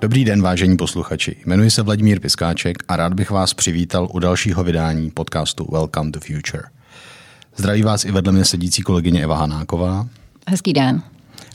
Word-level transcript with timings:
Dobrý 0.00 0.24
den, 0.24 0.42
vážení 0.42 0.76
posluchači. 0.76 1.36
Jmenuji 1.46 1.70
se 1.70 1.82
Vladimír 1.82 2.20
Piskáček 2.20 2.76
a 2.88 2.96
rád 2.96 3.14
bych 3.14 3.30
vás 3.30 3.54
přivítal 3.54 4.08
u 4.12 4.18
dalšího 4.18 4.64
vydání 4.64 5.10
podcastu 5.10 5.66
Welcome 5.72 6.10
to 6.10 6.20
Future. 6.20 6.62
Zdraví 7.56 7.82
vás 7.82 8.04
i 8.04 8.12
vedle 8.12 8.32
mě 8.32 8.44
sedící 8.44 8.82
kolegyně 8.82 9.22
Eva 9.22 9.36
Hanáková. 9.36 10.08
Hezký 10.48 10.72
den. 10.72 11.02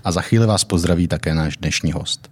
A 0.04 0.12
za 0.12 0.22
chvíli 0.22 0.46
vás 0.46 0.64
pozdraví 0.64 1.08
také 1.08 1.36
náš 1.36 1.58
dnešní 1.58 1.92
host. 1.92 2.32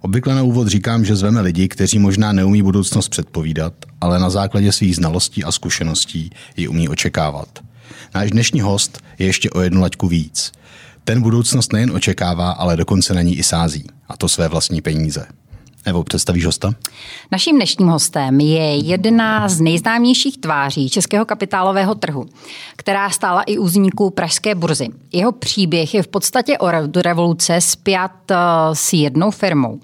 Obvykle 0.00 0.34
na 0.34 0.42
úvod 0.42 0.68
říkám, 0.68 1.04
že 1.04 1.16
zveme 1.16 1.40
lidi, 1.40 1.68
kteří 1.68 1.98
možná 1.98 2.32
neumí 2.32 2.62
budoucnost 2.62 3.08
předpovídat, 3.08 3.72
ale 4.00 4.18
na 4.18 4.30
základě 4.30 4.72
svých 4.72 4.96
znalostí 4.96 5.44
a 5.44 5.52
zkušeností 5.52 6.30
ji 6.56 6.68
umí 6.68 6.88
očekávat. 6.88 7.48
Náš 8.14 8.30
dnešní 8.30 8.60
host 8.60 8.98
je 9.18 9.26
ještě 9.26 9.50
o 9.50 9.60
jednu 9.60 9.80
laťku 9.80 10.08
víc. 10.08 10.52
Ten 11.08 11.22
budoucnost 11.22 11.72
nejen 11.72 11.90
očekává, 11.90 12.50
ale 12.50 12.76
dokonce 12.76 13.14
na 13.14 13.22
ní 13.22 13.38
i 13.38 13.42
sází. 13.42 13.84
A 14.08 14.16
to 14.16 14.28
své 14.28 14.48
vlastní 14.48 14.80
peníze. 14.80 15.26
Evo, 15.84 16.04
představíš 16.04 16.46
hosta? 16.46 16.74
Naším 17.32 17.56
dnešním 17.56 17.88
hostem 17.88 18.40
je 18.40 18.76
jedna 18.76 19.48
z 19.48 19.60
nejznámějších 19.60 20.38
tváří 20.38 20.88
českého 20.88 21.24
kapitálového 21.24 21.94
trhu, 21.94 22.26
která 22.76 23.10
stála 23.10 23.42
i 23.42 23.58
u 23.58 23.64
vzniku 23.64 24.10
Pražské 24.10 24.54
burzy. 24.54 24.88
Jeho 25.12 25.32
příběh 25.32 25.94
je 25.94 26.02
v 26.02 26.08
podstatě 26.08 26.58
o 26.58 26.70
revoluce 27.02 27.60
spjat 27.60 28.30
eh, 28.30 28.36
s 28.72 28.92
jednou 28.92 29.30
firmou. 29.30 29.80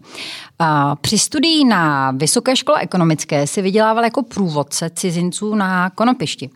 Při 1.00 1.18
studii 1.18 1.64
na 1.64 2.10
Vysoké 2.10 2.56
škole 2.56 2.80
ekonomické 2.80 3.46
si 3.46 3.62
vydělával 3.62 4.04
jako 4.04 4.22
průvodce 4.22 4.90
cizinců 4.94 5.54
na 5.54 5.90
konopišti. 5.90 6.50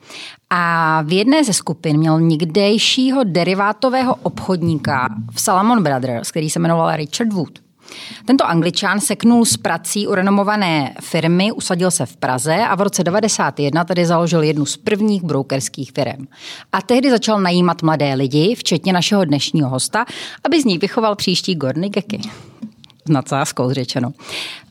A 0.51 1.03
v 1.03 1.13
jedné 1.13 1.45
ze 1.45 1.53
skupin 1.53 1.99
měl 1.99 2.21
někdejšího 2.21 3.25
derivátového 3.25 4.15
obchodníka 4.15 5.09
v 5.33 5.41
Salomon 5.41 5.83
Brothers, 5.83 6.31
který 6.31 6.51
se 6.51 6.59
jmenoval 6.59 6.97
Richard 6.97 7.33
Wood. 7.33 7.59
Tento 8.25 8.47
angličan 8.47 9.01
seknul 9.01 9.45
s 9.45 9.57
prací 9.57 10.07
u 10.07 10.15
renomované 10.15 10.95
firmy, 11.01 11.53
usadil 11.53 11.91
se 11.91 12.07
v 12.07 12.17
Praze 12.17 12.57
a 12.57 12.75
v 12.75 12.81
roce 12.81 13.03
1991 13.03 13.85
tedy 13.85 14.07
založil 14.07 14.43
jednu 14.43 14.67
z 14.67 14.77
prvních 14.77 15.23
brokerských 15.23 15.93
firm. 15.93 16.27
A 16.73 16.83
tehdy 16.83 17.11
začal 17.11 17.41
najímat 17.41 17.83
mladé 17.83 18.15
lidi, 18.15 18.55
včetně 18.55 18.93
našeho 18.93 19.25
dnešního 19.25 19.69
hosta, 19.69 20.05
aby 20.45 20.63
z 20.63 20.65
nich 20.65 20.81
vychoval 20.81 21.17
příští 21.17 21.55
Gorny 21.55 21.89
Geky 21.89 22.21
s 23.09 23.11
nadsázkou 23.11 23.73
řečeno. 23.73 24.13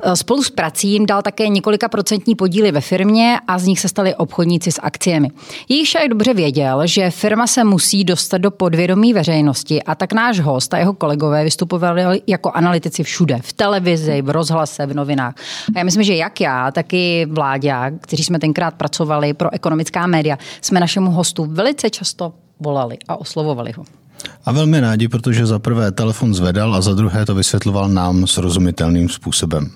E, 0.03 0.15
spolu 0.15 0.43
s 0.43 0.49
prací 0.49 0.91
jim 0.91 1.05
dal 1.05 1.21
také 1.21 1.47
několika 1.47 1.89
procentní 1.89 2.35
podíly 2.35 2.71
ve 2.71 2.81
firmě 2.81 3.39
a 3.47 3.59
z 3.59 3.65
nich 3.65 3.79
se 3.79 3.87
stali 3.87 4.15
obchodníci 4.15 4.71
s 4.71 4.81
akciemi. 4.81 5.29
Jejich 5.69 5.87
však 5.87 6.07
dobře 6.09 6.33
věděl, 6.33 6.81
že 6.87 7.11
firma 7.11 7.47
se 7.47 7.63
musí 7.63 8.03
dostat 8.03 8.37
do 8.37 8.51
podvědomí 8.51 9.13
veřejnosti 9.13 9.83
a 9.83 9.95
tak 9.95 10.13
náš 10.13 10.39
host 10.39 10.73
a 10.73 10.77
jeho 10.77 10.93
kolegové 10.93 11.43
vystupovali 11.43 12.21
jako 12.27 12.51
analytici 12.51 13.03
všude. 13.03 13.39
V 13.43 13.53
televizi, 13.53 14.21
v 14.21 14.29
rozhlase, 14.29 14.85
v 14.85 14.93
novinách. 14.93 15.35
A 15.75 15.79
já 15.79 15.83
myslím, 15.83 16.03
že 16.03 16.15
jak 16.15 16.41
já, 16.41 16.71
tak 16.71 16.93
i 16.93 17.25
vládě, 17.29 17.73
kteří 18.01 18.23
jsme 18.23 18.39
tenkrát 18.39 18.73
pracovali 18.73 19.33
pro 19.33 19.53
ekonomická 19.53 20.07
média, 20.07 20.37
jsme 20.61 20.79
našemu 20.79 21.11
hostu 21.11 21.45
velice 21.45 21.89
často 21.89 22.33
volali 22.59 22.97
a 23.07 23.19
oslovovali 23.19 23.71
ho. 23.77 23.96
A 24.45 24.51
velmi 24.51 24.79
rádi, 24.79 25.07
protože 25.07 25.45
za 25.45 25.59
prvé 25.59 25.91
telefon 25.91 26.33
zvedal 26.33 26.75
a 26.75 26.81
za 26.81 26.93
druhé 26.93 27.25
to 27.25 27.35
vysvětloval 27.35 27.89
nám 27.89 28.27
srozumitelným 28.27 29.09
způsobem. 29.09 29.71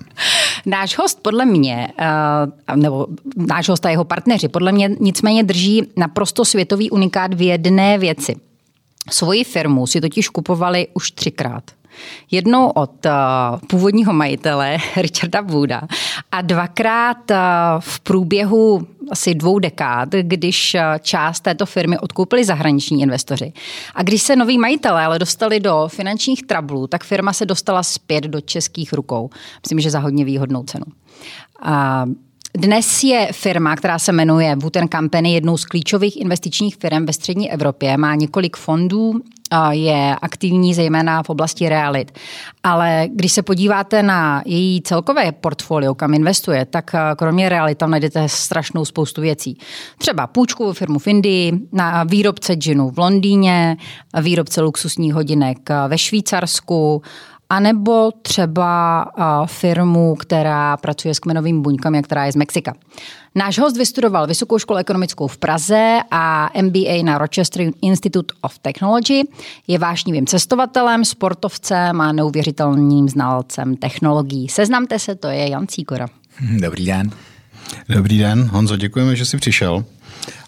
Náš 0.66 0.98
host 0.98 1.18
podle 1.22 1.44
mě, 1.44 1.88
eh, 1.98 2.76
nebo 2.76 3.06
náš 3.36 3.68
host 3.68 3.86
a 3.86 3.90
jeho 3.90 4.04
partneři, 4.04 4.48
podle 4.48 4.72
mě 4.72 4.90
nicméně 5.00 5.44
drží 5.44 5.82
naprosto 5.96 6.44
světový 6.44 6.90
unikát 6.90 7.34
v 7.34 7.42
jedné 7.42 7.98
věci. 7.98 8.36
Svoji 9.10 9.44
firmu 9.44 9.86
si 9.86 10.00
totiž 10.00 10.28
kupovali 10.28 10.86
už 10.94 11.10
třikrát. 11.10 11.64
Jednou 12.30 12.68
od 12.68 13.06
uh, 13.06 13.12
původního 13.66 14.12
majitele 14.12 14.76
Richarda 14.96 15.40
Wooda 15.40 15.82
a 16.32 16.42
dvakrát 16.42 17.30
uh, 17.30 17.36
v 17.78 18.00
průběhu 18.00 18.86
asi 19.10 19.34
dvou 19.34 19.58
dekád, 19.58 20.08
když 20.08 20.74
uh, 20.74 20.80
část 20.98 21.40
této 21.40 21.66
firmy 21.66 21.98
odkoupili 21.98 22.44
zahraniční 22.44 23.02
investoři. 23.02 23.52
A 23.94 24.02
když 24.02 24.22
se 24.22 24.36
noví 24.36 24.58
majitelé 24.58 25.04
ale 25.04 25.18
dostali 25.18 25.60
do 25.60 25.88
finančních 25.88 26.42
trablů, 26.42 26.86
tak 26.86 27.04
firma 27.04 27.32
se 27.32 27.46
dostala 27.46 27.82
zpět 27.82 28.24
do 28.24 28.40
českých 28.40 28.92
rukou. 28.92 29.30
Myslím, 29.62 29.80
že 29.80 29.90
za 29.90 29.98
hodně 29.98 30.24
výhodnou 30.24 30.62
cenu. 30.62 30.84
A 31.62 32.04
dnes 32.54 33.02
je 33.02 33.28
firma, 33.32 33.76
která 33.76 33.98
se 33.98 34.12
jmenuje 34.12 34.56
Wooten 34.56 34.88
Company, 34.88 35.34
jednou 35.34 35.56
z 35.56 35.64
klíčových 35.64 36.20
investičních 36.20 36.76
firm 36.76 37.06
ve 37.06 37.12
střední 37.12 37.52
Evropě. 37.52 37.96
Má 37.96 38.14
několik 38.14 38.56
fondů, 38.56 39.20
je 39.70 40.16
aktivní 40.22 40.74
zejména 40.74 41.22
v 41.22 41.30
oblasti 41.30 41.68
realit. 41.68 42.18
Ale 42.62 43.08
když 43.14 43.32
se 43.32 43.42
podíváte 43.42 44.02
na 44.02 44.42
její 44.46 44.82
celkové 44.82 45.32
portfolio, 45.32 45.94
kam 45.94 46.14
investuje, 46.14 46.64
tak 46.64 46.90
kromě 47.16 47.48
realit 47.48 47.78
tam 47.78 47.90
najdete 47.90 48.28
strašnou 48.28 48.84
spoustu 48.84 49.20
věcí. 49.20 49.58
Třeba 49.98 50.26
půjčku 50.26 50.72
firmu 50.72 50.98
v 50.98 51.06
Indii, 51.06 51.52
na 51.72 52.04
výrobce 52.04 52.54
džinu 52.54 52.90
v 52.90 52.98
Londýně, 52.98 53.76
výrobce 54.22 54.60
luxusních 54.60 55.14
hodinek 55.14 55.70
ve 55.88 55.98
Švýcarsku, 55.98 57.02
anebo 57.52 58.10
třeba 58.22 59.06
firmu, 59.46 60.14
která 60.14 60.76
pracuje 60.76 61.14
s 61.14 61.18
kmenovými 61.18 61.60
buňkami, 61.60 62.02
která 62.02 62.24
je 62.24 62.32
z 62.32 62.36
Mexika. 62.36 62.74
Náš 63.34 63.58
host 63.58 63.76
vystudoval 63.76 64.26
Vysokou 64.26 64.58
školu 64.58 64.78
ekonomickou 64.78 65.26
v 65.26 65.38
Praze 65.38 65.98
a 66.10 66.50
MBA 66.62 67.02
na 67.04 67.18
Rochester 67.18 67.70
Institute 67.82 68.34
of 68.40 68.58
Technology. 68.58 69.22
Je 69.66 69.78
vášnivým 69.78 70.26
cestovatelem, 70.26 71.04
sportovcem 71.04 72.00
a 72.00 72.12
neuvěřitelným 72.12 73.08
znalcem 73.08 73.76
technologií. 73.76 74.48
Seznamte 74.48 74.98
se, 74.98 75.14
to 75.14 75.28
je 75.28 75.48
Jan 75.48 75.66
Cíkora. 75.66 76.06
Dobrý 76.60 76.86
den. 76.86 77.10
Dobrý 77.88 78.18
den, 78.18 78.48
Honzo, 78.52 78.76
děkujeme, 78.76 79.16
že 79.16 79.24
jsi 79.26 79.36
přišel. 79.36 79.84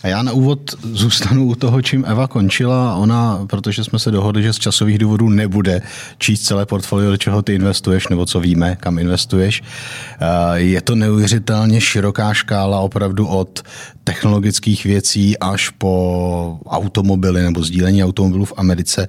A 0.02 0.08
já 0.08 0.22
na 0.22 0.32
úvod 0.32 0.60
zůstanu 0.92 1.46
u 1.46 1.54
toho, 1.54 1.82
čím 1.82 2.04
Eva 2.08 2.28
končila. 2.28 2.94
Ona, 2.94 3.46
protože 3.46 3.84
jsme 3.84 3.98
se 3.98 4.10
dohodli, 4.10 4.42
že 4.42 4.52
z 4.52 4.58
časových 4.58 4.98
důvodů 4.98 5.28
nebude 5.28 5.82
číst 6.18 6.42
celé 6.42 6.66
portfolio, 6.66 7.10
do 7.10 7.16
čeho 7.16 7.42
ty 7.42 7.54
investuješ, 7.54 8.08
nebo 8.08 8.26
co 8.26 8.40
víme, 8.40 8.76
kam 8.80 8.98
investuješ. 8.98 9.62
Eh, 9.62 10.60
je 10.60 10.80
to 10.80 10.94
neuvěřitelně 10.94 11.80
široká 11.80 12.34
škála 12.34 12.80
opravdu 12.80 13.26
od 13.26 13.62
technologických 14.04 14.84
věcí 14.84 15.38
až 15.38 15.70
po 15.70 16.58
automobily 16.66 17.42
nebo 17.42 17.62
sdílení 17.62 18.04
automobilů 18.04 18.44
v 18.44 18.52
Americe. 18.56 19.06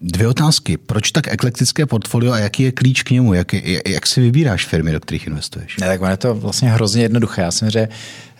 Dvě 0.00 0.28
otázky. 0.28 0.76
Proč 0.76 1.10
tak 1.10 1.28
eklektické 1.28 1.86
portfolio 1.86 2.32
a 2.32 2.38
jaký 2.38 2.62
je 2.62 2.72
klíč 2.72 3.02
k 3.02 3.10
němu? 3.10 3.34
Jak, 3.34 3.52
jak 3.88 4.06
si 4.06 4.20
vybíráš 4.20 4.66
firmy, 4.66 4.92
do 4.92 5.00
kterých 5.00 5.26
investuješ? 5.26 5.76
Ne, 5.76 5.86
tak 5.86 6.10
je 6.10 6.16
to 6.16 6.34
vlastně 6.34 6.70
hrozně 6.70 7.02
jednoduché. 7.02 7.42
Já 7.42 7.50
jsem 7.50 7.70
že 7.70 7.88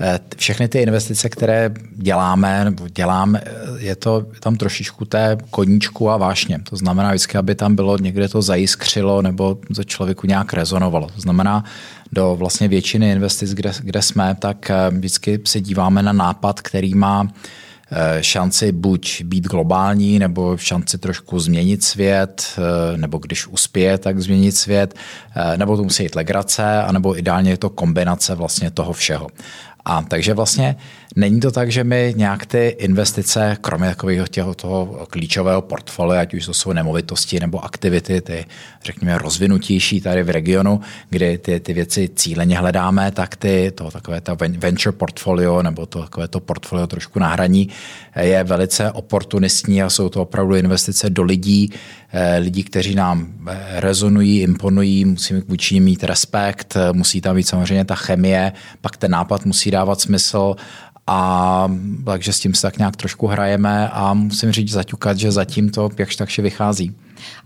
eh, 0.00 0.18
všechny 0.36 0.68
ty 0.68 0.78
investice, 0.78 1.28
které 1.28 1.70
děláme, 1.92 2.64
nebo 2.64 2.88
dělám, 2.88 3.36
eh, 3.36 3.42
je 3.78 3.96
to 3.96 4.26
tam 4.40 4.56
trošičku 4.56 5.04
té 5.04 5.38
koníčku 5.50 6.10
a 6.10 6.16
vášně. 6.16 6.58
To 6.70 6.76
znamená 6.76 7.08
vždycky, 7.08 7.38
aby 7.38 7.54
tam 7.54 7.76
bylo 7.76 7.98
někde 7.98 8.28
to 8.28 8.42
zajiskřilo 8.42 9.22
nebo 9.22 9.58
to 9.74 9.84
člověku 9.84 10.26
nějak 10.26 10.52
rezonovalo. 10.52 11.08
To 11.14 11.20
znamená, 11.20 11.64
do 12.12 12.36
vlastně 12.36 12.68
většiny 12.68 13.10
investic, 13.10 13.54
kde, 13.54 13.72
kde 13.80 14.02
jsme, 14.02 14.36
tak 14.38 14.70
eh, 14.70 14.90
vždycky 14.90 15.40
se 15.44 15.60
díváme 15.60 16.02
na 16.02 16.12
nápad, 16.12 16.60
který 16.60 16.94
má 16.94 17.28
šanci 18.20 18.72
buď 18.72 19.22
být 19.22 19.46
globální, 19.46 20.18
nebo 20.18 20.56
šanci 20.56 20.98
trošku 20.98 21.40
změnit 21.40 21.84
svět, 21.84 22.46
eh, 22.58 22.96
nebo 22.96 23.18
když 23.18 23.46
uspěje, 23.46 23.98
tak 23.98 24.20
změnit 24.20 24.52
svět, 24.52 24.94
eh, 25.36 25.56
nebo 25.56 25.76
to 25.76 25.82
musí 25.82 26.02
jít 26.02 26.14
legrace, 26.14 26.82
anebo 26.82 27.18
ideálně 27.18 27.50
je 27.50 27.56
to 27.56 27.70
kombinace 27.70 28.34
vlastně 28.34 28.70
toho 28.70 28.92
všeho. 28.92 29.28
A 29.84 30.02
takže 30.02 30.34
vlastně 30.34 30.76
není 31.16 31.40
to 31.40 31.50
tak, 31.50 31.72
že 31.72 31.84
my 31.84 32.14
nějak 32.16 32.46
ty 32.46 32.76
investice, 32.78 33.56
kromě 33.60 33.88
takového 33.88 34.26
těho, 34.26 34.54
toho 34.54 35.06
klíčového 35.10 35.62
portfolia, 35.62 36.20
ať 36.20 36.34
už 36.34 36.46
to 36.46 36.54
jsou 36.54 36.72
nemovitosti 36.72 37.40
nebo 37.40 37.64
aktivity, 37.64 38.20
ty 38.20 38.44
řekněme 38.84 39.18
rozvinutější 39.18 40.00
tady 40.00 40.22
v 40.22 40.30
regionu, 40.30 40.80
kdy 41.10 41.38
ty, 41.38 41.60
ty 41.60 41.72
věci 41.72 42.08
cíleně 42.14 42.58
hledáme, 42.58 43.10
tak 43.10 43.36
ty, 43.36 43.72
to 43.74 43.90
takové 43.90 44.20
to 44.20 44.36
venture 44.58 44.92
portfolio 44.92 45.62
nebo 45.62 45.86
to 45.86 46.02
takové 46.02 46.28
to 46.28 46.40
portfolio 46.40 46.86
trošku 46.86 47.18
na 47.18 47.28
hraní 47.28 47.68
je 48.20 48.44
velice 48.44 48.92
oportunistní 48.92 49.82
a 49.82 49.90
jsou 49.90 50.08
to 50.08 50.22
opravdu 50.22 50.56
investice 50.56 51.10
do 51.10 51.22
lidí, 51.22 51.72
eh, 52.12 52.38
lidí, 52.38 52.62
kteří 52.62 52.94
nám 52.94 53.26
eh, 53.48 53.80
rezonují, 53.80 54.40
imponují, 54.40 55.04
musíme 55.04 55.42
vůči 55.48 55.74
nim 55.74 55.84
mít 55.84 56.04
respekt, 56.04 56.76
musí 56.92 57.20
tam 57.20 57.36
být 57.36 57.48
samozřejmě 57.48 57.84
ta 57.84 57.94
chemie, 57.94 58.52
pak 58.80 58.96
ten 58.96 59.10
nápad 59.10 59.44
musí 59.44 59.70
dávat 59.70 60.00
smysl 60.00 60.56
a 61.06 61.70
takže 62.04 62.32
s 62.32 62.40
tím 62.40 62.54
se 62.54 62.62
tak 62.62 62.78
nějak 62.78 62.96
trošku 62.96 63.26
hrajeme 63.26 63.88
a 63.88 64.14
musím 64.14 64.52
říct 64.52 64.70
zaťukat, 64.70 65.18
že 65.18 65.32
zatím 65.32 65.70
to 65.70 65.90
jakž 65.98 66.16
takše 66.16 66.42
vychází. 66.42 66.94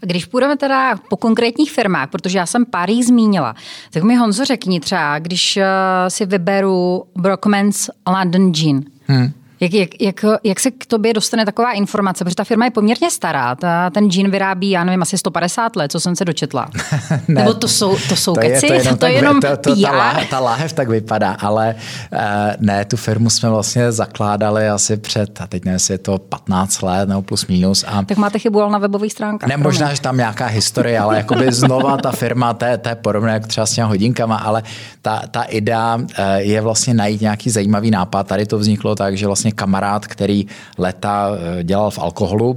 A 0.03 0.07
když 0.07 0.25
půjdeme 0.25 0.57
teda 0.57 0.97
po 1.09 1.17
konkrétních 1.17 1.73
firmách, 1.73 2.11
protože 2.11 2.39
já 2.39 2.47
jsem 2.47 2.67
pár 2.67 2.91
jich 2.91 3.07
zmínila, 3.07 3.55
tak 3.91 4.03
mi 4.03 4.17
Honzo 4.17 4.45
řekni 4.45 4.81
třeba, 4.81 5.19
když 5.19 5.57
uh, 5.57 5.63
si 6.09 6.27
vyberu 6.27 7.05
Brockmans 7.19 7.91
London 8.07 8.53
Gin, 8.53 8.85
hmm. 9.07 9.33
Jak, 9.61 9.75
jak, 9.75 9.91
jak, 10.01 10.25
jak 10.45 10.61
se 10.61 10.71
k 10.71 10.87
tobě 10.87 11.15
dostane 11.15 11.45
taková 11.45 11.73
informace? 11.73 12.25
Protože 12.25 12.37
ta 12.37 12.45
firma 12.45 12.65
je 12.65 12.71
poměrně 12.71 13.11
stará. 13.11 13.55
Ta, 13.55 13.91
ten 13.91 14.11
džín 14.11 14.31
vyrábí, 14.31 14.71
já 14.71 14.85
nevím, 14.85 15.03
asi 15.03 15.19
150 15.19 15.77
let, 15.77 15.93
co 15.93 16.01
jsem 16.01 16.17
se 16.17 16.25
dočetla. 16.25 16.69
ne, 17.11 17.19
Nebo 17.29 17.55
to 17.55 17.69
jsou, 17.69 17.97
to 18.09 18.17
jsou 18.17 18.35
to 18.35 18.41
keci? 18.41 18.67
Je, 18.67 18.73
to, 18.73 18.75
jenom 18.75 18.99
to, 18.99 19.07
je 19.07 19.13
jenom 19.13 19.41
to, 19.41 19.57
to, 19.57 19.75
PR? 19.75 19.83
Ta, 19.83 19.93
láhev, 19.93 20.31
ta 20.31 20.41
láhev 20.41 20.73
tak 20.73 20.89
vypadá, 20.89 21.33
ale 21.33 21.75
uh, 22.13 22.19
ne, 22.61 22.85
tu 22.85 22.97
firmu 22.97 23.31
jsme 23.31 23.51
vlastně 23.51 23.93
zakládali 23.93 24.69
asi 24.69 24.97
před, 24.97 25.41
a 25.41 25.47
teď 25.47 25.65
nevím, 25.65 25.75
jestli 25.75 25.95
je 25.95 25.99
to 25.99 26.19
15 26.19 26.83
let 26.83 27.09
nebo 27.09 27.23
plus 27.23 27.47
minus. 27.47 27.85
A... 27.89 28.03
Tak 28.03 28.19
máte 28.19 28.39
chybu 28.39 28.63
ale 28.63 28.71
na 28.71 28.79
webových 28.79 29.13
stránkách. 29.13 29.49
Ne, 29.49 29.57
možná, 29.57 29.95
že 29.95 30.01
tam 30.01 30.17
nějaká 30.17 30.47
historie, 30.47 30.99
ale 30.99 31.17
jakoby 31.17 31.53
znova 31.53 31.97
ta 31.97 32.13
firma, 32.13 32.55
to 32.55 32.65
je, 32.65 32.79
to 32.79 32.89
je 32.89 32.95
podobné 32.95 33.33
jak 33.33 33.47
třeba 33.47 33.67
s 33.67 33.73
těmi 33.73 33.89
hodinkama, 33.89 34.37
ale 34.37 34.63
ta, 35.03 35.23
ta 35.31 35.43
idea 35.43 35.97
uh, 35.97 36.05
je 36.37 36.61
vlastně 36.61 36.95
najít 36.95 37.21
nějaký 37.21 37.51
zajímavý 37.51 37.91
nápad. 37.91 38.27
Tady 38.27 38.47
to 38.47 38.59
vzniklo 38.59 38.95
tak, 38.95 39.17
že 39.17 39.27
vlastně 39.27 39.50
kamarád, 39.53 40.07
který 40.07 40.47
leta 40.79 41.31
eh, 41.31 41.65
dělal 41.65 41.91
v 41.91 41.99
alkoholu 41.99 42.51
uh, 42.51 42.57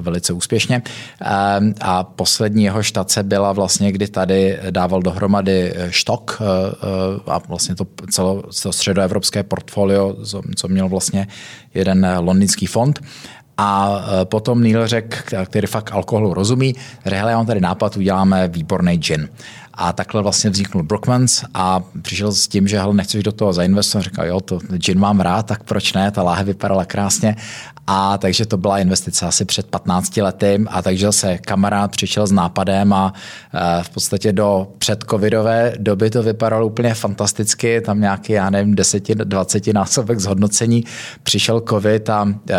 velice 0.00 0.32
úspěšně 0.32 0.82
uh, 0.82 1.28
a 1.80 2.04
poslední 2.04 2.64
jeho 2.64 2.82
štace 2.82 3.22
byla 3.22 3.52
vlastně, 3.52 3.92
kdy 3.92 4.08
tady 4.08 4.58
dával 4.70 5.02
dohromady 5.02 5.74
štok 5.90 6.42
a 7.26 7.38
vlastně 7.48 7.74
to 7.74 7.86
celo, 8.10 8.42
to 8.62 8.72
středoevropské 8.72 9.42
portfolio, 9.42 10.16
co 10.56 10.68
měl 10.68 10.88
vlastně 10.88 11.26
jeden 11.74 12.06
londýnský 12.20 12.66
fond. 12.66 13.00
A 13.56 14.00
potom 14.24 14.60
Neil 14.60 14.86
řekl, 14.86 15.16
který 15.44 15.66
fakt 15.66 15.92
alkoholu 15.92 16.34
rozumí, 16.34 16.74
řekl, 17.06 17.28
já 17.28 17.36
mám 17.36 17.46
tady 17.46 17.60
nápad, 17.60 17.96
uděláme 17.96 18.48
výborný 18.48 18.96
gin. 18.96 19.28
A 19.74 19.92
takhle 19.92 20.22
vlastně 20.22 20.50
vzniknul 20.50 20.82
Brookmans 20.82 21.44
a 21.54 21.82
přišel 22.02 22.32
s 22.32 22.48
tím, 22.48 22.68
že 22.68 22.78
hele, 22.78 22.94
nechceš 22.94 23.22
do 23.22 23.32
toho 23.32 23.52
zainvestovat. 23.52 24.04
Říkal, 24.04 24.26
jo, 24.26 24.40
to 24.40 24.58
gin 24.58 24.98
mám 24.98 25.20
rád, 25.20 25.46
tak 25.46 25.62
proč 25.62 25.92
ne? 25.92 26.10
Ta 26.10 26.22
láhev 26.22 26.46
vypadala 26.46 26.84
krásně. 26.84 27.36
A 27.86 28.18
takže 28.18 28.46
to 28.46 28.56
byla 28.56 28.78
investice 28.78 29.26
asi 29.26 29.44
před 29.44 29.66
15 29.66 30.16
lety 30.16 30.64
a 30.66 30.82
takže 30.82 31.12
se 31.12 31.38
kamarád 31.38 31.90
přišel 31.90 32.26
s 32.26 32.32
nápadem 32.32 32.92
a 32.92 33.12
e, 33.54 33.82
v 33.82 33.90
podstatě 33.90 34.32
do 34.32 34.68
předcovidové 34.78 35.72
doby 35.78 36.10
to 36.10 36.22
vypadalo 36.22 36.66
úplně 36.66 36.94
fantasticky, 36.94 37.80
tam 37.80 38.00
nějaký, 38.00 38.32
já 38.32 38.50
nevím, 38.50 38.74
10-20 38.74 39.74
násobek 39.74 40.20
zhodnocení. 40.20 40.84
Přišel 41.22 41.60
covid 41.60 42.10
a 42.10 42.28
e, 42.50 42.56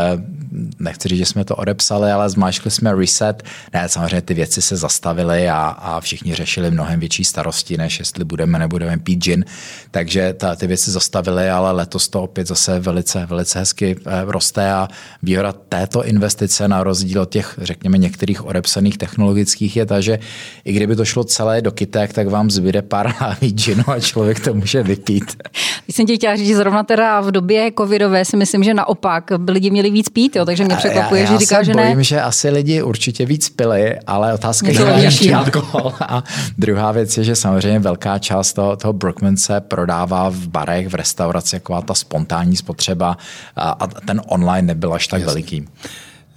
nechci 0.79 1.07
říct, 1.07 1.17
že 1.17 1.25
jsme 1.25 1.45
to 1.45 1.55
odepsali, 1.55 2.11
ale 2.11 2.29
zmáčkli 2.29 2.71
jsme 2.71 2.95
reset. 2.95 3.43
Ne, 3.73 3.89
samozřejmě 3.89 4.21
ty 4.21 4.33
věci 4.33 4.61
se 4.61 4.75
zastavily 4.77 5.49
a, 5.49 5.59
a 5.59 5.99
všichni 5.99 6.35
řešili 6.35 6.71
mnohem 6.71 6.99
větší 6.99 7.23
starosti, 7.23 7.77
než 7.77 7.99
jestli 7.99 8.23
budeme 8.25 8.59
nebudeme 8.59 8.97
pít 8.97 9.23
gin. 9.23 9.45
Takže 9.91 10.33
ta, 10.33 10.55
ty 10.55 10.67
věci 10.67 10.91
zastavily, 10.91 11.49
ale 11.49 11.71
letos 11.71 12.09
to 12.09 12.21
opět 12.21 12.47
zase 12.47 12.79
velice, 12.79 13.25
velice 13.25 13.59
hezky 13.59 13.95
e, 14.05 14.25
roste 14.25 14.71
a 14.71 14.87
výhoda 15.23 15.53
této 15.53 16.05
investice 16.05 16.67
na 16.67 16.83
rozdíl 16.83 17.21
od 17.21 17.29
těch, 17.29 17.59
řekněme, 17.61 17.97
některých 17.97 18.45
odepsaných 18.45 18.97
technologických 18.97 19.75
je 19.77 19.85
ta, 19.85 20.01
že 20.01 20.19
i 20.65 20.73
kdyby 20.73 20.95
to 20.95 21.05
šlo 21.05 21.23
celé 21.23 21.61
do 21.61 21.71
kytek, 21.71 22.13
tak 22.13 22.27
vám 22.27 22.51
zbyde 22.51 22.81
pár 22.81 23.13
láví 23.21 23.49
džinu 23.49 23.83
a 23.87 23.99
člověk 23.99 24.39
to 24.39 24.53
může 24.53 24.83
vypít. 24.83 25.37
Když 25.85 25.95
jsem 25.95 26.05
ti 26.05 26.15
chtěla 26.15 26.35
říct, 26.35 26.47
že 26.47 26.55
zrovna 26.55 26.83
teda 26.83 27.21
v 27.21 27.31
době 27.31 27.71
covidové 27.77 28.25
si 28.25 28.37
myslím, 28.37 28.63
že 28.63 28.73
naopak 28.73 29.31
lidi 29.47 29.71
měli 29.71 29.89
víc 29.89 30.09
pít, 30.09 30.35
jo, 30.35 30.42
takže 30.45 30.63
mě 30.63 30.75
překvapuje, 30.75 31.21
já, 31.21 31.31
já 31.31 31.33
že 31.33 31.39
říká, 31.39 31.63
že 31.63 31.73
ne. 31.73 31.83
bojím, 31.83 32.03
že 32.03 32.21
asi 32.21 32.49
lidi 32.49 32.81
určitě 32.81 33.25
víc 33.25 33.49
pili, 33.49 33.99
ale 34.07 34.33
otázka 34.33 34.67
je, 34.67 35.03
jaký 35.03 35.33
alkohol. 35.33 35.93
A 36.01 36.23
druhá 36.57 36.91
věc 36.91 37.17
je, 37.17 37.23
že 37.23 37.35
samozřejmě 37.35 37.79
velká 37.79 38.19
část 38.19 38.53
toho, 38.53 38.75
toho 38.75 38.93
Brookman 38.93 39.37
se 39.37 39.61
prodává 39.61 40.29
v 40.29 40.47
barech, 40.47 40.87
v 40.87 40.95
restauraci, 40.95 41.55
jako 41.55 41.81
ta 41.81 41.93
spontánní 41.93 42.55
spotřeba 42.55 43.17
a, 43.55 43.69
a 43.69 43.87
ten 43.87 44.21
online 44.27 44.67
nebyl 44.67 44.93
až 44.93 45.07
tak 45.07 45.21
Jasný. 45.21 45.33
veliký. 45.33 45.67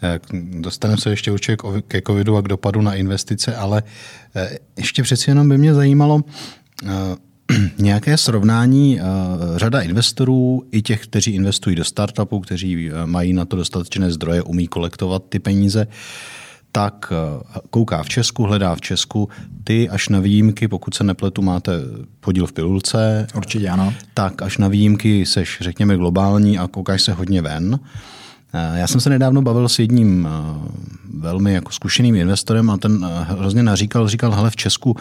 Eh, 0.02 0.20
dostaneme 0.60 0.98
se 0.98 1.10
ještě 1.10 1.32
určitě 1.32 1.56
ke 1.88 2.02
covidu 2.06 2.36
a 2.36 2.42
k 2.42 2.48
dopadu 2.48 2.82
na 2.82 2.94
investice, 2.94 3.56
ale 3.56 3.82
eh, 4.34 4.58
ještě 4.76 5.02
přeci 5.02 5.30
jenom 5.30 5.48
by 5.48 5.58
mě 5.58 5.74
zajímalo 5.74 6.20
eh, 6.84 6.88
nějaké 7.78 8.16
srovnání 8.16 9.00
řada 9.56 9.80
investorů, 9.80 10.62
i 10.72 10.82
těch, 10.82 11.02
kteří 11.02 11.30
investují 11.30 11.76
do 11.76 11.84
startupů, 11.84 12.40
kteří 12.40 12.90
mají 13.04 13.32
na 13.32 13.44
to 13.44 13.56
dostatečné 13.56 14.12
zdroje, 14.12 14.42
umí 14.42 14.66
kolektovat 14.66 15.22
ty 15.28 15.38
peníze, 15.38 15.86
tak 16.72 17.12
kouká 17.70 18.02
v 18.02 18.08
Česku, 18.08 18.42
hledá 18.42 18.74
v 18.74 18.80
Česku. 18.80 19.28
Ty 19.64 19.88
až 19.88 20.08
na 20.08 20.20
výjimky, 20.20 20.68
pokud 20.68 20.94
se 20.94 21.04
nepletu, 21.04 21.42
máte 21.42 21.72
podíl 22.20 22.46
v 22.46 22.52
pilulce. 22.52 23.26
Určitě 23.34 23.68
ano. 23.68 23.94
Tak 24.14 24.42
až 24.42 24.58
na 24.58 24.68
výjimky 24.68 25.26
seš, 25.26 25.58
řekněme, 25.60 25.96
globální 25.96 26.58
a 26.58 26.68
koukáš 26.68 27.02
se 27.02 27.12
hodně 27.12 27.42
ven. 27.42 27.80
Eh, 28.52 28.78
já 28.78 28.86
jsem 28.86 29.00
se 29.00 29.10
nedávno 29.10 29.42
bavil 29.42 29.68
s 29.68 29.78
jedním 29.78 30.28
eh, 30.30 30.58
velmi 31.14 31.52
jako 31.52 31.72
zkušeným 31.72 32.14
investorem 32.14 32.70
a 32.70 32.76
ten 32.76 33.06
eh, 33.06 33.24
hrozně 33.24 33.62
naříkal, 33.62 34.08
říkal, 34.08 34.32
hele 34.32 34.50
v 34.50 34.56
Česku 34.56 34.96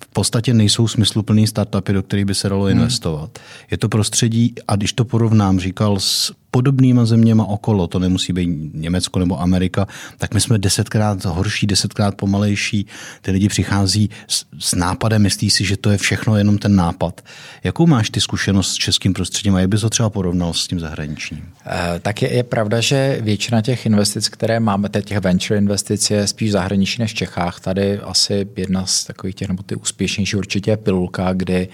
v 0.00 0.08
podstatě 0.08 0.54
nejsou 0.54 0.88
smysluplný 0.88 1.46
startupy, 1.46 1.92
do 1.92 2.02
kterých 2.02 2.24
by 2.24 2.34
se 2.34 2.48
dalo 2.48 2.64
hmm. 2.64 2.78
investovat. 2.78 3.38
Hmm. 3.38 3.66
Je 3.70 3.78
to 3.78 3.88
prostředí, 3.88 4.54
a 4.68 4.76
když 4.76 4.92
to 4.92 5.04
porovnám, 5.04 5.60
říkal 5.60 6.00
s 6.00 6.32
podobnýma 6.56 7.04
zeměma 7.04 7.44
okolo, 7.44 7.86
to 7.86 7.98
nemusí 7.98 8.32
být 8.32 8.48
Německo 8.74 9.18
nebo 9.18 9.40
Amerika, 9.40 9.86
tak 10.18 10.34
my 10.34 10.40
jsme 10.40 10.58
desetkrát 10.58 11.24
horší, 11.24 11.66
desetkrát 11.66 12.14
pomalejší. 12.14 12.86
Ty 13.22 13.30
lidi 13.30 13.48
přichází 13.48 14.10
s, 14.28 14.44
s 14.58 14.74
nápadem, 14.74 15.22
myslí 15.22 15.50
si, 15.50 15.64
že 15.64 15.76
to 15.76 15.90
je 15.90 15.98
všechno 15.98 16.36
jenom 16.36 16.58
ten 16.58 16.76
nápad. 16.76 17.24
Jakou 17.64 17.86
máš 17.86 18.10
ty 18.10 18.20
zkušenost 18.20 18.68
s 18.68 18.74
českým 18.74 19.14
prostředím 19.14 19.54
a 19.54 19.60
jak 19.60 19.68
bys 19.68 19.80
to 19.80 19.90
třeba 19.90 20.10
porovnal 20.10 20.52
s 20.52 20.66
tím 20.66 20.80
zahraničním? 20.80 21.44
E, 21.66 22.00
tak 22.00 22.22
je, 22.22 22.32
je 22.34 22.42
pravda, 22.42 22.80
že 22.80 23.18
většina 23.20 23.62
těch 23.62 23.86
investic, 23.86 24.28
které 24.28 24.60
máme, 24.60 24.88
teď 24.88 25.04
těch 25.04 25.18
venture 25.18 25.58
investic, 25.58 26.10
je 26.10 26.26
spíš 26.26 26.52
zahraniční 26.52 27.02
než 27.02 27.12
v 27.12 27.14
Čechách. 27.14 27.60
Tady 27.60 27.98
asi 27.98 28.48
jedna 28.56 28.86
z 28.86 29.04
takových 29.04 29.34
těch, 29.34 29.48
nebo 29.48 29.62
ty 29.62 29.74
úspěšnější 29.74 30.36
určitě 30.36 30.70
je 30.70 30.76
Pilulka, 30.76 31.32
kdy 31.32 31.68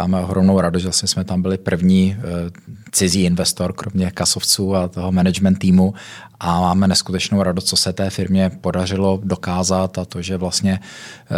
máme 0.00 0.20
ohromnou 0.20 0.60
radost, 0.60 0.82
že 0.82 0.88
vlastně 0.88 1.08
jsme 1.08 1.24
tam 1.24 1.42
byli 1.42 1.58
první 1.58 2.16
eh, 2.18 2.22
cizí 2.92 3.24
investor, 3.24 3.72
kromě 3.72 4.10
kasovců 4.10 4.76
a 4.76 4.88
toho 4.88 5.12
management 5.12 5.58
týmu 5.58 5.94
a 6.40 6.60
máme 6.60 6.88
neskutečnou 6.88 7.42
radost, 7.42 7.64
co 7.64 7.76
se 7.76 7.92
té 7.92 8.10
firmě 8.10 8.50
podařilo 8.60 9.20
dokázat 9.24 9.98
a 9.98 10.04
to, 10.04 10.22
že 10.22 10.36
vlastně 10.36 10.80
eh, 10.80 11.34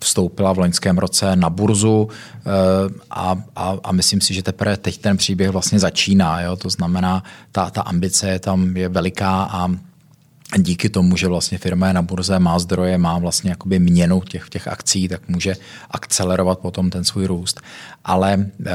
vstoupila 0.00 0.52
v 0.52 0.58
loňském 0.58 0.98
roce 0.98 1.36
na 1.36 1.50
burzu 1.50 2.08
eh, 2.08 2.50
a, 3.10 3.36
a, 3.56 3.76
a 3.84 3.92
myslím 3.92 4.20
si, 4.20 4.34
že 4.34 4.42
teprve 4.42 4.76
teď 4.76 4.98
ten 4.98 5.16
příběh 5.16 5.50
vlastně 5.50 5.78
začíná. 5.78 6.40
Jo? 6.40 6.56
To 6.56 6.70
znamená, 6.70 7.22
ta, 7.52 7.70
ta 7.70 7.82
ambice 7.82 8.28
je 8.28 8.38
tam 8.38 8.76
je 8.76 8.88
veliká 8.88 9.42
a 9.42 9.68
díky 10.58 10.88
tomu, 10.88 11.16
že 11.16 11.28
vlastně 11.28 11.58
firma 11.58 11.88
je 11.88 11.92
na 11.92 12.02
burze, 12.02 12.38
má 12.38 12.58
zdroje, 12.58 12.98
má 12.98 13.18
vlastně 13.18 13.50
jakoby 13.50 13.78
měnu 13.78 14.20
těch, 14.20 14.48
těch 14.48 14.68
akcí, 14.68 15.08
tak 15.08 15.28
může 15.28 15.56
akcelerovat 15.90 16.58
potom 16.58 16.90
ten 16.90 17.04
svůj 17.04 17.26
růst. 17.26 17.60
Ale 18.04 18.46
eh, 18.66 18.72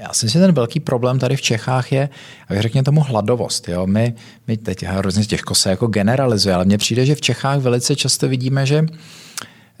já 0.00 0.12
si 0.12 0.26
myslím, 0.26 0.40
že 0.40 0.46
ten 0.46 0.54
velký 0.54 0.80
problém 0.80 1.18
tady 1.18 1.36
v 1.36 1.42
Čechách 1.42 1.92
je, 1.92 2.08
jak 2.50 2.60
řekněme 2.60 2.84
tomu, 2.84 3.00
hladovost. 3.00 3.68
Jo? 3.68 3.86
My, 3.86 4.14
my 4.46 4.56
teď 4.56 4.82
hrozně 4.82 5.24
těžko 5.24 5.54
se 5.54 5.70
jako 5.70 5.86
generalizuje, 5.86 6.54
ale 6.54 6.64
mně 6.64 6.78
přijde, 6.78 7.06
že 7.06 7.14
v 7.14 7.20
Čechách 7.20 7.58
velice 7.58 7.96
často 7.96 8.28
vidíme, 8.28 8.66
že 8.66 8.86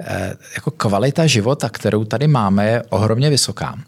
eh, 0.00 0.34
jako 0.54 0.70
kvalita 0.70 1.26
života, 1.26 1.68
kterou 1.68 2.04
tady 2.04 2.28
máme, 2.28 2.66
je 2.66 2.82
ohromně 2.88 3.30
vysoká 3.30 3.78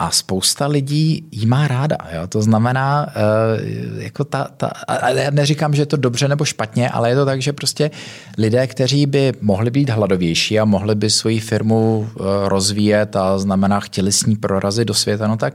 a 0.00 0.10
spousta 0.10 0.66
lidí 0.66 1.24
jí 1.30 1.46
má 1.46 1.68
ráda. 1.68 1.96
Jo? 2.14 2.26
To 2.26 2.42
znamená, 2.42 3.06
uh, 3.06 4.02
jako 4.02 4.24
ta, 4.24 4.48
ta, 4.56 4.66
a 4.66 5.08
já 5.08 5.30
neříkám, 5.30 5.74
že 5.74 5.82
je 5.82 5.86
to 5.86 5.96
dobře 5.96 6.28
nebo 6.28 6.44
špatně, 6.44 6.90
ale 6.90 7.10
je 7.10 7.14
to 7.14 7.24
tak, 7.24 7.42
že 7.42 7.52
prostě 7.52 7.90
lidé, 8.38 8.66
kteří 8.66 9.06
by 9.06 9.32
mohli 9.40 9.70
být 9.70 9.90
hladovější 9.90 10.60
a 10.60 10.64
mohli 10.64 10.94
by 10.94 11.10
svoji 11.10 11.40
firmu 11.40 11.98
uh, 11.98 12.26
rozvíjet 12.44 13.16
a 13.16 13.38
znamená 13.38 13.80
chtěli 13.80 14.12
s 14.12 14.26
ní 14.26 14.36
prorazit 14.36 14.88
do 14.88 14.94
světa, 14.94 15.26
no 15.26 15.36
tak 15.36 15.54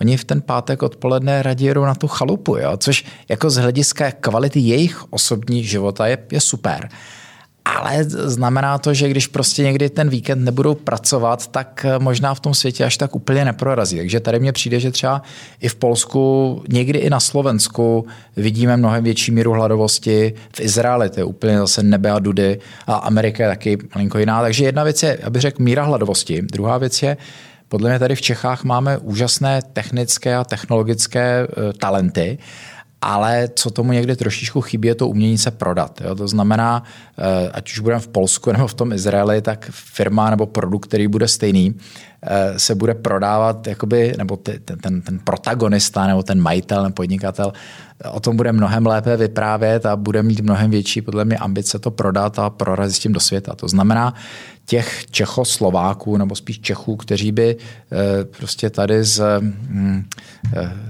oni 0.00 0.16
v 0.16 0.24
ten 0.24 0.40
pátek 0.40 0.82
odpoledne 0.82 1.42
raději 1.42 1.74
na 1.74 1.94
tu 1.94 2.08
chalupu, 2.08 2.56
jo? 2.56 2.76
což 2.76 3.04
jako 3.28 3.50
z 3.50 3.56
hlediska 3.56 4.10
kvality 4.10 4.60
jejich 4.60 5.12
osobní 5.12 5.64
života 5.64 6.06
je, 6.06 6.18
je 6.32 6.40
super. 6.40 6.88
Ale 7.64 8.04
znamená 8.04 8.78
to, 8.78 8.94
že 8.94 9.08
když 9.08 9.26
prostě 9.26 9.62
někdy 9.62 9.90
ten 9.90 10.08
víkend 10.08 10.44
nebudou 10.44 10.74
pracovat, 10.74 11.46
tak 11.46 11.86
eh, 11.88 11.98
možná 11.98 12.34
v 12.34 12.40
tom 12.40 12.54
světě 12.54 12.84
až 12.84 12.96
tak 12.96 13.16
úplně 13.16 13.44
neprorazí. 13.44 13.96
Takže 13.96 14.20
tady 14.20 14.40
mně 14.40 14.52
přijde, 14.52 14.80
že 14.80 14.90
třeba 14.90 15.22
i 15.60 15.68
v 15.68 15.74
Polsku, 15.74 16.62
někdy 16.68 16.98
i 16.98 17.10
na 17.10 17.20
Slovensku 17.20 18.06
vidíme 18.36 18.76
mnohem 18.76 19.04
větší 19.04 19.32
míru 19.32 19.52
hladovosti. 19.52 20.34
V 20.56 20.60
Izraeli 20.60 21.10
to 21.10 21.20
je 21.20 21.24
úplně 21.24 21.58
zase 21.58 21.82
nebe 21.82 22.10
a 22.10 22.18
dudy 22.18 22.58
a 22.86 22.94
Amerika 22.94 23.42
je 23.42 23.48
taky 23.48 23.78
malinko 23.94 24.18
jiná. 24.18 24.42
Takže 24.42 24.64
jedna 24.64 24.84
věc 24.84 25.02
je, 25.02 25.16
abych 25.16 25.42
řekl, 25.42 25.62
míra 25.62 25.84
hladovosti. 25.84 26.42
Druhá 26.42 26.78
věc 26.78 27.02
je, 27.02 27.16
podle 27.68 27.90
mě 27.90 27.98
tady 27.98 28.14
v 28.14 28.20
Čechách 28.22 28.64
máme 28.64 28.98
úžasné 28.98 29.60
technické 29.72 30.36
a 30.36 30.44
technologické 30.44 31.46
eh, 31.50 31.72
talenty 31.72 32.38
ale 33.02 33.48
co 33.54 33.70
tomu 33.70 33.92
někdy 33.92 34.16
trošičku 34.16 34.60
chybí, 34.60 34.88
je 34.88 34.94
to 34.94 35.08
umění 35.08 35.38
se 35.38 35.50
prodat. 35.50 36.00
Jo? 36.04 36.14
To 36.14 36.28
znamená, 36.28 36.82
eh, 37.18 37.50
ať 37.52 37.72
už 37.72 37.78
budeme 37.78 38.00
v 38.00 38.08
Polsku 38.08 38.52
nebo 38.52 38.66
v 38.66 38.74
tom 38.74 38.92
Izraeli, 38.92 39.42
tak 39.42 39.70
firma 39.70 40.30
nebo 40.30 40.46
produkt, 40.46 40.86
který 40.86 41.08
bude 41.08 41.28
stejný, 41.28 41.74
eh, 42.22 42.58
se 42.58 42.74
bude 42.74 42.94
prodávat, 42.94 43.66
jakoby, 43.66 44.14
nebo 44.18 44.36
ten, 44.36 44.78
ten, 44.80 45.02
ten 45.02 45.18
protagonista 45.18 46.06
nebo 46.06 46.22
ten 46.22 46.40
majitel 46.40 46.82
nebo 46.82 46.94
podnikatel 46.94 47.52
o 48.10 48.20
tom 48.20 48.36
bude 48.36 48.52
mnohem 48.52 48.86
lépe 48.86 49.16
vyprávět 49.16 49.86
a 49.86 49.96
bude 49.96 50.22
mít 50.22 50.40
mnohem 50.40 50.70
větší 50.70 51.02
podle 51.02 51.24
mě 51.24 51.36
ambice 51.36 51.78
to 51.78 51.90
prodat 51.90 52.38
a 52.38 52.50
prorazit 52.50 52.96
s 52.96 52.98
tím 52.98 53.12
do 53.12 53.20
světa. 53.20 53.54
To 53.54 53.68
znamená, 53.68 54.14
těch 54.66 55.06
Čechoslováků 55.10 56.16
nebo 56.16 56.34
spíš 56.34 56.60
Čechů, 56.60 56.96
kteří 56.96 57.32
by 57.32 57.56
eh, 57.56 58.24
prostě 58.24 58.70
tady 58.70 59.04
z, 59.04 59.22
hm, 59.40 60.04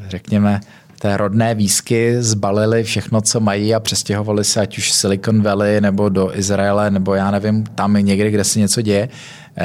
řekněme, 0.09 0.61
té 1.03 1.17
rodné 1.17 1.55
výsky 1.55 2.23
zbalili 2.23 2.85
všechno, 2.85 3.21
co 3.21 3.41
mají 3.41 3.75
a 3.75 3.81
přestěhovali 3.81 4.45
se 4.45 4.61
ať 4.61 4.79
už 4.79 4.93
Silicon 4.93 5.43
Valley 5.43 5.81
nebo 5.81 6.09
do 6.09 6.39
Izraele 6.39 6.91
nebo 6.91 7.15
já 7.15 7.31
nevím, 7.31 7.65
tam 7.65 7.95
někde, 7.95 8.31
kde 8.31 8.45
se 8.45 8.59
něco 8.59 8.83
děje 8.83 9.09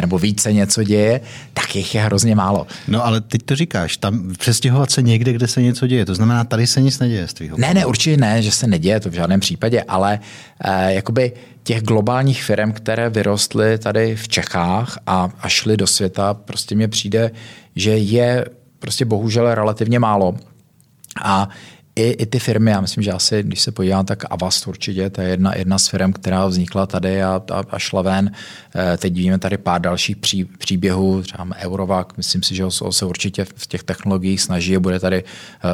nebo 0.01 0.19
více 0.19 0.53
něco 0.53 0.83
děje, 0.83 1.21
tak 1.53 1.75
jich 1.75 1.95
je 1.95 2.01
hrozně 2.01 2.35
málo. 2.35 2.67
No 2.87 3.05
ale 3.05 3.21
teď 3.21 3.41
to 3.43 3.55
říkáš, 3.55 3.97
tam 3.97 4.33
přestěhovat 4.39 4.91
se 4.91 5.01
někde, 5.01 5.33
kde 5.33 5.47
se 5.47 5.61
něco 5.61 5.87
děje, 5.87 6.05
to 6.05 6.15
znamená, 6.15 6.43
tady 6.43 6.67
se 6.67 6.81
nic 6.81 6.99
neděje 6.99 7.27
z 7.27 7.33
tvýho 7.33 7.57
Ne, 7.57 7.73
ne, 7.73 7.85
určitě 7.85 8.17
ne, 8.17 8.41
že 8.41 8.51
se 8.51 8.67
neděje, 8.67 8.99
to 8.99 9.09
v 9.09 9.13
žádném 9.13 9.39
případě, 9.39 9.83
ale 9.87 10.19
eh, 10.63 10.93
jakoby 10.93 11.31
těch 11.63 11.81
globálních 11.81 12.43
firm, 12.43 12.71
které 12.71 13.09
vyrostly 13.09 13.77
tady 13.77 14.15
v 14.15 14.27
Čechách 14.27 14.97
a, 15.07 15.29
a 15.39 15.49
šly 15.49 15.77
do 15.77 15.87
světa, 15.87 16.33
prostě 16.33 16.75
mně 16.75 16.87
přijde, 16.87 17.31
že 17.75 17.97
je 17.97 18.45
prostě 18.79 19.05
bohužel 19.05 19.55
relativně 19.55 19.99
málo. 19.99 20.35
A 21.21 21.49
i, 21.97 22.09
i 22.09 22.25
ty 22.25 22.39
firmy, 22.39 22.71
já 22.71 22.81
myslím, 22.81 23.03
že 23.03 23.11
asi, 23.11 23.43
když 23.43 23.61
se 23.61 23.71
podívám, 23.71 24.05
tak 24.05 24.23
Avast 24.29 24.67
určitě, 24.67 25.09
to 25.09 25.21
je 25.21 25.29
jedna, 25.29 25.55
jedna 25.55 25.79
z 25.79 25.87
firm, 25.87 26.13
která 26.13 26.47
vznikla 26.47 26.85
tady 26.85 27.23
a, 27.23 27.41
a, 27.51 27.63
a 27.69 27.79
šla 27.79 28.01
ven. 28.01 28.31
Eh, 28.75 28.97
teď 28.97 29.13
vidíme 29.13 29.39
tady 29.39 29.57
pár 29.57 29.81
dalších 29.81 30.17
pří, 30.17 30.45
příběhů, 30.45 31.21
třeba 31.21 31.47
Eurovac, 31.59 32.07
myslím 32.17 32.43
si, 32.43 32.55
že 32.55 32.63
ho, 32.63 32.71
se 32.71 33.05
určitě 33.05 33.45
v 33.55 33.67
těch 33.67 33.83
technologiích 33.83 34.41
snaží, 34.41 34.77
bude 34.77 34.99
tady 34.99 35.23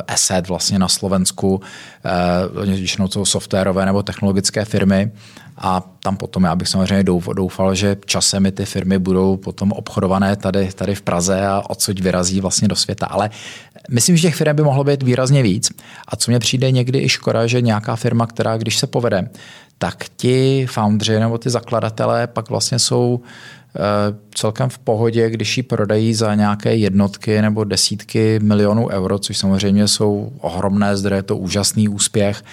Asset 0.07 0.47
vlastně 0.47 0.79
na 0.79 0.87
Slovensku, 0.87 1.61
eh, 2.05 2.65
většinou 2.65 3.07
jsou 3.07 3.25
softwarové 3.25 3.85
nebo 3.85 4.03
technologické 4.03 4.65
firmy 4.65 5.11
a 5.57 5.81
tam 5.99 6.17
potom 6.17 6.43
já 6.43 6.55
bych 6.55 6.67
samozřejmě 6.67 7.03
doufal, 7.33 7.75
že 7.75 7.97
časem 8.05 8.51
ty 8.51 8.65
firmy 8.65 8.99
budou 8.99 9.37
potom 9.37 9.71
obchodované 9.71 10.35
tady, 10.35 10.69
tady 10.75 10.95
v 10.95 11.01
Praze 11.01 11.47
a 11.47 11.63
odsud 11.69 11.99
vyrazí 11.99 12.41
vlastně 12.41 12.67
do 12.67 12.75
světa. 12.75 13.05
Ale 13.05 13.29
myslím, 13.89 14.17
že 14.17 14.21
těch 14.21 14.35
firm 14.35 14.55
by 14.55 14.63
mohlo 14.63 14.83
být 14.83 15.03
výrazně 15.03 15.43
víc. 15.43 15.71
A 16.07 16.15
co 16.15 16.31
mě 16.31 16.39
přijde 16.39 16.71
někdy 16.71 17.03
i 17.03 17.09
škoda, 17.09 17.47
že 17.47 17.61
nějaká 17.61 17.95
firma, 17.95 18.27
která 18.27 18.57
když 18.57 18.77
se 18.77 18.87
povede, 18.87 19.29
tak 19.77 20.05
ti 20.17 20.67
foundři 20.69 21.19
nebo 21.19 21.37
ty 21.37 21.49
zakladatelé 21.49 22.27
pak 22.27 22.49
vlastně 22.49 22.79
jsou 22.79 23.19
eh, 23.75 23.79
celkem 24.35 24.69
v 24.69 24.77
pohodě, 24.79 25.29
když 25.29 25.57
ji 25.57 25.63
prodají 25.63 26.13
za 26.13 26.35
nějaké 26.35 26.75
jednotky 26.75 27.41
nebo 27.41 27.63
desítky 27.63 28.39
milionů 28.43 28.89
euro, 28.89 29.19
což 29.19 29.37
samozřejmě 29.37 29.87
jsou 29.87 30.31
ohromné 30.39 30.97
zdroje, 30.97 31.23
to 31.23 31.37
úžasný 31.37 31.89
úspěch 31.89 32.43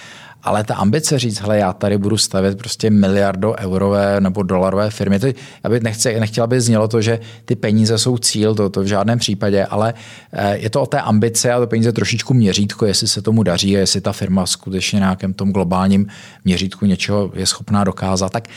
ale 0.43 0.63
ta 0.63 0.75
ambice 0.75 1.19
říct, 1.19 1.39
hele, 1.39 1.57
já 1.57 1.73
tady 1.73 1.97
budu 1.97 2.17
stavět 2.17 2.57
prostě 2.57 2.89
miliardo 2.89 3.55
eurové 3.59 4.21
nebo 4.21 4.43
dolarové 4.43 4.89
firmy, 4.89 5.19
to, 5.19 5.27
já 5.63 5.69
bych 5.69 5.81
nechce, 5.81 6.19
nechtěla 6.19 6.47
by 6.47 6.61
znělo 6.61 6.87
to, 6.87 7.01
že 7.01 7.19
ty 7.45 7.55
peníze 7.55 7.97
jsou 7.97 8.17
cíl, 8.17 8.55
to, 8.55 8.69
to 8.69 8.81
v 8.81 8.85
žádném 8.85 9.19
případě, 9.19 9.65
ale 9.65 9.93
eh, 10.33 10.57
je 10.57 10.69
to 10.69 10.81
o 10.81 10.85
té 10.85 11.01
ambice 11.01 11.53
a 11.53 11.59
to 11.59 11.67
peníze 11.67 11.91
trošičku 11.91 12.33
měřítko, 12.33 12.85
jestli 12.85 13.07
se 13.07 13.21
tomu 13.21 13.43
daří 13.43 13.77
a 13.77 13.79
jestli 13.79 14.01
ta 14.01 14.11
firma 14.11 14.45
skutečně 14.45 14.99
na 14.99 15.05
nějakém 15.05 15.33
tom 15.33 15.51
globálním 15.51 16.07
měřítku 16.45 16.85
něčeho 16.85 17.31
je 17.35 17.45
schopná 17.45 17.83
dokázat. 17.83 18.31
Tak 18.31 18.47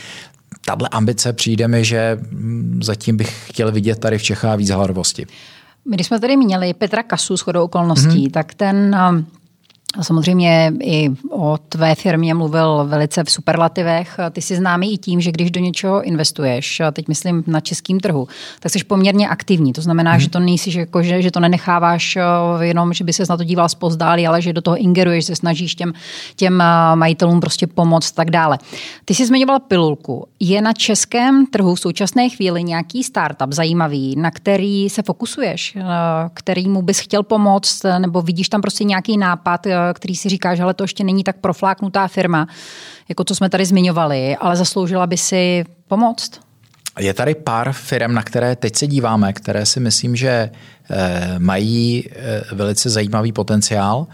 tahle 0.65 0.89
ambice 0.89 1.33
přijde 1.33 1.67
mi, 1.67 1.85
že 1.85 2.17
hm, 2.21 2.79
zatím 2.83 3.17
bych 3.17 3.49
chtěl 3.49 3.71
vidět 3.71 3.99
tady 3.99 4.17
v 4.17 4.23
Čechách 4.23 4.57
víc 4.57 4.69
hladovosti. 4.69 5.25
My 5.89 5.95
když 5.95 6.07
jsme 6.07 6.19
tady 6.19 6.37
měli 6.37 6.73
Petra 6.73 7.03
Kasu 7.03 7.37
s 7.37 7.41
chodou 7.41 7.63
okolností, 7.63 8.07
mm-hmm. 8.07 8.31
tak 8.31 8.53
ten 8.53 8.95
samozřejmě 10.01 10.73
i 10.81 11.09
o 11.31 11.57
tvé 11.69 11.95
firmě 11.95 12.33
mluvil 12.33 12.85
velice 12.87 13.23
v 13.23 13.31
superlativech. 13.31 14.19
Ty 14.31 14.41
jsi 14.41 14.55
známý 14.55 14.93
i 14.93 14.97
tím, 14.97 15.21
že 15.21 15.31
když 15.31 15.51
do 15.51 15.59
něčeho 15.59 16.01
investuješ, 16.03 16.81
teď 16.93 17.07
myslím 17.07 17.43
na 17.47 17.59
českém 17.59 17.99
trhu, 17.99 18.27
tak 18.59 18.71
jsi 18.71 18.83
poměrně 18.83 19.29
aktivní. 19.29 19.73
To 19.73 19.81
znamená, 19.81 20.11
hmm. 20.11 20.19
že 20.19 20.29
to 20.29 20.39
nejsi, 20.39 20.71
že, 20.71 20.79
jako, 20.79 21.03
že, 21.03 21.21
že 21.21 21.31
to 21.31 21.39
nenecháváš 21.39 22.15
eh, 22.15 22.21
jenom, 22.65 22.93
že 22.93 23.03
by 23.03 23.13
se 23.13 23.23
na 23.29 23.37
to 23.37 23.43
díval 23.43 23.69
zpozdálí, 23.69 24.27
ale 24.27 24.41
že 24.41 24.53
do 24.53 24.61
toho 24.61 24.77
ingeruješ, 24.77 25.25
se 25.25 25.35
snažíš 25.35 25.75
těm, 25.75 25.93
těm 26.35 26.61
eh, 26.61 26.95
majitelům 26.95 27.39
prostě 27.39 27.67
pomoct 27.67 28.11
tak 28.11 28.31
dále. 28.31 28.57
Ty 29.05 29.15
jsi 29.15 29.25
zmiňoval 29.25 29.59
pilulku. 29.59 30.27
Je 30.39 30.61
na 30.61 30.73
českém 30.73 31.45
trhu 31.45 31.75
v 31.75 31.79
současné 31.79 32.29
chvíli 32.29 32.63
nějaký 32.63 33.03
startup 33.03 33.53
zajímavý, 33.53 34.15
na 34.15 34.31
který 34.31 34.89
se 34.89 35.01
fokusuješ, 35.01 35.75
eh, 35.75 35.83
kterýmu 36.33 36.81
bys 36.81 36.99
chtěl 36.99 37.23
pomoct, 37.23 37.85
nebo 37.99 38.21
vidíš 38.21 38.49
tam 38.49 38.61
prostě 38.61 38.83
nějaký 38.83 39.17
nápad, 39.17 39.67
který 39.93 40.15
si 40.15 40.29
říká, 40.29 40.55
že 40.55 40.63
ale 40.63 40.73
to 40.73 40.83
ještě 40.83 41.03
není 41.03 41.23
tak 41.23 41.35
profláknutá 41.37 42.07
firma, 42.07 42.47
jako 43.09 43.23
co 43.23 43.35
jsme 43.35 43.49
tady 43.49 43.65
zmiňovali, 43.65 44.35
ale 44.35 44.55
zasloužila 44.55 45.07
by 45.07 45.17
si 45.17 45.63
pomoct? 45.87 46.31
Je 46.99 47.13
tady 47.13 47.35
pár 47.35 47.73
firm, 47.73 48.13
na 48.13 48.23
které 48.23 48.55
teď 48.55 48.75
se 48.75 48.87
díváme, 48.87 49.33
které 49.33 49.65
si 49.65 49.79
myslím, 49.79 50.15
že 50.15 50.29
eh, 50.89 51.35
mají 51.39 52.09
eh, 52.09 52.41
velice 52.51 52.89
zajímavý 52.89 53.31
potenciál, 53.31 54.07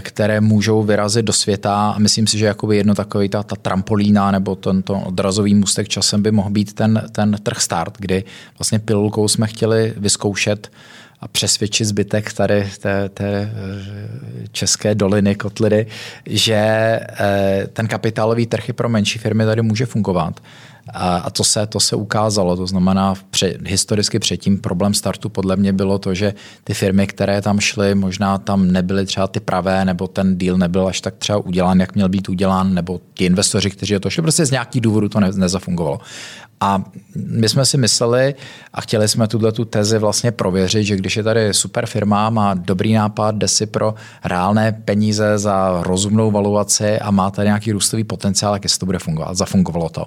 které 0.00 0.40
můžou 0.40 0.82
vyrazit 0.82 1.24
do 1.24 1.32
světa. 1.32 1.90
A 1.90 1.98
myslím 1.98 2.26
si, 2.26 2.38
že 2.38 2.46
jakoby 2.46 2.76
jedno 2.76 2.94
takový 2.94 3.28
ta, 3.28 3.42
ta 3.42 3.56
trampolína 3.56 4.30
nebo 4.30 4.56
tento 4.56 5.00
odrazový 5.00 5.54
můstek 5.54 5.88
časem 5.88 6.22
by 6.22 6.30
mohl 6.30 6.50
být 6.50 6.72
ten, 6.72 7.02
ten 7.12 7.36
trh 7.42 7.60
start, 7.60 7.94
kdy 7.98 8.24
vlastně 8.58 8.78
pilulkou 8.78 9.28
jsme 9.28 9.46
chtěli 9.46 9.94
vyzkoušet 9.96 10.70
a 11.20 11.28
přesvědčit 11.28 11.84
zbytek 11.84 12.32
tady 12.32 12.70
té, 12.80 13.08
té 13.08 13.28
eh, 13.28 14.48
české 14.52 14.94
doliny, 14.94 15.34
kotlidy, 15.34 15.86
že 16.26 16.54
eh, 16.54 17.66
ten 17.72 17.88
kapitálový 17.88 18.46
trh 18.46 18.68
i 18.68 18.72
pro 18.72 18.88
menší 18.88 19.18
firmy 19.18 19.44
tady 19.44 19.62
může 19.62 19.86
fungovat. 19.86 20.40
A 20.94 21.30
to 21.30 21.44
se, 21.44 21.66
to 21.66 21.80
se 21.80 21.96
ukázalo, 21.96 22.56
to 22.56 22.66
znamená 22.66 23.14
pře, 23.30 23.54
historicky 23.64 24.18
předtím 24.18 24.58
problém 24.58 24.94
startu 24.94 25.28
podle 25.28 25.56
mě 25.56 25.72
bylo 25.72 25.98
to, 25.98 26.14
že 26.14 26.34
ty 26.64 26.74
firmy, 26.74 27.06
které 27.06 27.42
tam 27.42 27.60
šly, 27.60 27.94
možná 27.94 28.38
tam 28.38 28.72
nebyly 28.72 29.06
třeba 29.06 29.26
ty 29.26 29.40
pravé, 29.40 29.84
nebo 29.84 30.08
ten 30.08 30.38
deal 30.38 30.58
nebyl 30.58 30.86
až 30.86 31.00
tak 31.00 31.14
třeba 31.18 31.38
udělán, 31.38 31.80
jak 31.80 31.94
měl 31.94 32.08
být 32.08 32.28
udělán, 32.28 32.74
nebo 32.74 33.00
ti 33.14 33.24
investoři, 33.24 33.70
kteří 33.70 33.98
to 34.00 34.10
šli, 34.10 34.22
prostě 34.22 34.46
z 34.46 34.50
nějakých 34.50 34.80
důvodů 34.82 35.08
to 35.08 35.20
ne, 35.20 35.30
nezafungovalo. 35.34 35.98
A 36.60 36.84
my 37.16 37.48
jsme 37.48 37.64
si 37.64 37.76
mysleli 37.76 38.34
a 38.72 38.80
chtěli 38.80 39.08
jsme 39.08 39.28
tuhle 39.28 39.52
tu 39.52 39.64
tezi 39.64 39.98
vlastně 39.98 40.32
prověřit, 40.32 40.84
že 40.84 40.96
když 40.96 41.16
je 41.16 41.22
tady 41.22 41.54
super 41.54 41.86
firma, 41.86 42.30
má 42.30 42.54
dobrý 42.54 42.92
nápad, 42.92 43.34
jde 43.34 43.48
si 43.48 43.66
pro 43.66 43.94
reálné 44.24 44.72
peníze 44.72 45.38
za 45.38 45.82
rozumnou 45.82 46.30
valuaci 46.30 46.98
a 46.98 47.10
má 47.10 47.30
tady 47.30 47.48
nějaký 47.48 47.72
růstový 47.72 48.04
potenciál, 48.04 48.54
jak 48.54 48.64
jestli 48.64 48.78
to 48.78 48.86
bude 48.86 48.98
fungovat. 48.98 49.36
Zafungovalo 49.36 49.88
to. 49.88 50.06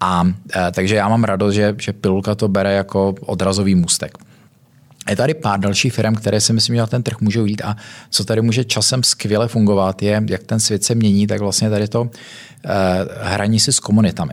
A 0.00 0.24
e, 0.56 0.72
takže 0.72 0.94
já 0.94 1.08
mám 1.08 1.24
radost, 1.24 1.54
že, 1.54 1.74
že 1.78 1.92
pilulka 1.92 2.34
to 2.34 2.48
bere 2.48 2.72
jako 2.72 3.14
odrazový 3.20 3.74
můstek. 3.74 4.18
Je 5.10 5.16
tady 5.16 5.34
pár 5.34 5.60
dalších 5.60 5.92
firm, 5.92 6.14
které 6.14 6.40
si 6.40 6.52
myslím, 6.52 6.76
že 6.76 6.80
na 6.80 6.86
ten 6.86 7.02
trh 7.02 7.20
můžou 7.20 7.44
jít 7.44 7.62
a 7.64 7.76
co 8.10 8.24
tady 8.24 8.42
může 8.42 8.64
časem 8.64 9.02
skvěle 9.02 9.48
fungovat, 9.48 10.02
je, 10.02 10.22
jak 10.28 10.42
ten 10.42 10.60
svět 10.60 10.84
se 10.84 10.94
mění, 10.94 11.26
tak 11.26 11.40
vlastně 11.40 11.70
tady 11.70 11.88
to 11.88 12.10
e, 12.64 13.06
hraní 13.22 13.60
si 13.60 13.72
s 13.72 13.80
komunitami 13.80 14.32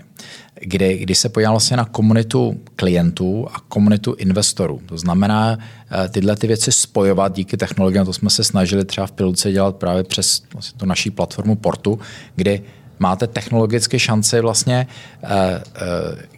kdy, 0.62 0.98
kdy 0.98 1.16
se 1.16 1.30
podívám 1.30 1.54
vlastně 1.54 1.78
na 1.78 1.86
komunitu 1.86 2.60
klientů 2.76 3.48
a 3.54 3.60
komunitu 3.60 4.14
investorů. 4.14 4.82
To 4.86 4.98
znamená 4.98 5.58
e, 6.06 6.10
tyhle 6.10 6.36
ty 6.36 6.48
věci 6.48 6.72
spojovat 6.72 7.36
díky 7.36 7.58
technologiím, 7.58 8.06
to 8.06 8.14
jsme 8.14 8.30
se 8.30 8.44
snažili 8.44 8.86
třeba 8.86 9.08
v 9.08 9.12
pilotce 9.12 9.52
dělat 9.52 9.76
právě 9.76 10.04
přes 10.04 10.44
vlastně 10.54 10.80
tu 10.80 10.86
naší 10.86 11.12
platformu 11.12 11.56
Portu, 11.56 12.00
kdy 12.36 12.62
máte 13.00 13.28
technologické 13.28 14.00
šance 14.00 14.42
vlastně 14.42 14.88
eh, 15.24 15.30
eh, 15.76 16.35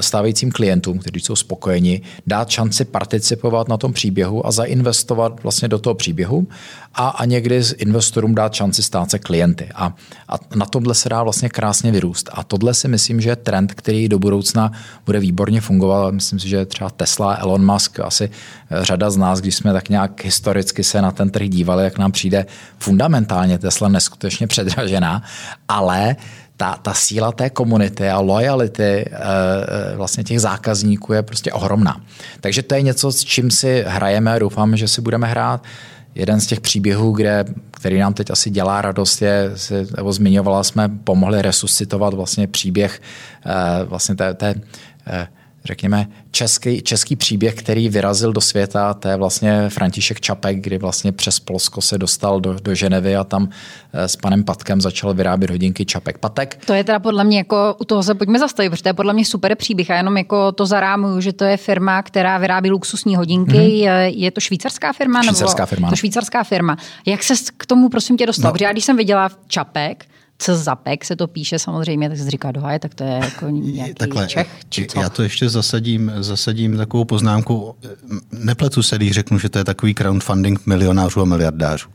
stávajícím 0.00 0.52
klientům, 0.52 0.98
kteří 0.98 1.20
jsou 1.20 1.36
spokojeni, 1.36 2.00
dát 2.26 2.50
šanci 2.50 2.84
participovat 2.84 3.68
na 3.68 3.76
tom 3.76 3.92
příběhu 3.92 4.46
a 4.46 4.50
zainvestovat 4.50 5.42
vlastně 5.42 5.68
do 5.68 5.78
toho 5.78 5.94
příběhu 5.94 6.46
a, 6.94 7.08
a 7.08 7.24
někdy 7.24 7.62
s 7.62 7.74
investorům 7.78 8.34
dát 8.34 8.54
šanci 8.54 8.82
stát 8.82 9.10
se 9.10 9.18
klienty. 9.18 9.68
A, 9.74 9.94
a 10.28 10.34
na 10.56 10.66
tomhle 10.66 10.94
se 10.94 11.08
dá 11.08 11.22
vlastně 11.22 11.48
krásně 11.48 11.92
vyrůst. 11.92 12.30
A 12.32 12.44
tohle 12.44 12.74
si 12.74 12.88
myslím, 12.88 13.20
že 13.20 13.28
je 13.28 13.36
trend, 13.36 13.74
který 13.74 14.08
do 14.08 14.18
budoucna 14.18 14.72
bude 15.06 15.20
výborně 15.20 15.60
fungovat. 15.60 16.14
Myslím 16.14 16.38
si, 16.38 16.48
že 16.48 16.66
třeba 16.66 16.90
Tesla, 16.90 17.34
Elon 17.34 17.72
Musk, 17.72 18.00
asi 18.00 18.30
řada 18.70 19.10
z 19.10 19.16
nás, 19.16 19.40
když 19.40 19.54
jsme 19.54 19.72
tak 19.72 19.88
nějak 19.88 20.24
historicky 20.24 20.84
se 20.84 21.02
na 21.02 21.10
ten 21.10 21.30
trh 21.30 21.48
dívali, 21.48 21.84
jak 21.84 21.98
nám 21.98 22.12
přijde 22.12 22.46
fundamentálně 22.78 23.58
Tesla 23.58 23.88
neskutečně 23.88 24.46
předražená, 24.46 25.22
ale 25.68 26.16
ta, 26.56 26.76
ta 26.82 26.94
síla 26.94 27.32
té 27.32 27.50
komunity 27.50 28.08
a 28.10 28.20
lojality 28.20 28.82
e, 28.82 29.06
vlastně 29.96 30.24
těch 30.24 30.40
zákazníků 30.40 31.12
je 31.12 31.22
prostě 31.22 31.52
ohromná. 31.52 32.00
Takže 32.40 32.62
to 32.62 32.74
je 32.74 32.82
něco, 32.82 33.12
s 33.12 33.24
čím 33.24 33.50
si 33.50 33.84
hrajeme 33.86 34.32
a 34.32 34.38
doufám, 34.38 34.76
že 34.76 34.88
si 34.88 35.00
budeme 35.00 35.26
hrát. 35.26 35.62
Jeden 36.14 36.40
z 36.40 36.46
těch 36.46 36.60
příběhů, 36.60 37.12
kde 37.12 37.44
který 37.70 37.98
nám 37.98 38.14
teď 38.14 38.30
asi 38.30 38.50
dělá 38.50 38.82
radost, 38.82 39.22
je, 39.22 39.50
nebo 39.96 40.12
zmiňovala 40.12 40.64
jsme, 40.64 40.88
pomohli 40.88 41.42
resuscitovat 41.42 42.14
vlastně 42.14 42.46
příběh 42.46 43.00
vlastně 43.84 44.14
té, 44.14 44.34
té 44.34 44.54
řekněme, 45.64 46.06
český, 46.30 46.82
český 46.82 47.16
příběh, 47.16 47.54
který 47.54 47.88
vyrazil 47.88 48.32
do 48.32 48.40
světa, 48.40 48.94
to 48.94 49.08
je 49.08 49.16
vlastně 49.16 49.68
František 49.68 50.20
Čapek, 50.20 50.60
kdy 50.60 50.78
vlastně 50.78 51.12
přes 51.12 51.40
Polsko 51.40 51.80
se 51.80 51.98
dostal 51.98 52.40
do, 52.40 52.56
do 52.62 52.74
Ženevy 52.74 53.16
a 53.16 53.24
tam 53.24 53.48
eh, 53.92 54.08
s 54.08 54.16
panem 54.16 54.44
Patkem 54.44 54.80
začal 54.80 55.14
vyrábět 55.14 55.50
hodinky 55.50 55.84
Čapek 55.84 56.18
Patek. 56.18 56.58
To 56.66 56.74
je 56.74 56.84
teda 56.84 56.98
podle 56.98 57.24
mě 57.24 57.38
jako, 57.38 57.76
u 57.80 57.84
toho 57.84 58.02
se 58.02 58.14
pojďme 58.14 58.38
zastavit, 58.38 58.70
protože 58.70 58.82
to 58.82 58.88
je 58.88 58.94
podle 58.94 59.12
mě 59.12 59.24
super 59.24 59.56
příběh 59.56 59.90
a 59.90 59.96
jenom 59.96 60.16
jako 60.16 60.52
to 60.52 60.66
zarámuju, 60.66 61.20
že 61.20 61.32
to 61.32 61.44
je 61.44 61.56
firma, 61.56 62.02
která 62.02 62.38
vyrábí 62.38 62.70
luxusní 62.70 63.16
hodinky. 63.16 63.52
Mm-hmm. 63.52 64.02
Je, 64.02 64.10
je 64.14 64.30
to 64.30 64.40
švýcarská 64.40 64.92
firma? 64.92 65.22
Švýcarská 65.22 65.62
nebo, 65.62 65.66
firma. 65.66 65.90
To 65.90 65.96
švýcarská 65.96 66.44
firma. 66.44 66.76
Jak 67.06 67.22
se 67.22 67.34
k 67.56 67.66
tomu 67.66 67.88
prosím 67.88 68.16
tě 68.16 68.26
dostal? 68.26 68.48
No. 68.48 68.52
Protože 68.52 68.64
já 68.64 68.72
když 68.72 68.84
jsem 68.84 68.96
viděla 68.96 69.30
Čapek, 69.46 70.04
co 70.38 70.56
zapek 70.56 71.04
se 71.04 71.16
to 71.16 71.26
píše 71.26 71.58
samozřejmě, 71.58 72.08
tak 72.08 72.18
se 72.18 72.30
říká 72.30 72.52
dohaje, 72.52 72.78
tak 72.78 72.94
to 72.94 73.04
je 73.04 73.20
jako 73.24 73.50
nějaký 73.50 73.94
Takhle, 73.94 74.26
Čech, 74.26 74.48
či 74.68 74.86
co? 74.86 75.00
Já 75.00 75.08
to 75.08 75.22
ještě 75.22 75.48
zasadím, 75.48 76.12
zasadím 76.18 76.76
takovou 76.76 77.04
poznámku. 77.04 77.74
Nepletu 78.32 78.82
se, 78.82 78.96
když 78.96 79.12
řeknu, 79.12 79.38
že 79.38 79.48
to 79.48 79.58
je 79.58 79.64
takový 79.64 79.94
crowdfunding 79.94 80.66
milionářů 80.66 81.20
a 81.20 81.24
miliardářů. 81.24 81.88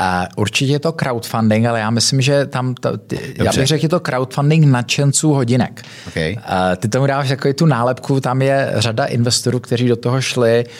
Uh, 0.00 0.06
určitě 0.36 0.72
je 0.72 0.78
to 0.78 0.92
crowdfunding, 0.92 1.66
ale 1.66 1.80
já 1.80 1.90
myslím, 1.90 2.20
že 2.20 2.46
tam, 2.46 2.74
to, 2.74 2.98
ty, 2.98 3.34
já 3.36 3.52
bych 3.52 3.66
řekl, 3.66 3.84
je 3.84 3.88
to 3.88 4.00
crowdfunding 4.00 4.66
nadšenců 4.66 5.32
hodinek. 5.32 5.82
Okay. 6.08 6.32
Uh, 6.32 6.40
ty 6.76 6.88
tomu 6.88 7.06
dáváš 7.06 7.28
jako 7.28 7.52
tu 7.52 7.66
nálepku, 7.66 8.20
tam 8.20 8.42
je 8.42 8.72
řada 8.76 9.04
investorů, 9.04 9.60
kteří 9.60 9.88
do 9.88 9.96
toho 9.96 10.20
šli, 10.20 10.64
uh, 10.66 10.72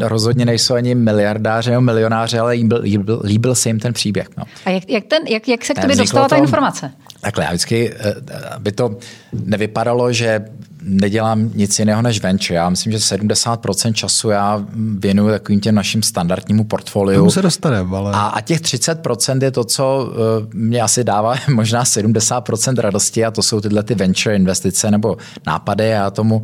rozhodně 0.00 0.44
nejsou 0.44 0.74
ani 0.74 0.94
miliardáři 0.94 1.70
nebo 1.70 1.80
milionáři, 1.80 2.38
ale 2.38 2.52
líbil, 2.52 2.80
líbil, 2.82 3.20
líbil 3.24 3.54
se 3.54 3.68
jim 3.68 3.80
ten 3.80 3.92
příběh. 3.92 4.28
No. 4.36 4.44
A 4.64 4.70
jak, 4.70 4.88
jak, 4.88 5.04
ten, 5.04 5.26
jak, 5.26 5.48
jak 5.48 5.64
se 5.64 5.74
k 5.74 5.80
tobě 5.80 5.96
dostala 5.96 6.28
ta 6.28 6.36
informace? 6.36 6.92
Takhle, 7.20 7.44
já 7.44 7.50
vždycky, 7.50 7.94
eh, 7.98 8.14
aby 8.50 8.72
to 8.72 8.96
nevypadalo, 9.32 10.12
že 10.12 10.44
nedělám 10.86 11.50
nic 11.54 11.78
jiného 11.78 12.02
než 12.02 12.22
venture. 12.22 12.54
Já 12.54 12.70
myslím, 12.70 12.92
že 12.92 12.98
70% 12.98 13.92
času 13.92 14.30
já 14.30 14.64
věnuju 14.98 15.30
takovým 15.30 15.60
těm 15.60 15.74
našim 15.74 16.02
standardnímu 16.02 16.64
portfoliu. 16.64 17.18
Tomu 17.18 17.30
se 17.30 17.42
dostaneme, 17.42 17.96
ale... 17.96 18.12
A, 18.14 18.26
a 18.26 18.40
těch 18.40 18.60
30% 18.60 19.42
je 19.42 19.50
to, 19.50 19.64
co 19.64 20.10
uh, 20.10 20.54
mě 20.54 20.82
asi 20.82 21.04
dává 21.04 21.34
možná 21.54 21.84
70% 21.84 22.80
radosti 22.80 23.24
a 23.24 23.30
to 23.30 23.42
jsou 23.42 23.60
tyhle 23.60 23.82
ty 23.82 23.94
venture 23.94 24.36
investice 24.36 24.90
nebo 24.90 25.16
nápady. 25.46 25.88
Já 25.88 26.10
tomu 26.10 26.42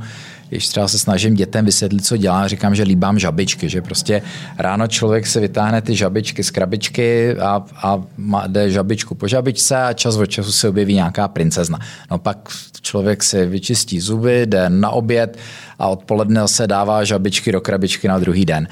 když 0.52 0.68
třeba 0.68 0.88
se 0.88 0.98
snažím 0.98 1.34
dětem 1.34 1.64
vysvětlit, 1.64 2.04
co 2.04 2.16
dělám, 2.16 2.48
říkám, 2.48 2.74
že 2.74 2.82
líbám 2.82 3.18
žabičky, 3.18 3.68
že 3.68 3.82
prostě 3.82 4.22
ráno 4.58 4.86
člověk 4.86 5.26
se 5.26 5.40
vytáhne 5.40 5.82
ty 5.82 5.96
žabičky 5.96 6.44
z 6.44 6.50
krabičky 6.50 7.36
a, 7.36 7.64
a 7.82 8.02
jde 8.46 8.70
žabičku 8.70 9.14
po 9.14 9.28
žabičce 9.28 9.76
a 9.76 9.92
čas 9.92 10.16
od 10.16 10.26
času 10.26 10.52
se 10.52 10.68
objeví 10.68 10.94
nějaká 10.94 11.28
princezna. 11.28 11.78
No 12.10 12.18
pak 12.18 12.48
člověk 12.80 13.22
si 13.22 13.46
vyčistí 13.46 14.00
zuby, 14.00 14.46
jde 14.46 14.70
na 14.70 14.90
oběd 14.90 15.38
a 15.78 15.88
odpoledne 15.88 16.48
se 16.48 16.66
dává 16.66 17.04
žabičky 17.04 17.52
do 17.52 17.60
krabičky 17.60 18.08
na 18.08 18.18
druhý 18.18 18.44
den. 18.44 18.68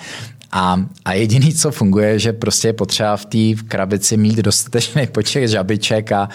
A, 0.52 0.84
a 1.04 1.12
jediný, 1.12 1.54
co 1.54 1.70
funguje, 1.70 2.18
že 2.18 2.32
prostě 2.32 2.68
je 2.68 2.72
potřeba 2.72 3.16
v 3.16 3.24
té 3.24 3.62
krabici 3.68 4.16
mít 4.16 4.36
dostatečný 4.36 5.06
počet 5.06 5.48
žabiček 5.48 6.12
a, 6.12 6.28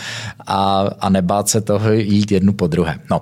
a, 0.48 0.90
a 1.00 1.10
nebát 1.10 1.50
se 1.50 1.62
toho 1.62 1.92
jít 1.92 2.32
jednu 2.32 2.54
po 2.54 2.68
druhé. 2.68 3.00
No. 3.12 3.22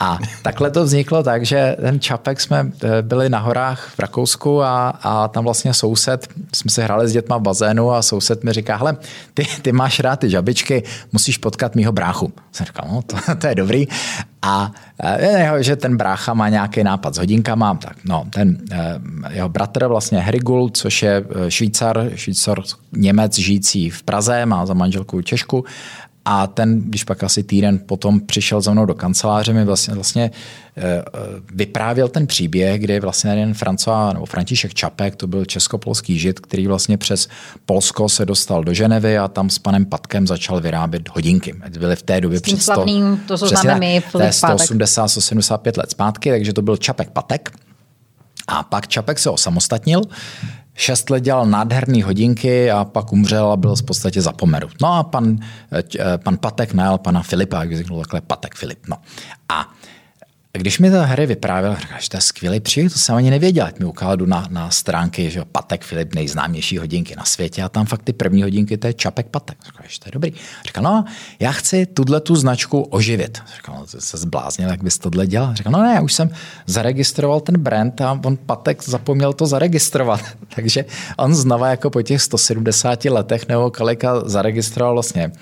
A 0.00 0.18
takhle 0.42 0.70
to 0.70 0.84
vzniklo 0.84 1.22
tak, 1.22 1.46
že 1.46 1.76
ten 1.80 2.00
Čapek 2.00 2.40
jsme 2.40 2.72
eh, 2.84 3.02
byli 3.02 3.28
na 3.28 3.38
horách 3.38 3.88
v 3.88 3.98
Rakousku 3.98 4.62
a, 4.62 4.88
a 4.88 5.28
tam 5.28 5.44
vlastně 5.44 5.74
soused, 5.74 6.28
jsme 6.54 6.70
se 6.70 6.82
hráli 6.84 7.08
s 7.08 7.12
dětma 7.12 7.36
v 7.36 7.42
bazénu 7.42 7.92
a 7.92 8.02
soused 8.02 8.44
mi 8.44 8.52
říká, 8.52 8.76
hele, 8.76 8.96
ty, 9.34 9.46
ty 9.62 9.72
máš 9.72 10.00
rád 10.00 10.20
ty 10.20 10.30
žabičky, 10.30 10.82
musíš 11.12 11.38
potkat 11.38 11.74
mýho 11.74 11.92
bráchu. 11.92 12.32
Jsem 12.52 12.66
říkal, 12.66 12.88
no 12.92 13.02
to, 13.02 13.16
to 13.36 13.46
je 13.46 13.54
dobrý. 13.54 13.86
A 14.42 14.72
je, 15.18 15.62
že 15.62 15.76
ten 15.76 15.96
brácha 15.96 16.34
má 16.34 16.48
nějaký 16.48 16.84
nápad 16.84 17.14
s 17.14 17.18
hodinkama, 17.18 17.74
tak 17.74 17.96
no, 18.04 18.26
ten 18.30 18.58
eh, 18.72 19.00
jeho 19.30 19.48
bratr 19.48 19.86
vlastně 19.86 20.20
Herigul, 20.20 20.70
což 20.70 21.02
je 21.02 21.24
eh, 21.30 21.50
Švýcar, 21.50 22.10
Švýcar 22.14 22.62
Němec 22.92 23.38
žijící 23.38 23.90
v 23.90 24.02
Praze, 24.02 24.46
má 24.46 24.66
za 24.66 24.74
manželku 24.74 25.22
Češku 25.22 25.64
a 26.24 26.46
ten, 26.46 26.80
když 26.80 27.04
pak 27.04 27.22
asi 27.24 27.42
týden 27.42 27.78
potom 27.78 28.20
přišel 28.20 28.60
za 28.60 28.72
mnou 28.72 28.86
do 28.86 28.94
kanceláře, 28.94 29.52
mi 29.52 29.64
vlastně, 29.64 29.94
vlastně 29.94 30.30
e, 30.76 31.02
vyprávěl 31.54 32.08
ten 32.08 32.26
příběh, 32.26 32.80
kdy 32.80 33.00
vlastně 33.00 33.30
jeden 33.30 33.54
Francois, 33.54 34.14
nebo 34.14 34.26
František 34.26 34.74
Čapek, 34.74 35.16
to 35.16 35.26
byl 35.26 35.44
českopolský 35.44 36.18
žid, 36.18 36.40
který 36.40 36.66
vlastně 36.66 36.98
přes 36.98 37.28
Polsko 37.66 38.08
se 38.08 38.26
dostal 38.26 38.64
do 38.64 38.74
Ženevy 38.74 39.18
a 39.18 39.28
tam 39.28 39.50
s 39.50 39.58
panem 39.58 39.84
Patkem 39.84 40.26
začal 40.26 40.60
vyrábět 40.60 41.08
hodinky. 41.08 41.54
Byly 41.78 41.96
v 41.96 42.02
té 42.02 42.20
době 42.20 42.40
přes 42.40 42.64
slavným, 42.64 43.22
to, 43.26 43.38
co 43.38 43.46
známe 43.46 43.78
my, 43.78 44.02
to 44.12 44.22
je 44.22 44.32
180, 44.32 45.08
175 45.08 45.76
let 45.76 45.90
zpátky, 45.90 46.30
takže 46.30 46.52
to 46.52 46.62
byl 46.62 46.76
Čapek 46.76 47.10
Patek. 47.10 47.50
A 48.48 48.62
pak 48.62 48.88
Čapek 48.88 49.18
se 49.18 49.30
osamostatnil, 49.30 50.02
Šest 50.80 51.10
let 51.10 51.20
dělal 51.20 51.46
nádherné 51.46 52.04
hodinky 52.04 52.70
a 52.70 52.84
pak 52.84 53.12
umřel 53.12 53.52
a 53.52 53.56
byl 53.56 53.76
v 53.76 53.82
podstatě 53.82 54.22
zapomenut. 54.22 54.70
No 54.82 54.94
a 54.94 55.02
pan, 55.02 55.38
eh, 55.72 56.18
pan 56.18 56.36
Patek 56.36 56.72
najal 56.72 56.98
pana 56.98 57.22
Filipa, 57.22 57.60
jak 57.60 57.76
řekl 57.76 57.98
takhle 57.98 58.20
Patek 58.20 58.54
Filip. 58.54 58.78
No. 58.88 58.96
A 59.48 59.68
když 60.52 60.78
mi 60.78 60.90
ta 60.90 61.04
hry 61.04 61.26
vyprávěl, 61.26 61.76
že 61.98 62.08
to 62.08 62.16
je 62.16 62.20
skvělý 62.20 62.60
příběh, 62.60 62.92
to 62.92 62.98
jsem 62.98 63.14
ani 63.14 63.30
nevěděl, 63.30 63.66
jak 63.66 63.78
mi 63.78 63.84
ukázal 63.84 64.16
na, 64.16 64.46
na 64.50 64.70
stránky, 64.70 65.30
že 65.30 65.44
Patek 65.52 65.84
Filip, 65.84 66.14
nejznámější 66.14 66.78
hodinky 66.78 67.16
na 67.16 67.24
světě 67.24 67.62
a 67.62 67.68
tam 67.68 67.86
fakt 67.86 68.02
ty 68.02 68.12
první 68.12 68.42
hodinky, 68.42 68.78
to 68.78 68.86
je 68.86 68.92
Čapek 68.92 69.26
Patek. 69.26 69.58
Že 69.88 69.98
to 70.00 70.08
je 70.08 70.12
dobrý. 70.12 70.32
Říkal, 70.66 70.84
no, 70.84 71.04
já 71.40 71.52
chci 71.52 71.86
tuhle 71.86 72.20
tu 72.20 72.36
značku 72.36 72.82
oživit. 72.82 73.42
Říkal, 73.56 73.74
no, 73.78 74.00
se 74.00 74.16
zbláznil, 74.16 74.68
jak 74.68 74.82
bys 74.82 74.98
tohle 74.98 75.26
dělal. 75.26 75.54
Říkal, 75.54 75.72
no 75.72 75.82
ne, 75.82 75.94
já 75.94 76.00
už 76.00 76.12
jsem 76.12 76.30
zaregistroval 76.66 77.40
ten 77.40 77.58
brand 77.58 78.00
a 78.00 78.20
on 78.24 78.36
Patek 78.36 78.82
zapomněl 78.84 79.32
to 79.32 79.46
zaregistrovat. 79.46 80.20
Takže 80.54 80.84
on 81.16 81.34
znova 81.34 81.68
jako 81.68 81.90
po 81.90 82.02
těch 82.02 82.22
170 82.22 83.04
letech 83.04 83.48
nebo 83.48 83.70
kolika 83.70 84.20
zaregistroval 84.28 84.92
vlastně 84.92 85.32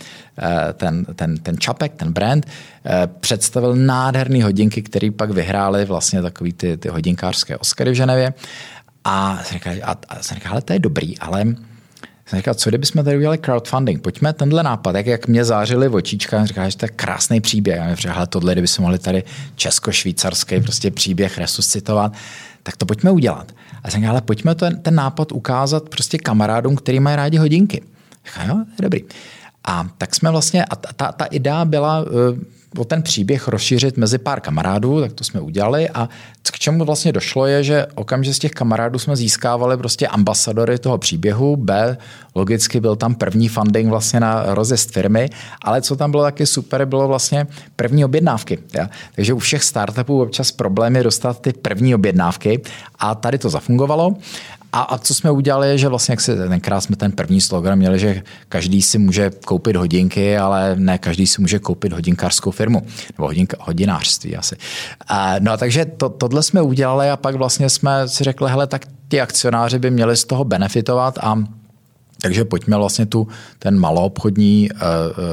ten, 0.73 1.05
ten, 1.05 1.37
ten 1.37 1.59
Čapek, 1.59 1.95
ten 1.95 2.13
brand, 2.13 2.47
eh, 2.47 3.09
představil 3.21 3.77
nádherné 3.77 4.45
hodinky, 4.45 4.83
které 4.83 5.11
pak 5.11 5.31
vyhrály 5.31 5.85
vlastně 5.85 6.23
takový 6.23 6.53
ty, 6.53 6.77
ty 6.77 6.89
hodinkářské 6.89 7.57
Oscary 7.57 7.91
v 7.91 7.95
Ženevě. 7.95 8.35
A 9.05 9.41
jsem 9.45 9.55
říkal, 9.59 9.75
a, 9.83 9.97
a 10.09 10.23
jsem 10.23 10.35
říkal, 10.35 10.53
ale 10.53 10.63
to 10.63 10.73
je 10.73 10.79
dobrý, 10.79 11.19
ale 11.19 11.45
jsem 12.27 12.39
říkal, 12.39 12.55
co 12.55 12.71
kdybychom 12.71 13.05
tady 13.05 13.17
udělali 13.17 13.39
crowdfunding? 13.39 14.03
Pojďme 14.03 14.33
tenhle 14.33 14.63
nápad, 14.63 14.97
jak, 14.97 15.07
jak 15.07 15.29
mě 15.29 15.45
zářily 15.45 15.89
v 15.89 15.95
očičkách, 15.95 16.47
říkal, 16.47 16.71
že 16.71 16.77
to 16.77 16.85
je 16.85 16.89
krásný 16.89 17.41
příběh. 17.41 17.81
A 17.81 17.85
mě 17.85 17.97
říkal, 17.97 18.27
tohle, 18.27 18.53
kdybychom 18.53 18.83
mohli 18.83 18.99
tady 18.99 19.23
česko-švýcarský 19.57 20.61
prostě 20.61 20.91
příběh 20.91 21.39
resuscitovat, 21.39 22.13
tak 22.63 22.77
to 22.77 22.87
pojďme 22.87 23.11
udělat. 23.11 23.53
A 23.83 23.91
jsem 23.91 24.01
říkal, 24.01 24.11
ale 24.11 24.21
pojďme 24.21 24.55
ten, 24.55 24.83
ten 24.83 24.95
nápad 24.95 25.33
ukázat 25.33 25.89
prostě 25.89 26.19
kamarádům, 26.19 26.77
který 26.77 27.01
mají 27.01 27.17
rádi 27.17 27.39
hodinky. 27.39 27.83
Říkal, 28.27 28.49
jo, 28.49 28.59
je 28.59 28.83
dobrý. 28.83 29.05
A 29.65 29.87
tak 29.99 30.15
jsme 30.15 30.31
vlastně, 30.31 30.65
a 30.65 30.77
ta, 30.77 31.13
ta 31.13 31.25
idea 31.25 31.65
byla, 31.65 32.05
eh, 32.07 32.59
o 32.77 32.85
ten 32.85 33.03
příběh 33.03 33.49
rozšířit 33.49 33.97
mezi 33.97 34.19
pár 34.19 34.41
kamarádů, 34.41 35.01
tak 35.01 35.13
to 35.13 35.25
jsme 35.25 35.41
udělali 35.41 35.89
a 35.89 36.09
k 36.53 36.59
čemu 36.59 36.85
vlastně 36.85 37.13
došlo 37.13 37.47
je, 37.47 37.65
že 37.65 37.87
okamžitě 37.95 38.35
z 38.35 38.39
těch 38.39 38.51
kamarádů 38.51 38.99
jsme 38.99 39.17
získávali 39.17 39.77
prostě 39.77 40.07
ambasadory 40.07 40.79
toho 40.79 40.99
příběhu, 40.99 41.57
B, 41.57 41.97
logicky 42.35 42.81
byl 42.81 42.97
tam 42.97 43.15
první 43.15 43.49
funding 43.49 43.89
vlastně 43.89 44.21
na 44.21 44.55
rozjezd 44.55 44.93
firmy, 44.93 45.31
ale 45.63 45.83
co 45.83 45.97
tam 45.97 46.11
bylo 46.11 46.23
taky 46.23 46.47
super, 46.47 46.85
bylo 46.85 47.09
vlastně 47.09 47.47
první 47.77 48.05
objednávky. 48.05 48.59
Ja? 48.75 48.91
Takže 49.15 49.33
u 49.33 49.39
všech 49.39 49.65
startupů 49.65 50.23
občas 50.23 50.53
problémy 50.53 51.03
dostat 51.03 51.41
ty 51.41 51.53
první 51.53 51.95
objednávky 51.95 52.61
a 52.99 53.15
tady 53.15 53.39
to 53.39 53.51
zafungovalo 53.51 54.15
a, 54.73 54.81
a 54.81 54.99
co 54.99 55.15
jsme 55.15 55.31
udělali, 55.31 55.69
je, 55.69 55.79
že 55.79 55.89
vlastně, 55.89 56.13
jak 56.13 56.21
se 56.21 56.49
tenkrát 56.49 56.81
jsme 56.81 56.97
ten 56.97 57.13
první 57.13 57.41
slogan 57.41 57.79
měli, 57.79 57.99
že 57.99 58.23
každý 58.49 58.83
si 58.83 58.99
může 58.99 59.31
koupit 59.45 59.77
hodinky, 59.77 60.39
ale 60.39 60.77
ne 60.77 60.99
každý 60.99 61.27
si 61.27 61.41
může 61.41 61.59
koupit 61.59 61.93
hodinkářskou 61.93 62.51
firmu, 62.51 62.83
nebo 63.19 63.27
hodinka, 63.27 63.57
hodinářství 63.61 64.37
asi. 64.37 64.57
A, 65.09 65.35
no 65.39 65.53
a 65.53 65.57
takže 65.57 65.85
to, 65.85 66.09
tohle 66.09 66.43
jsme 66.43 66.63
udělali 66.63 67.11
a 67.11 67.17
pak 67.17 67.35
vlastně 67.35 67.71
jsme 67.71 68.09
si 68.09 68.25
řekli, 68.25 68.51
hele, 68.51 68.67
tak 68.67 68.87
ti 69.09 69.21
akcionáři 69.21 69.79
by 69.79 69.91
měli 69.91 70.17
z 70.17 70.25
toho 70.25 70.45
benefitovat 70.45 71.19
a 71.19 71.45
takže 72.23 72.45
pojďme 72.45 72.77
vlastně 72.77 73.07
tu, 73.07 73.29
ten 73.59 73.79
maloobchodní 73.79 74.69
uh, 74.71 74.79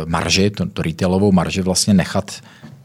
marži, 0.05 0.49
tu, 0.49 0.65
tu 0.65 0.81
retailovou 0.81 1.31
marži 1.31 1.61
vlastně 1.61 1.93
nechat 1.93 2.31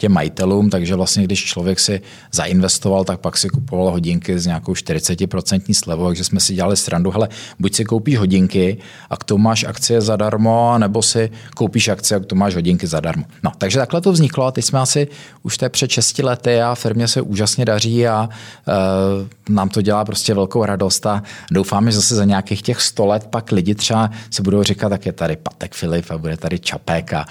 těm 0.01 0.13
majitelům, 0.13 0.71
takže 0.71 0.95
vlastně 0.95 1.25
když 1.25 1.45
člověk 1.45 1.81
si 1.81 2.01
zainvestoval, 2.33 3.05
tak 3.05 3.21
pak 3.21 3.37
si 3.37 3.49
kupoval 3.49 3.91
hodinky 3.91 4.39
s 4.39 4.47
nějakou 4.47 4.73
40% 4.73 5.75
slevou, 5.75 6.07
takže 6.07 6.25
jsme 6.25 6.41
si 6.41 6.55
dělali 6.55 6.77
srandu, 6.77 7.11
hele, 7.11 7.29
buď 7.59 7.75
si 7.75 7.85
koupíš 7.85 8.19
hodinky 8.19 8.79
a 9.11 9.17
k 9.17 9.25
tomu 9.25 9.45
máš 9.45 9.65
akcie 9.65 10.01
zadarmo, 10.01 10.79
nebo 10.79 11.03
si 11.03 11.31
koupíš 11.55 11.89
akcie 11.89 12.17
a 12.17 12.21
k 12.21 12.27
tomu 12.27 12.41
máš 12.41 12.55
hodinky 12.55 12.87
zadarmo. 12.87 13.25
No, 13.43 13.53
takže 13.59 13.79
takhle 13.79 14.01
to 14.01 14.13
vzniklo 14.13 14.47
a 14.47 14.53
teď 14.53 14.65
jsme 14.65 14.79
asi 14.79 15.09
už 15.43 15.59
je 15.63 15.69
před 15.69 15.91
6 15.91 16.19
lety 16.19 16.63
a 16.63 16.75
firmě 16.75 17.09
se 17.09 17.21
úžasně 17.21 17.65
daří 17.65 18.09
a 18.09 18.29
e, 18.29 19.53
nám 19.53 19.69
to 19.69 19.83
dělá 19.83 20.05
prostě 20.05 20.35
velkou 20.35 20.65
radost 20.65 21.07
a 21.07 21.23
doufáme, 21.51 21.91
že 21.91 21.97
zase 21.97 22.15
za 22.15 22.25
nějakých 22.25 22.63
těch 22.63 22.81
100 22.81 23.07
let 23.07 23.27
pak 23.31 23.53
lidi 23.53 23.75
třeba 23.75 24.11
se 24.31 24.43
budou 24.43 24.63
říkat, 24.63 24.89
tak 24.89 25.07
je 25.07 25.13
tady 25.13 25.37
Patek 25.37 25.75
Filip 25.75 26.11
a 26.11 26.19
bude 26.19 26.37
tady 26.37 26.59
Čapek 26.59 27.13
a, 27.13 27.25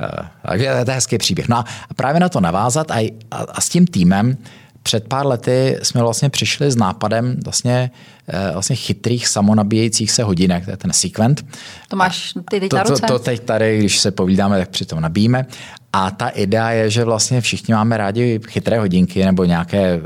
e, 0.00 0.28
takže 0.48 0.84
to 0.84 0.90
je 0.90 0.94
hezký 0.94 1.18
příběh. 1.18 1.48
No 1.48 1.56
a 1.58 1.94
právě 1.96 2.13
na 2.20 2.28
to 2.28 2.40
navázat 2.40 2.90
a, 2.90 3.12
a, 3.30 3.36
a 3.36 3.60
s 3.60 3.68
tím 3.68 3.86
týmem 3.86 4.36
před 4.84 5.08
pár 5.08 5.26
lety 5.26 5.78
jsme 5.82 6.00
vlastně 6.00 6.30
přišli 6.30 6.70
s 6.70 6.76
nápadem 6.76 7.36
vlastně, 7.44 7.90
eh, 8.28 8.52
vlastně 8.52 8.76
chytrých 8.76 9.28
samonabíjejících 9.28 10.10
se 10.10 10.22
hodinek, 10.22 10.64
to 10.64 10.70
je 10.70 10.76
ten 10.76 10.92
Sequent. 10.92 11.46
To 11.88 11.96
máš 11.96 12.32
ty 12.50 12.60
teď 12.60 12.70
to, 12.70 12.76
na 12.76 12.82
ruce? 12.82 13.00
To, 13.00 13.06
to 13.06 13.18
teď 13.18 13.40
tady, 13.40 13.78
když 13.78 13.98
se 13.98 14.10
povídáme, 14.10 14.58
tak 14.58 14.68
přitom 14.68 15.00
nabíjíme. 15.00 15.46
A 15.92 16.10
ta 16.10 16.28
idea 16.28 16.70
je, 16.70 16.90
že 16.90 17.04
vlastně 17.04 17.40
všichni 17.40 17.74
máme 17.74 17.96
rádi 17.96 18.40
chytré 18.48 18.78
hodinky 18.78 19.24
nebo 19.24 19.44
nějaké 19.44 19.94
eh, 19.94 20.00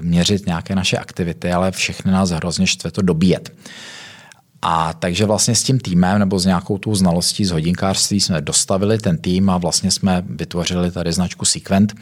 měřit 0.00 0.46
nějaké 0.46 0.74
naše 0.74 0.96
aktivity, 0.96 1.52
ale 1.52 1.70
všechny 1.70 2.12
nás 2.12 2.30
hrozně 2.30 2.66
štve 2.66 2.90
to 2.90 3.02
dobíjet. 3.02 3.52
A 4.62 4.92
takže 4.92 5.26
vlastně 5.26 5.54
s 5.54 5.62
tím 5.62 5.80
týmem 5.80 6.18
nebo 6.18 6.38
s 6.38 6.46
nějakou 6.46 6.78
tou 6.78 6.94
znalostí 6.94 7.44
z 7.44 7.50
hodinkářství 7.50 8.20
jsme 8.20 8.40
dostavili 8.40 8.98
ten 8.98 9.18
tým 9.18 9.50
a 9.50 9.58
vlastně 9.58 9.90
jsme 9.90 10.22
vytvořili 10.26 10.90
tady 10.90 11.12
značku 11.12 11.44
Sequent, 11.44 11.94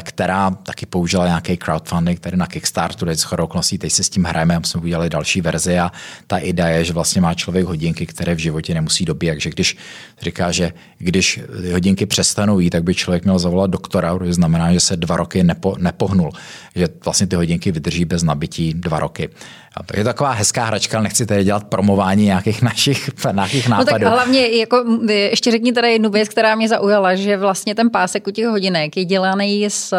která 0.00 0.50
taky 0.50 0.86
použila 0.86 1.26
nějaký 1.26 1.56
crowdfunding, 1.56 2.20
který 2.20 2.36
na 2.36 2.46
Kickstarteru, 2.46 3.06
teď 3.06 3.18
shodou 3.18 3.44
okolností, 3.44 3.78
teď 3.78 3.92
se 3.92 4.04
s 4.04 4.08
tím 4.08 4.24
hrajeme, 4.24 4.60
jsme 4.64 4.80
udělali 4.80 5.10
další 5.10 5.40
verzi 5.40 5.78
a 5.78 5.92
ta 6.26 6.38
idea 6.38 6.68
je, 6.68 6.84
že 6.84 6.92
vlastně 6.92 7.20
má 7.20 7.34
člověk 7.34 7.66
hodinky, 7.66 8.06
které 8.06 8.34
v 8.34 8.38
životě 8.38 8.74
nemusí 8.74 9.04
dobít, 9.04 9.28
takže 9.28 9.50
když 9.50 9.76
říká, 10.22 10.52
že 10.52 10.72
když 10.98 11.40
hodinky 11.72 12.06
přestanou 12.06 12.60
jít, 12.60 12.70
tak 12.70 12.84
by 12.84 12.94
člověk 12.94 13.24
měl 13.24 13.38
zavolat 13.38 13.70
doktora, 13.70 14.18
to 14.18 14.32
znamená, 14.32 14.72
že 14.72 14.80
se 14.80 14.96
dva 14.96 15.16
roky 15.16 15.44
nepo, 15.44 15.76
nepohnul, 15.78 16.32
že 16.74 16.88
vlastně 17.04 17.26
ty 17.26 17.36
hodinky 17.36 17.72
vydrží 17.72 18.04
bez 18.04 18.22
nabití 18.22 18.74
dva 18.74 18.98
roky. 19.00 19.28
A 19.76 19.82
to 19.82 19.98
je 19.98 20.04
taková 20.04 20.32
hezká 20.32 20.64
hračka, 20.64 20.96
ale 20.96 21.02
nechci 21.04 21.26
tady 21.26 21.44
dělat 21.44 21.64
promování 21.64 22.24
nějakých 22.24 22.62
našich, 22.62 23.10
našich 23.32 23.68
nápadů. 23.68 23.90
No 23.90 23.98
tak 23.98 24.12
hlavně 24.12 24.48
jako, 24.48 24.84
ještě 25.08 25.50
řekni 25.50 25.72
tady 25.72 25.92
jednu 25.92 26.10
věc, 26.10 26.28
která 26.28 26.54
mě 26.54 26.68
zaujala, 26.68 27.14
že 27.14 27.36
vlastně 27.36 27.74
ten 27.74 27.90
pásek 27.90 28.26
u 28.26 28.30
těch 28.30 28.46
hodinek 28.46 28.96
je 28.96 29.04
dělaný 29.04 29.60
z 29.70 29.94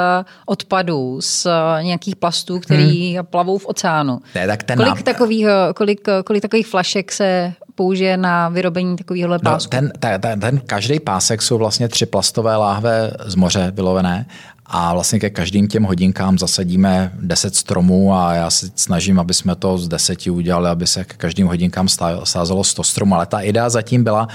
odpadů, 0.45 1.21
z 1.21 1.47
nějakých 1.81 2.15
plastů, 2.15 2.59
který 2.59 3.15
hmm. 3.15 3.25
plavou 3.25 3.57
v 3.57 3.65
oceánu. 3.65 4.19
Ne, 4.35 4.47
tak 4.47 4.63
ten 4.63 4.77
kolik, 4.77 4.95
náp... 4.95 5.01
takových, 5.03 5.45
kolik, 5.75 6.07
kolik 6.25 6.41
takových 6.41 6.67
flašek 6.67 7.11
se 7.11 7.53
použije 7.75 8.17
na 8.17 8.49
vyrobení 8.49 8.95
takového 8.95 9.39
pásku? 9.39 9.69
No, 9.75 9.81
ten, 9.81 9.91
ten, 9.99 10.21
ten, 10.21 10.39
ten 10.39 10.59
každý 10.59 10.99
pásek 10.99 11.41
jsou 11.41 11.57
vlastně 11.57 11.87
tři 11.87 12.05
plastové 12.05 12.55
láhve 12.55 13.11
z 13.25 13.35
moře 13.35 13.71
vylovené 13.75 14.25
a 14.65 14.93
vlastně 14.93 15.19
ke 15.19 15.29
každým 15.29 15.67
těm 15.67 15.83
hodinkám 15.83 16.37
zasadíme 16.37 17.11
10 17.19 17.55
stromů 17.55 18.15
a 18.15 18.33
já 18.33 18.49
se 18.49 18.69
snažím, 18.75 19.19
aby 19.19 19.33
jsme 19.33 19.55
to 19.55 19.77
z 19.77 19.87
deseti 19.87 20.29
udělali, 20.29 20.69
aby 20.69 20.87
se 20.87 21.03
ke 21.03 21.13
každým 21.17 21.47
hodinkám 21.47 21.87
sázelo 22.23 22.63
100 22.63 22.83
stromů. 22.83 23.15
Ale 23.15 23.25
ta 23.25 23.39
idea 23.39 23.69
zatím 23.69 24.03
byla, 24.03 24.27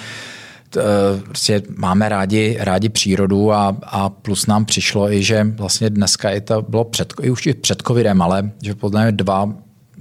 prostě 1.25 1.63
máme 1.77 2.09
rádi, 2.09 2.57
rádi 2.61 2.89
přírodu 2.89 3.53
a, 3.53 3.77
a 3.83 4.09
plus 4.09 4.47
nám 4.47 4.65
přišlo 4.65 5.13
i, 5.13 5.23
že 5.23 5.45
vlastně 5.45 5.91
dneska 5.91 6.31
i 6.31 6.41
to 6.41 6.63
bylo 6.63 6.85
před, 6.85 7.15
i 7.23 7.31
už 7.31 7.47
i 7.47 7.55
před 7.55 7.83
covidem, 7.87 8.23
ale 8.23 8.51
že 8.63 8.75
podle 8.75 9.03
mě 9.03 9.13
dva 9.13 9.53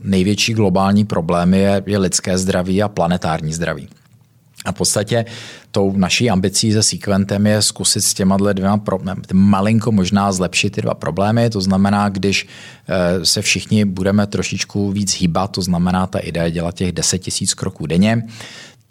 největší 0.04 0.54
globální 0.54 1.06
problémy 1.06 1.60
je, 1.60 1.84
je 1.86 1.98
lidské 1.98 2.38
zdraví 2.38 2.84
a 2.84 2.88
planetární 2.88 3.54
zdraví. 3.54 3.90
A 4.66 4.72
v 4.72 4.76
podstatě 4.76 5.26
tou 5.72 5.94
naší 5.98 6.30
ambicí 6.30 6.74
se 6.74 6.84
Sequentem 6.84 7.48
je 7.48 7.62
zkusit 7.62 8.02
s 8.02 8.14
těma 8.14 8.38
dvěma 8.38 8.78
problémy, 8.78 9.22
malinko 9.34 9.92
možná 9.92 10.32
zlepšit 10.32 10.70
ty 10.70 10.82
dva 10.82 10.94
problémy. 10.94 11.50
To 11.50 11.62
znamená, 11.62 12.10
když 12.10 12.48
eh, 12.88 13.26
se 13.26 13.42
všichni 13.42 13.86
budeme 13.86 14.28
trošičku 14.28 14.92
víc 14.92 15.16
hýbat, 15.16 15.52
to 15.52 15.62
znamená 15.62 16.08
ta 16.08 16.20
idea 16.20 16.50
dělat 16.50 16.76
těch 16.76 16.92
10 16.92 17.18
tisíc 17.18 17.54
kroků 17.54 17.86
denně, 17.86 18.24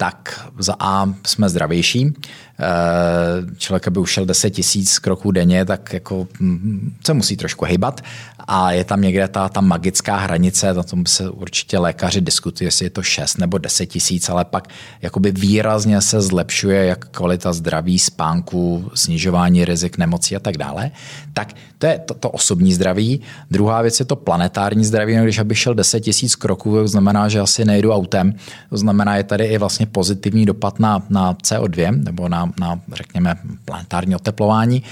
tak 0.01 0.49
za 0.59 0.75
A 0.79 1.15
jsme 1.27 1.49
zdravější. 1.49 2.15
Eh, 2.61 3.57
člověk, 3.57 3.87
aby 3.87 4.01
ušel 4.01 4.27
10 4.27 4.51
tisíc 4.51 4.99
kroků 4.99 5.31
denně, 5.31 5.65
tak 5.65 5.93
jako 5.93 6.29
hm, 6.41 6.93
se 7.07 7.15
musí 7.15 7.37
trošku 7.37 7.65
hejbat 7.65 8.01
a 8.39 8.73
je 8.73 8.85
tam 8.85 9.01
někde 9.01 9.29
ta, 9.29 9.49
ta 9.49 9.61
magická 9.61 10.17
hranice, 10.17 10.75
na 10.75 10.83
tom 10.83 11.07
se 11.07 11.31
určitě 11.31 11.79
lékaři 11.79 12.21
diskutují, 12.21 12.67
jestli 12.67 12.87
je 12.87 12.91
to 12.91 13.03
6 13.03 13.39
nebo 13.39 13.59
10 13.59 13.87
tisíc, 13.87 14.29
ale 14.29 14.45
pak 14.45 14.69
jakoby 15.03 15.33
výrazně 15.33 16.01
se 16.01 16.21
zlepšuje 16.21 16.85
jak 16.85 17.09
kvalita 17.09 17.53
zdraví, 17.53 17.99
spánku, 17.99 18.91
snižování 18.95 19.65
rizik 19.65 19.99
nemocí 19.99 20.37
a 20.37 20.41
tak 20.41 20.57
dále. 20.57 20.91
Tak 21.33 21.55
to 21.79 21.87
je 21.87 21.99
to, 21.99 22.15
to 22.15 22.31
osobní 22.31 22.73
zdraví. 22.73 23.21
Druhá 23.51 23.83
věc 23.83 24.01
je 24.01 24.07
to 24.07 24.17
planetární 24.17 24.85
zdraví, 24.85 25.17
no, 25.17 25.23
když 25.23 25.39
abych 25.39 25.59
šel 25.59 25.75
10 25.75 26.01
tisíc 26.01 26.37
kroků, 26.37 26.75
to 26.75 26.89
znamená, 26.89 27.29
že 27.29 27.41
asi 27.41 27.65
nejdu 27.65 27.93
autem. 27.93 28.35
To 28.71 28.77
znamená, 28.77 29.17
je 29.17 29.25
tady 29.25 29.45
i 29.45 29.59
vlastně 29.59 29.87
pozitivní 29.87 30.47
dopad 30.47 30.81
na, 30.81 31.03
na 31.11 31.35
CO2 31.35 32.05
nebo 32.05 32.29
na, 32.29 32.48
na, 32.61 32.81
řekněme, 32.93 33.35
planetární 33.65 34.17
oteplování. 34.17 34.83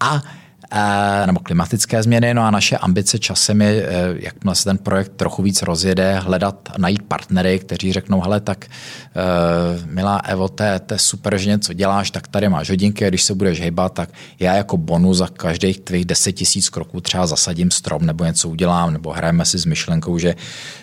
A 0.00 0.22
nebo 1.26 1.40
klimatické 1.40 2.02
změny. 2.02 2.34
No 2.34 2.42
a 2.42 2.50
naše 2.50 2.76
ambice 2.76 3.18
časem 3.18 3.62
je, 3.62 3.86
eh, 3.88 4.14
jakmile 4.16 4.54
se 4.54 4.64
ten 4.64 4.78
projekt 4.78 5.12
trochu 5.16 5.42
víc 5.42 5.62
rozjede, 5.62 6.18
hledat, 6.18 6.68
najít 6.78 7.02
partnery, 7.02 7.58
kteří 7.58 7.92
řeknou, 7.92 8.20
hele, 8.20 8.40
tak 8.40 8.66
uh, 8.66 9.86
milá 9.86 10.16
Evo, 10.16 10.48
to 10.48 10.62
je, 10.62 10.80
super, 10.96 11.38
že 11.38 11.50
něco 11.50 11.72
děláš, 11.72 12.10
tak 12.10 12.28
tady 12.28 12.48
máš 12.48 12.70
hodinky 12.70 13.06
a 13.06 13.08
když 13.08 13.22
se 13.22 13.34
budeš 13.34 13.60
hejbat, 13.60 13.94
tak 13.94 14.08
já 14.40 14.54
jako 14.54 14.76
bonus 14.76 15.16
za 15.16 15.26
každých 15.26 15.80
tvých 15.80 16.04
10 16.04 16.32
tisíc 16.32 16.68
kroků 16.68 17.00
třeba 17.00 17.26
zasadím 17.26 17.70
strom 17.70 18.06
nebo 18.06 18.24
něco 18.24 18.48
udělám, 18.48 18.92
nebo 18.92 19.12
hrajeme 19.12 19.44
si 19.44 19.58
s 19.58 19.64
myšlenkou, 19.64 20.18
že 20.18 20.34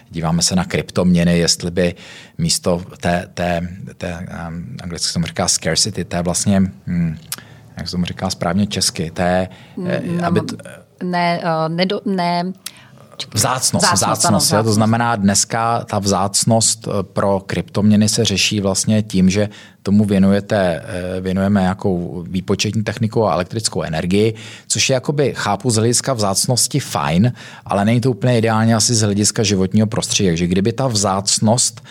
díváme 0.10 0.41
se 0.41 0.56
na 0.56 0.65
kryptoměny, 0.65 1.38
jestli 1.38 1.71
by 1.71 1.95
místo 2.38 2.84
té, 3.02 3.28
té, 3.34 3.67
té 3.97 4.28
anglicky 4.84 5.13
se 5.13 5.19
říká 5.25 5.47
scarcity, 5.47 6.06
té 6.06 6.21
vlastně 6.21 6.62
hmm, 6.86 7.17
jak 7.79 7.87
se 7.87 7.91
tomu 7.91 8.05
říká 8.05 8.29
správně 8.29 8.67
česky, 8.67 9.11
to 9.11 9.21
je, 9.21 9.49
eh, 9.87 10.01
no, 10.05 10.25
aby... 10.25 10.41
T... 10.41 10.55
Ne, 11.03 11.41
uh, 11.43 11.75
ne, 11.75 11.85
ne, 12.05 12.53
Vzácnost, 13.33 13.85
vzácnost, 13.85 14.19
vzácnost, 14.19 14.53
ano, 14.53 14.63
to 14.63 14.73
znamená 14.73 15.15
dneska 15.15 15.85
ta 15.85 15.99
vzácnost 15.99 16.87
eh, 16.87 17.03
pro 17.03 17.39
kryptoměny 17.39 18.09
se 18.09 18.25
řeší 18.25 18.61
vlastně 18.61 19.03
tím, 19.03 19.29
že 19.29 19.49
tomu 19.83 20.05
věnujete, 20.05 20.83
věnujeme 21.21 21.61
nějakou 21.61 22.23
výpočetní 22.29 22.83
techniku 22.83 23.25
a 23.25 23.33
elektrickou 23.33 23.81
energii, 23.81 24.33
což 24.67 24.89
je 24.89 24.93
jakoby, 24.93 25.33
chápu 25.35 25.69
z 25.69 25.75
hlediska 25.75 26.13
vzácnosti 26.13 26.79
fajn, 26.79 27.33
ale 27.65 27.85
není 27.85 28.01
to 28.01 28.11
úplně 28.11 28.37
ideálně 28.37 28.75
asi 28.75 28.95
z 28.95 29.01
hlediska 29.01 29.43
životního 29.43 29.87
prostředí. 29.87 30.29
Takže 30.29 30.47
kdyby 30.47 30.73
ta 30.73 30.87
vzácnost 30.87 31.81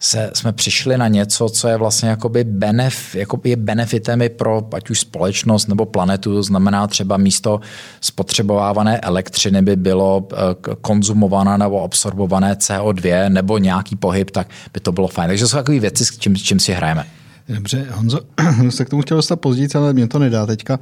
se, 0.00 0.30
jsme 0.34 0.52
přišli 0.52 0.98
na 0.98 1.08
něco, 1.08 1.48
co 1.48 1.68
je 1.68 1.76
vlastně 1.76 2.08
jakoby, 2.08 2.44
benef, 2.44 3.14
jakoby 3.14 3.50
je 3.50 3.56
benefitem 3.56 4.22
i 4.22 4.28
pro 4.28 4.68
ať 4.72 4.90
už 4.90 5.00
společnost 5.00 5.66
nebo 5.66 5.86
planetu. 5.86 6.34
To 6.34 6.42
znamená 6.42 6.86
třeba 6.86 7.16
místo 7.16 7.60
spotřebovávané 8.00 9.00
elektřiny 9.00 9.62
by 9.62 9.76
bylo 9.76 10.28
eh, 10.32 10.36
konzumované 10.80 11.58
nebo 11.58 11.82
absorbované 11.82 12.54
CO2 12.54 13.32
nebo 13.32 13.58
nějaký 13.58 13.96
pohyb, 13.96 14.30
tak 14.30 14.48
by 14.74 14.80
to 14.80 14.92
bylo 14.92 15.08
fajn. 15.08 15.28
Takže 15.28 15.44
to 15.44 15.48
jsou 15.48 15.56
takové 15.56 15.78
věci, 15.80 16.04
s 16.04 16.18
čím, 16.18 16.36
s 16.36 16.42
čím 16.42 16.60
si 16.60 16.72
hrajeme. 16.72 17.06
Dobře, 17.48 17.86
Honzo, 17.90 18.20
se 18.70 18.84
k 18.84 18.88
tomu 18.88 19.02
chtěl 19.02 19.16
dostat 19.16 19.36
později, 19.36 19.68
ale 19.74 19.92
mě 19.92 20.08
to 20.08 20.18
nedá 20.18 20.46
teďka. 20.46 20.78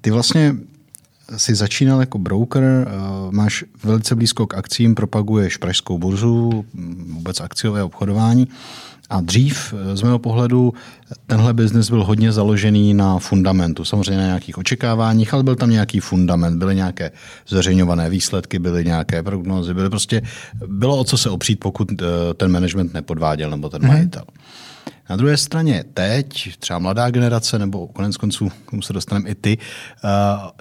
Ty 0.00 0.10
vlastně 0.10 0.54
jsi 1.36 1.54
začínal 1.54 2.00
jako 2.00 2.18
broker, 2.18 2.62
eh, 2.64 2.90
máš 3.30 3.64
velice 3.84 4.14
blízko 4.14 4.46
k 4.46 4.54
akcím, 4.54 4.94
propaguješ 4.94 5.56
pražskou 5.56 5.98
burzu, 5.98 6.64
vůbec 7.06 7.40
akciové 7.40 7.82
obchodování. 7.82 8.48
A 9.10 9.20
dřív, 9.20 9.74
eh, 9.74 9.96
z 9.96 10.02
mého 10.02 10.18
pohledu, 10.18 10.72
tenhle 11.26 11.54
biznis 11.54 11.90
byl 11.90 12.04
hodně 12.04 12.32
založený 12.32 12.94
na 12.94 13.18
fundamentu. 13.18 13.84
Samozřejmě 13.84 14.16
na 14.16 14.26
nějakých 14.26 14.58
očekáváních, 14.58 15.34
ale 15.34 15.42
byl 15.42 15.56
tam 15.56 15.70
nějaký 15.70 16.00
fundament, 16.00 16.58
byly 16.58 16.74
nějaké 16.74 17.10
zveřejňované 17.48 18.10
výsledky, 18.10 18.58
byly 18.58 18.84
nějaké 18.84 19.22
prognózy, 19.22 19.74
byly 19.74 19.90
prostě, 19.90 20.22
bylo 20.66 20.98
o 20.98 21.04
co 21.04 21.18
se 21.18 21.30
opřít, 21.30 21.60
pokud 21.60 22.02
eh, 22.02 22.04
ten 22.34 22.52
management 22.52 22.94
nepodváděl 22.94 23.50
nebo 23.50 23.68
ten 23.68 23.82
mhm. 23.82 23.92
majitel. 23.92 24.22
Hmm. 24.28 24.44
Na 25.10 25.16
druhé 25.16 25.36
straně 25.36 25.84
teď, 25.94 26.58
třeba 26.58 26.78
mladá 26.78 27.10
generace, 27.10 27.58
nebo 27.58 27.88
konec 27.88 28.16
konců, 28.16 28.48
k 28.48 28.70
tomu 28.70 28.82
se 28.82 28.92
dostaneme 28.92 29.28
i 29.30 29.34
ty, 29.34 29.58
uh, 29.58 30.10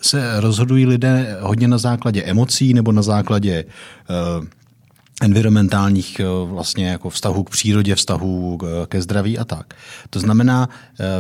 se 0.02 0.42
rozhodují 0.42 0.86
lidé 0.86 1.38
hodně 1.42 1.68
na 1.68 1.78
základě 1.78 2.24
emocí 2.24 2.74
nebo 2.74 2.92
na 2.92 3.02
základě 3.02 3.64
uh, 3.64 4.46
environmentálních 5.22 6.22
uh, 6.44 6.50
vlastně 6.50 6.88
jako 6.88 7.10
vztahů 7.10 7.44
k 7.44 7.50
přírodě, 7.50 7.96
vztahů 7.96 8.60
ke 8.88 9.02
zdraví 9.02 9.38
a 9.38 9.46
tak. 9.46 9.74
To 10.10 10.20
znamená, 10.20 10.70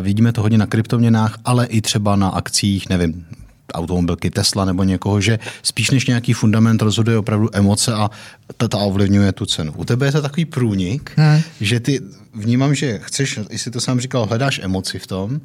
vidíme 0.01 0.31
to 0.33 0.41
hodně 0.41 0.57
na 0.57 0.65
kryptoměnách, 0.65 1.37
ale 1.45 1.65
i 1.65 1.81
třeba 1.81 2.15
na 2.15 2.29
akcích, 2.29 2.89
nevím, 2.89 3.25
automobilky 3.73 4.29
Tesla 4.29 4.65
nebo 4.65 4.83
někoho, 4.83 5.21
že 5.21 5.39
spíš 5.63 5.91
než 5.91 6.05
nějaký 6.05 6.33
fundament 6.33 6.81
rozhoduje 6.81 7.17
opravdu 7.17 7.49
emoce 7.53 7.93
a 7.93 8.09
ta, 8.57 8.67
ta 8.67 8.77
ovlivňuje 8.77 9.31
tu 9.31 9.45
cenu. 9.45 9.73
U 9.75 9.85
tebe 9.85 10.05
je 10.05 10.11
to 10.11 10.21
takový 10.21 10.45
průnik, 10.45 11.11
hmm. 11.15 11.41
že 11.61 11.79
ty 11.79 12.01
vnímám, 12.37 12.75
že 12.75 12.99
chceš, 12.99 13.39
jestli 13.49 13.71
to 13.71 13.81
sám 13.81 13.99
říkal, 13.99 14.25
hledáš 14.25 14.59
emoci 14.63 14.99
v 14.99 15.07
tom, 15.07 15.41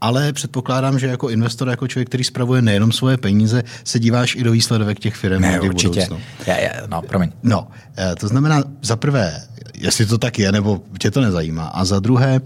ale 0.00 0.32
předpokládám, 0.32 0.98
že 0.98 1.06
jako 1.06 1.30
investor, 1.30 1.68
jako 1.68 1.88
člověk, 1.88 2.08
který 2.08 2.24
spravuje 2.24 2.62
nejenom 2.62 2.92
svoje 2.92 3.16
peníze, 3.16 3.62
se 3.84 3.98
díváš 3.98 4.36
i 4.36 4.42
do 4.42 4.52
výsledek 4.52 4.98
těch 4.98 5.14
firm. 5.14 5.42
Ne, 5.42 5.60
určitě. 5.60 6.08
Já, 6.46 6.58
já, 6.58 6.70
no, 6.86 7.02
promiň. 7.02 7.30
No, 7.42 7.68
eh, 7.98 8.14
to 8.20 8.28
znamená, 8.28 8.64
za 8.82 8.96
prvé, 8.96 9.42
jestli 9.74 10.06
to 10.06 10.18
tak 10.18 10.38
je, 10.38 10.52
nebo 10.52 10.82
tě 10.98 11.10
to 11.10 11.20
nezajímá, 11.20 11.64
a 11.64 11.84
za 11.84 12.00
druhé, 12.00 12.40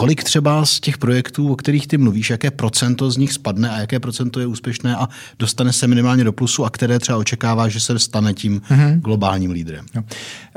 Kolik 0.00 0.24
třeba 0.24 0.66
z 0.66 0.80
těch 0.80 0.98
projektů, 0.98 1.52
o 1.52 1.56
kterých 1.56 1.86
ty 1.86 1.98
mluvíš, 1.98 2.30
jaké 2.30 2.50
procento 2.50 3.10
z 3.10 3.16
nich 3.16 3.32
spadne 3.32 3.70
a 3.70 3.78
jaké 3.78 4.00
procento 4.00 4.40
je 4.40 4.46
úspěšné 4.46 4.96
a 4.96 5.08
dostane 5.38 5.72
se 5.72 5.86
minimálně 5.86 6.24
do 6.24 6.32
plusu 6.32 6.64
a 6.64 6.70
které 6.70 6.98
třeba 6.98 7.18
očekává, 7.18 7.68
že 7.68 7.80
se 7.80 7.98
stane 7.98 8.34
tím 8.34 8.60
mm-hmm. 8.60 9.00
globálním 9.00 9.50
lídrem? 9.50 9.86
No. 9.94 10.04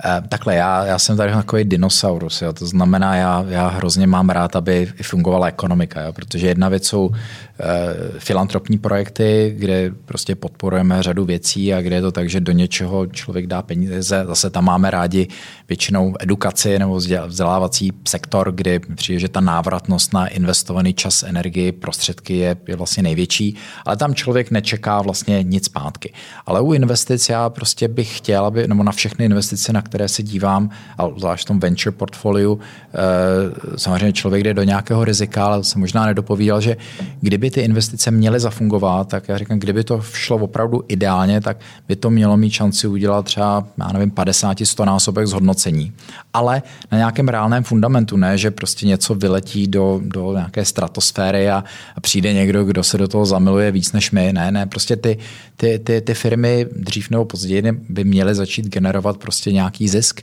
E, 0.06 0.22
takhle, 0.30 0.56
já, 0.56 0.86
já 0.86 1.00
jsem 1.00 1.18
tady 1.18 1.32
takový 1.32 1.64
dinosaurus, 1.64 2.42
jo. 2.42 2.54
to 2.54 2.66
znamená, 2.66 3.16
já, 3.16 3.46
já 3.48 3.68
hrozně 3.68 4.08
mám 4.08 4.30
rád, 4.30 4.56
aby 4.56 4.94
fungovala 5.04 5.48
ekonomika, 5.48 6.02
jo. 6.02 6.14
protože 6.14 6.48
jedna 6.48 6.70
věc 6.70 6.88
jsou 6.88 7.12
e, 7.12 8.20
filantropní 8.20 8.78
projekty, 8.78 9.56
kde 9.58 9.92
prostě 10.06 10.36
podporujeme 10.36 11.04
řadu 11.04 11.26
věcí 11.26 11.74
a 11.74 11.82
kde 11.82 11.96
je 11.96 12.02
to 12.02 12.12
tak, 12.12 12.30
že 12.30 12.40
do 12.40 12.52
něčeho 12.52 13.08
člověk 13.08 13.48
dá 13.48 13.62
peníze, 13.62 14.04
zase 14.04 14.50
tam 14.50 14.66
máme 14.66 14.92
rádi 14.92 15.28
většinou 15.70 16.14
edukaci 16.20 16.80
nebo 16.80 16.96
vzdělávací 17.28 17.92
sektor, 18.08 18.52
kdy 18.52 18.80
přijde, 18.80 19.20
že 19.20 19.33
ta 19.34 19.42
návratnost 19.42 20.14
na 20.14 20.28
investovaný 20.28 20.94
čas, 20.94 21.24
energii, 21.24 21.72
prostředky 21.72 22.38
je, 22.38 22.58
je 22.68 22.76
vlastně 22.76 23.04
největší, 23.04 23.56
ale 23.86 23.98
tam 23.98 24.16
člověk 24.16 24.52
nečeká 24.52 25.02
vlastně 25.02 25.44
nic 25.44 25.66
zpátky. 25.66 26.14
Ale 26.46 26.62
u 26.62 26.74
investic 26.74 27.30
já 27.30 27.50
prostě 27.50 27.88
bych 27.88 28.18
chtěl, 28.18 28.46
aby, 28.46 28.68
nebo 28.68 28.84
na 28.84 28.92
všechny 28.92 29.26
investice, 29.26 29.74
na 29.74 29.82
které 29.82 30.08
se 30.08 30.24
dívám, 30.24 30.70
a 30.98 31.10
zvlášť 31.18 31.46
v 31.46 31.48
tom 31.48 31.60
venture 31.60 31.92
portfoliu, 31.92 32.60
eh, 32.60 33.78
samozřejmě 33.78 34.14
člověk 34.14 34.44
jde 34.44 34.54
do 34.54 34.64
nějakého 34.64 35.06
rizika, 35.06 35.46
ale 35.46 35.64
se 35.64 35.80
možná 35.80 36.06
nedopovídal, 36.06 36.62
že 36.62 36.78
kdyby 37.22 37.52
ty 37.52 37.62
investice 37.62 38.12
měly 38.12 38.40
zafungovat, 38.40 39.08
tak 39.08 39.28
já 39.28 39.38
říkám, 39.38 39.60
kdyby 39.60 39.84
to 39.84 40.02
šlo 40.02 40.38
opravdu 40.38 40.84
ideálně, 40.88 41.42
tak 41.42 41.58
by 41.88 41.96
to 41.96 42.10
mělo 42.10 42.38
mít 42.38 42.52
šanci 42.52 42.88
udělat 42.88 43.26
třeba, 43.26 43.68
já 43.78 43.88
nevím, 43.94 44.12
50-100 44.12 44.86
násobek 44.86 45.28
zhodnocení. 45.28 45.94
Ale 46.34 46.62
na 46.92 46.98
nějakém 46.98 47.28
reálném 47.28 47.64
fundamentu, 47.64 48.18
ne, 48.18 48.38
že 48.38 48.52
prostě 48.52 48.88
něco 48.88 49.13
vyletí 49.16 49.68
do, 49.68 50.02
do 50.04 50.34
nějaké 50.34 50.66
stratosféry 50.66 51.50
a, 51.50 51.64
a 51.96 52.02
přijde 52.02 52.34
někdo, 52.34 52.64
kdo 52.64 52.84
se 52.84 52.98
do 52.98 53.08
toho 53.08 53.26
zamiluje 53.26 53.72
víc 53.72 53.92
než 53.92 54.12
my. 54.12 54.34
Ne, 54.34 54.52
ne, 54.52 54.66
prostě 54.66 54.96
ty, 54.96 55.18
ty, 55.58 55.80
ty, 55.80 56.02
ty 56.02 56.14
firmy 56.14 56.66
dřív 56.76 57.10
nebo 57.10 57.26
později 57.26 57.64
by 57.90 58.04
měly 58.04 58.36
začít 58.36 58.66
generovat 58.66 59.18
prostě 59.18 59.52
nějaký 59.52 59.88
zisk 59.88 60.22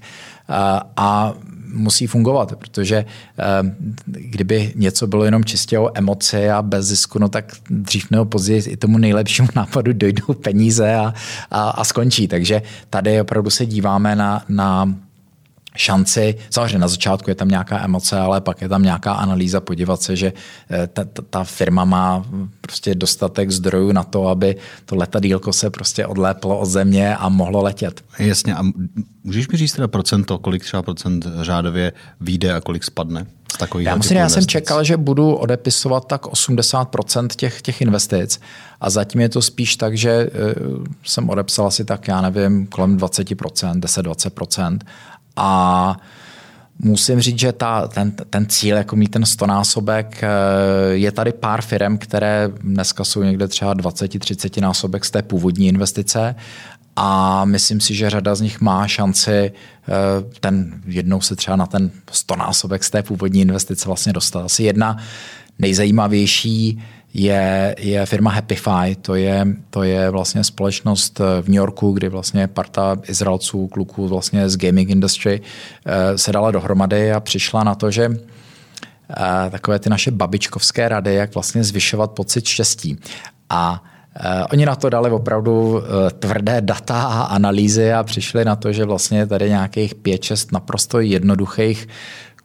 a, 0.49 0.83
a 0.97 1.35
musí 1.73 2.07
fungovat, 2.07 2.55
protože 2.57 3.05
kdyby 4.05 4.73
něco 4.77 5.07
bylo 5.07 5.25
jenom 5.25 5.45
čistě 5.45 5.79
o 5.79 5.91
emoci 5.95 6.51
a 6.51 6.63
bez 6.63 6.87
zisku, 6.87 7.19
no 7.19 7.29
tak 7.29 7.53
dřív 7.71 8.11
nebo 8.11 8.25
později 8.25 8.63
i 8.67 8.77
tomu 8.77 8.99
nejlepšímu 8.99 9.49
nápadu 9.57 9.93
dojdou 9.93 10.35
peníze 10.35 10.95
a, 10.95 11.15
a, 11.51 11.71
a 11.71 11.85
skončí. 11.85 12.29
Takže 12.29 12.63
tady 12.91 13.21
opravdu 13.21 13.51
se 13.51 13.67
díváme 13.67 14.17
na, 14.17 14.45
na 14.49 14.95
šanci, 15.77 16.35
samozřejmě 16.51 16.79
na 16.79 16.89
začátku 16.89 17.31
je 17.31 17.35
tam 17.35 17.49
nějaká 17.49 17.85
emoce, 17.85 18.19
ale 18.19 18.41
pak 18.41 18.61
je 18.63 18.69
tam 18.69 18.83
nějaká 18.83 19.13
analýza, 19.13 19.61
podívat 19.61 20.03
se, 20.03 20.17
že 20.17 20.33
eh, 20.71 20.87
ta, 20.87 21.05
ta, 21.05 21.23
ta 21.31 21.45
firma 21.45 21.85
má 21.85 22.25
prostě 22.61 22.95
dostatek 22.95 23.51
zdrojů 23.51 23.93
na 23.93 24.03
to, 24.03 24.29
aby 24.29 24.57
to 24.85 24.97
letadílko 24.97 25.53
se 25.53 25.71
prostě 25.71 26.07
odléplo 26.07 26.59
od 26.59 26.67
země 26.67 27.17
a 27.17 27.29
mohlo 27.29 27.63
letět. 27.63 28.05
Jasně, 28.19 28.55
a 28.55 28.63
můžeš 29.25 29.49
mi 29.49 29.59
říct 29.59 29.73
teda 29.73 29.89
procento, 29.89 30.39
kolik 30.39 30.65
třeba 30.65 30.83
procent 30.83 31.27
řádově 31.41 31.93
vyjde 32.21 32.53
a 32.53 32.61
kolik 32.61 32.85
spadne? 32.85 33.27
Z 33.55 33.59
takových 33.59 33.87
já 33.87 33.97
musím, 33.97 34.17
já 34.17 34.29
jsem 34.29 34.47
čekal, 34.47 34.85
že 34.85 34.97
budu 34.97 35.35
odepisovat 35.35 36.07
tak 36.07 36.27
80% 36.27 37.29
těch, 37.37 37.63
těch 37.63 37.81
investic 37.81 38.41
a 38.81 38.91
zatím 38.91 39.21
je 39.21 39.29
to 39.29 39.43
spíš 39.43 39.77
tak, 39.77 39.97
že 39.97 40.11
eh, 40.11 40.31
jsem 41.05 41.29
odepsal 41.29 41.67
asi 41.67 41.85
tak, 41.85 42.09
já 42.09 42.21
nevím, 42.21 42.67
kolem 42.67 42.97
20%, 42.97 43.81
10-20% 43.81 44.79
a 45.43 45.97
musím 46.79 47.21
říct, 47.21 47.39
že 47.39 47.53
ta, 47.53 47.89
ten, 47.89 48.11
ten 48.11 48.47
cíl, 48.47 48.77
jako 48.77 48.97
mít 48.97 49.09
ten 49.09 49.27
stonásobek, 49.27 50.23
eh, 50.23 50.29
je 50.93 51.13
tady 51.13 51.33
pár 51.33 51.63
firm, 51.63 51.99
které 51.99 52.49
dneska 52.61 53.05
jsou 53.05 53.23
někde 53.23 53.49
třeba 53.49 53.75
20-30 53.75 54.61
násobek 54.61 55.05
z 55.05 55.11
té 55.11 55.23
původní 55.23 55.69
investice 55.69 56.35
a 56.97 57.45
myslím 57.45 57.81
si, 57.81 57.95
že 57.95 58.11
řada 58.11 58.35
z 58.35 58.41
nich 58.41 58.61
má 58.61 58.87
šanci 58.87 59.31
eh, 59.31 59.53
ten 60.41 60.83
jednou 60.87 61.21
se 61.21 61.37
třeba 61.37 61.57
na 61.57 61.67
ten 61.67 61.91
stonásobek 62.11 62.85
z 62.85 62.91
té 62.91 63.03
původní 63.03 63.41
investice 63.41 63.87
vlastně 63.87 64.13
dostat. 64.13 64.45
Asi 64.45 64.63
jedna 64.63 64.97
nejzajímavější 65.59 66.83
je, 67.15 67.77
je 67.79 68.07
firma 68.07 68.31
Happify, 68.31 68.95
to 69.03 69.15
je, 69.15 69.47
to 69.71 69.83
je 69.83 70.11
vlastně 70.11 70.45
společnost 70.45 71.19
v 71.19 71.49
New 71.49 71.57
Yorku, 71.57 71.93
kdy 71.93 72.09
vlastně 72.09 72.49
parta 72.49 72.97
Izraelců, 73.09 73.67
kluků 73.67 74.09
vlastně 74.09 74.49
z 74.49 74.57
gaming 74.57 74.91
industry 74.91 75.41
eh, 75.87 76.19
se 76.19 76.33
dala 76.33 76.51
dohromady 76.51 77.13
a 77.13 77.21
přišla 77.21 77.65
na 77.65 77.75
to, 77.75 77.91
že 77.91 78.09
eh, 78.11 79.51
takové 79.51 79.79
ty 79.79 79.91
naše 79.91 80.11
babičkovské 80.11 80.89
rady, 80.89 81.15
jak 81.15 81.35
vlastně 81.35 81.65
zvyšovat 81.65 82.11
pocit 82.11 82.47
štěstí. 82.47 82.99
A 83.51 83.85
oni 84.53 84.67
na 84.67 84.77
to 84.77 84.91
dali 84.91 85.11
opravdu 85.11 85.83
tvrdé 86.19 86.61
data 86.61 87.03
a 87.03 87.23
analýzy 87.23 87.93
a 87.93 88.03
přišli 88.03 88.45
na 88.45 88.57
to, 88.57 88.73
že 88.73 88.85
vlastně 88.85 89.27
tady 89.27 89.49
nějakých 89.49 89.95
5-6 89.95 90.49
naprosto 90.53 91.01
jednoduchých 91.01 91.89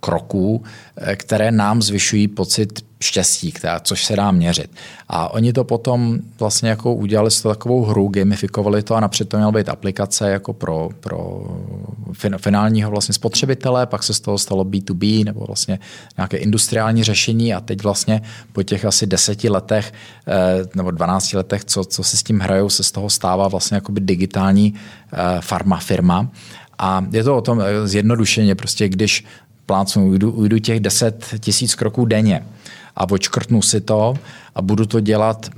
kroků, 0.06 0.64
eh, 0.98 1.16
které 1.16 1.52
nám 1.52 1.82
zvyšují 1.82 2.28
pocit 2.28 2.86
štěstí, 3.02 3.52
která, 3.52 3.80
což 3.80 4.06
se 4.06 4.16
dá 4.16 4.32
měřit. 4.32 4.70
A 5.10 5.34
oni 5.34 5.54
to 5.54 5.64
potom 5.64 6.20
vlastně 6.40 6.70
jako 6.70 6.94
udělali 6.94 7.32
s 7.32 7.42
to 7.42 7.50
takovou 7.50 7.84
hru, 7.84 8.08
gamifikovali 8.08 8.84
to 8.84 8.96
a 8.96 9.00
napřed 9.00 9.30
to 9.30 9.38
měla 9.38 9.52
být 9.52 9.70
aplikace 9.70 10.30
jako 10.30 10.54
pro, 10.54 10.90
pro 11.00 11.48
finálního 12.38 12.92
vlastně 12.92 13.14
spotřebitele, 13.14 13.86
pak 13.86 14.04
se 14.04 14.14
z 14.14 14.20
toho 14.20 14.38
stalo 14.38 14.64
B2B 14.64 15.26
nebo 15.26 15.46
vlastně 15.46 15.80
nějaké 16.18 16.38
industriální 16.38 17.04
řešení 17.04 17.54
a 17.54 17.62
teď 17.62 17.84
vlastně 17.84 18.22
po 18.54 18.64
těch 18.64 18.86
asi 18.86 19.08
deseti 19.08 19.50
letech 19.50 19.94
eh, 20.28 20.66
nebo 20.76 20.92
12 20.92 21.34
letech, 21.34 21.66
co, 21.66 21.84
co 21.84 22.04
se 22.04 22.18
s 22.18 22.24
tím 22.24 22.40
hrajou, 22.40 22.70
se 22.70 22.84
z 22.84 22.92
toho 22.92 23.10
stává 23.10 23.48
vlastně 23.48 23.76
jakoby 23.76 24.02
digitální 24.02 24.74
eh, 24.74 25.18
farma 25.42 25.78
firma. 25.78 26.30
A 26.78 27.06
je 27.12 27.24
to 27.24 27.38
o 27.38 27.42
tom 27.42 27.64
zjednodušeně, 27.86 28.56
prostě 28.56 28.90
když 28.90 29.26
plácnu, 29.66 30.10
ujdu, 30.10 30.32
ujdu 30.32 30.60
těch 30.60 30.80
10 30.80 31.36
tisíc 31.40 31.76
kroků 31.76 32.06
denně 32.06 32.46
a 32.96 33.10
očkrtnu 33.10 33.62
si 33.62 33.82
to 33.82 34.16
a 34.56 34.62
budu 34.62 34.86
to 34.86 35.00
dělat, 35.00 35.50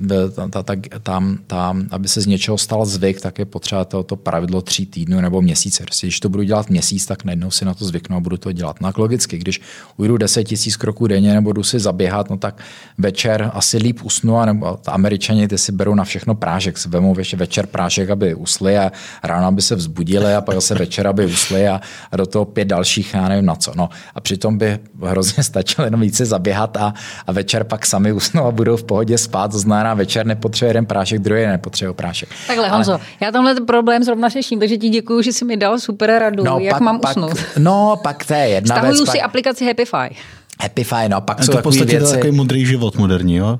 tam, 1.02 1.38
tam, 1.46 1.86
aby 1.90 2.08
se 2.08 2.20
z 2.20 2.26
něčeho 2.26 2.58
stal 2.58 2.86
zvyk, 2.86 3.20
tak 3.20 3.38
je 3.38 3.44
potřeba 3.44 3.84
to, 3.84 4.02
to 4.02 4.16
pravidlo 4.16 4.62
tří 4.62 4.86
týdnů 4.86 5.20
nebo 5.20 5.42
měsíce. 5.42 5.82
Prostě, 5.82 6.06
když 6.06 6.20
to 6.20 6.28
budu 6.28 6.42
dělat 6.42 6.70
měsíc, 6.70 7.06
tak 7.06 7.24
najednou 7.24 7.50
si 7.50 7.64
na 7.64 7.74
to 7.74 7.84
zvyknu 7.84 8.16
a 8.16 8.20
budu 8.20 8.36
to 8.36 8.52
dělat. 8.52 8.80
No 8.80 8.92
logicky, 8.96 9.38
když 9.38 9.60
ujdu 9.96 10.16
10 10.16 10.44
tisíc 10.44 10.76
kroků 10.76 11.06
denně 11.06 11.34
nebo 11.34 11.48
budu 11.48 11.62
si 11.62 11.78
zaběhat, 11.80 12.30
no 12.30 12.36
tak 12.36 12.62
večer 12.98 13.50
asi 13.54 13.78
líp 13.78 14.00
usnu, 14.02 14.38
a 14.38 14.44
nebo 14.44 14.78
američani 14.86 15.48
ty 15.48 15.58
si 15.58 15.72
berou 15.72 15.94
na 15.94 16.04
všechno 16.04 16.34
prášek, 16.34 16.86
vemou 16.86 17.14
večer 17.36 17.66
prášek, 17.66 18.10
aby 18.10 18.34
usli 18.34 18.78
a 18.78 18.92
ráno, 19.22 19.46
aby 19.46 19.62
se 19.62 19.74
vzbudili 19.74 20.34
a 20.34 20.40
pak 20.40 20.54
zase 20.54 20.74
večer, 20.74 21.06
aby 21.06 21.26
usli 21.26 21.68
a, 21.68 21.80
a 22.12 22.16
do 22.16 22.26
toho 22.26 22.44
pět 22.44 22.68
dalších, 22.68 23.14
já 23.14 23.28
nevím 23.28 23.46
na 23.46 23.54
co. 23.54 23.72
No. 23.76 23.88
A 24.14 24.20
přitom 24.20 24.58
by 24.58 24.78
hrozně 25.02 25.42
stačilo 25.42 25.84
jenom 25.84 26.00
více 26.00 26.26
zaběhat 26.26 26.76
a, 26.76 26.94
a 27.28 27.32
večer 27.32 27.64
pak 27.64 27.86
sami 27.86 28.12
usnou 28.12 28.44
a 28.44 28.50
budou 28.50 28.76
v 28.76 28.84
pohodě 28.84 29.18
spát, 29.18 29.50
to 29.50 29.58
znamená 29.58 29.94
večer 29.94 30.26
nepotřebuje 30.26 30.70
jeden 30.70 30.86
prášek, 30.86 31.18
druhý 31.18 31.46
nepotřebuje 31.46 31.94
prášek. 31.94 32.28
Takhle, 32.46 32.68
Honzo, 32.68 32.92
Ale... 32.92 33.00
já 33.20 33.32
tenhle 33.32 33.54
problém 33.54 34.02
zrovna 34.02 34.28
řeším, 34.28 34.58
takže 34.58 34.76
ti 34.76 34.88
děkuji, 34.88 35.22
že 35.22 35.32
jsi 35.32 35.44
mi 35.44 35.56
dal 35.56 35.78
super 35.78 36.10
radu, 36.18 36.44
no, 36.44 36.58
jak 36.58 36.74
pak, 36.74 36.82
mám 36.82 37.00
pak, 37.00 37.10
usnout. 37.10 37.38
No, 37.58 38.00
pak 38.02 38.24
to 38.24 38.34
je 38.34 38.48
jedna 38.48 38.76
Stahuju 38.76 38.98
věc. 38.98 39.10
si 39.10 39.18
pak... 39.18 39.24
aplikaci 39.24 39.66
Happify. 39.66 40.16
Happify, 40.62 41.08
no, 41.08 41.20
pak 41.20 41.40
a 41.40 41.42
jsou 41.42 41.52
to 41.52 41.58
v 41.58 41.62
podstatě 41.62 41.98
věci... 41.98 42.14
takový 42.14 42.32
modrý 42.32 42.66
život 42.66 42.96
moderní, 42.96 43.36
jo? 43.36 43.58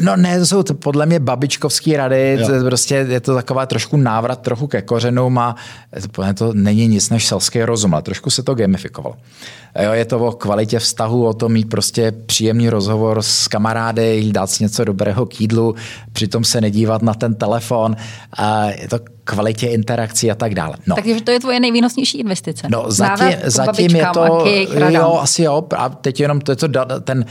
No 0.00 0.16
ne, 0.16 0.38
to 0.38 0.46
jsou 0.46 0.62
to 0.62 0.74
podle 0.74 1.06
mě 1.06 1.20
babičkovský 1.20 1.96
rady, 1.96 2.38
to 2.46 2.52
je 2.52 2.64
prostě 2.64 2.94
je 2.94 3.20
to 3.20 3.34
taková 3.34 3.66
trošku 3.66 3.96
návrat 3.96 4.42
trochu 4.42 4.66
ke 4.66 4.82
kořenům 4.82 5.38
a 5.38 5.56
to, 6.12 6.34
to 6.34 6.52
není 6.52 6.88
nic 6.88 7.10
než 7.10 7.26
selský 7.26 7.62
rozum, 7.62 7.94
ale 7.94 8.02
trošku 8.02 8.30
se 8.30 8.42
to 8.42 8.54
gamifikovalo. 8.54 9.16
Jo, 9.82 9.92
je 9.92 10.04
to 10.04 10.18
o 10.18 10.32
kvalitě 10.32 10.78
vztahu, 10.78 11.26
o 11.26 11.34
tom 11.34 11.52
mít 11.52 11.68
prostě 11.70 12.12
příjemný 12.26 12.70
rozhovor 12.70 13.22
s 13.22 13.48
kamarády, 13.48 14.28
dát 14.32 14.50
si 14.50 14.64
něco 14.64 14.84
dobrého 14.84 15.26
k 15.26 15.40
jídlu, 15.40 15.74
přitom 16.12 16.44
se 16.44 16.60
nedívat 16.60 17.02
na 17.02 17.14
ten 17.14 17.34
telefon. 17.34 17.96
A 18.32 18.64
je 18.64 18.88
to 18.88 18.98
kvalitě 19.24 19.66
interakcí 19.66 20.30
a 20.30 20.34
tak 20.34 20.54
dále. 20.54 20.76
No. 20.86 20.94
Takže 20.94 21.20
to 21.20 21.30
je 21.30 21.40
tvoje 21.40 21.60
nejvýnosnější 21.60 22.18
investice. 22.18 22.66
No, 22.70 22.84
zatím, 22.88 23.38
zatím 23.44 23.96
je 23.96 24.06
to, 24.14 24.44
jo, 24.88 25.18
asi 25.22 25.42
jo, 25.42 25.66
a 25.76 25.88
teď 25.88 26.20
jenom 26.20 26.40
to 26.40 26.52
je 26.52 26.56
to, 26.56 26.68
ten, 27.04 27.24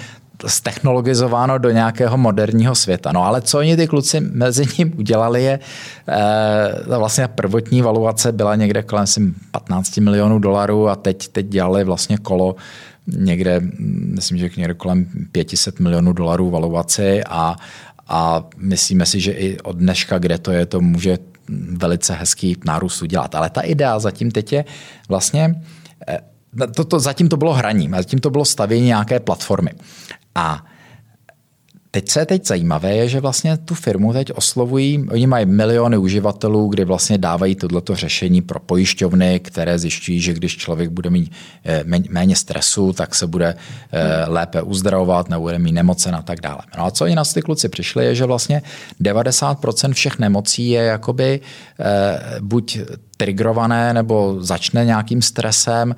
stechnologizováno 0.47 1.57
do 1.57 1.71
nějakého 1.71 2.17
moderního 2.17 2.75
světa. 2.75 3.11
No 3.11 3.23
ale 3.23 3.41
co 3.41 3.59
oni 3.59 3.77
ty 3.77 3.87
kluci 3.87 4.19
mezi 4.19 4.65
ním 4.77 4.93
udělali 4.97 5.43
je, 5.43 5.59
e, 6.07 6.97
vlastně 6.97 7.27
prvotní 7.27 7.81
valuace 7.81 8.31
byla 8.31 8.55
někde 8.55 8.83
kolem 8.83 9.05
15 9.51 9.97
milionů 9.97 10.39
dolarů 10.39 10.89
a 10.89 10.95
teď, 10.95 11.27
teď 11.27 11.45
dělali 11.45 11.83
vlastně 11.83 12.17
kolo 12.17 12.55
někde, 13.07 13.61
myslím, 13.89 14.37
že 14.37 14.49
někde 14.57 14.73
kolem 14.73 15.07
500 15.31 15.79
milionů 15.79 16.13
dolarů 16.13 16.49
valuaci 16.49 17.23
a, 17.23 17.55
a 18.07 18.43
myslíme 18.57 19.05
si, 19.05 19.19
že 19.19 19.31
i 19.31 19.59
od 19.59 19.77
dneška, 19.77 20.17
kde 20.17 20.37
to 20.37 20.51
je, 20.51 20.65
to 20.65 20.81
může 20.81 21.17
velice 21.77 22.13
hezký 22.13 22.57
nárůst 22.65 23.01
udělat. 23.01 23.35
Ale 23.35 23.49
ta 23.49 23.61
idea 23.61 23.99
zatím 23.99 24.31
teď 24.31 24.53
je 24.53 24.65
vlastně, 25.09 25.61
eh, 26.07 26.19
to, 26.75 26.85
to, 26.85 26.99
zatím 26.99 27.29
to 27.29 27.37
bylo 27.37 27.53
hraní, 27.53 27.89
zatím 27.95 28.19
to 28.19 28.29
bylo 28.29 28.45
stavění 28.45 28.85
nějaké 28.85 29.19
platformy. 29.19 29.71
A 30.35 30.65
Teď, 31.95 32.09
co 32.09 32.19
je 32.19 32.25
teď 32.25 32.47
zajímavé, 32.47 32.95
je, 32.95 33.09
že 33.09 33.19
vlastně 33.19 33.57
tu 33.57 33.75
firmu 33.75 34.13
teď 34.13 34.31
oslovují, 34.31 35.05
oni 35.11 35.27
mají 35.27 35.45
miliony 35.45 35.97
uživatelů, 35.97 36.67
kdy 36.67 36.85
vlastně 36.85 37.17
dávají 37.17 37.55
tohleto 37.55 37.95
řešení 37.95 38.41
pro 38.41 38.59
pojišťovny, 38.59 39.39
které 39.39 39.79
zjišťují, 39.79 40.21
že 40.21 40.33
když 40.33 40.57
člověk 40.57 40.89
bude 40.89 41.09
mít 41.09 41.31
eh, 41.65 41.83
méně 42.09 42.35
stresu, 42.35 42.93
tak 42.93 43.15
se 43.15 43.27
bude 43.27 43.55
eh, 43.91 44.25
lépe 44.27 44.61
uzdravovat, 44.61 45.29
nebude 45.29 45.59
mít 45.59 45.71
nemocen 45.71 46.15
a 46.15 46.21
tak 46.21 46.41
dále. 46.41 46.59
No 46.77 46.85
a 46.85 46.91
co 46.91 47.05
oni 47.05 47.15
na 47.15 47.23
ty 47.23 47.41
kluci 47.41 47.69
přišli, 47.69 48.05
je, 48.05 48.15
že 48.15 48.25
vlastně 48.25 48.61
90% 49.01 49.93
všech 49.93 50.19
nemocí 50.19 50.69
je 50.69 50.83
jakoby 50.83 51.39
eh, 51.79 52.19
buď 52.41 52.79
trigrované, 53.17 53.93
nebo 53.93 54.37
začne 54.39 54.85
nějakým 54.85 55.21
stresem, 55.21 55.95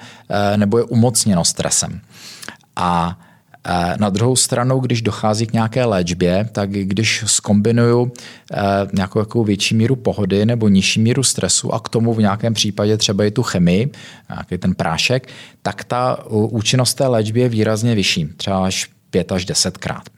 nebo 0.55 0.77
je 0.77 0.83
umocněno 0.83 1.45
stresem. 1.45 2.01
A 2.75 3.19
na 3.99 4.09
druhou 4.09 4.35
stranu, 4.35 4.79
když 4.79 5.01
dochází 5.01 5.47
k 5.47 5.53
nějaké 5.53 5.85
léčbě, 5.85 6.49
tak 6.51 6.69
když 6.69 7.23
skombinuju 7.27 8.11
eh, 8.53 8.57
nějakou 8.93 9.19
jako 9.19 9.43
větší 9.43 9.75
míru 9.75 9.95
pohody 9.95 10.45
nebo 10.45 10.67
nižší 10.67 10.99
míru 10.99 11.23
stresu 11.23 11.73
a 11.73 11.79
k 11.79 11.89
tomu 11.89 12.13
v 12.13 12.19
nějakém 12.19 12.53
případě 12.53 12.97
třeba 12.97 13.23
i 13.23 13.31
tu 13.31 13.43
chemii, 13.43 13.91
nějaký 14.29 14.57
ten 14.57 14.75
prášek, 14.75 15.27
tak 15.61 15.83
ta 15.83 16.25
účinnost 16.29 16.93
té 16.93 17.07
léčby 17.07 17.39
je 17.39 17.49
výrazně 17.49 17.95
vyšší, 17.95 18.25
třeba 18.25 18.65
až 18.65 18.89
5 19.09 19.31
až 19.31 19.45
10 19.45 19.77
krát. 19.77 20.09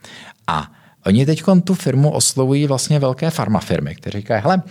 A 0.46 0.72
oni 1.06 1.26
teď 1.26 1.42
tu 1.64 1.74
firmu 1.74 2.10
oslovují 2.10 2.66
vlastně 2.66 2.98
velké 2.98 3.30
farmafirmy, 3.30 3.94
které 3.94 4.20
říkají, 4.20 4.42
hele, 4.42 4.62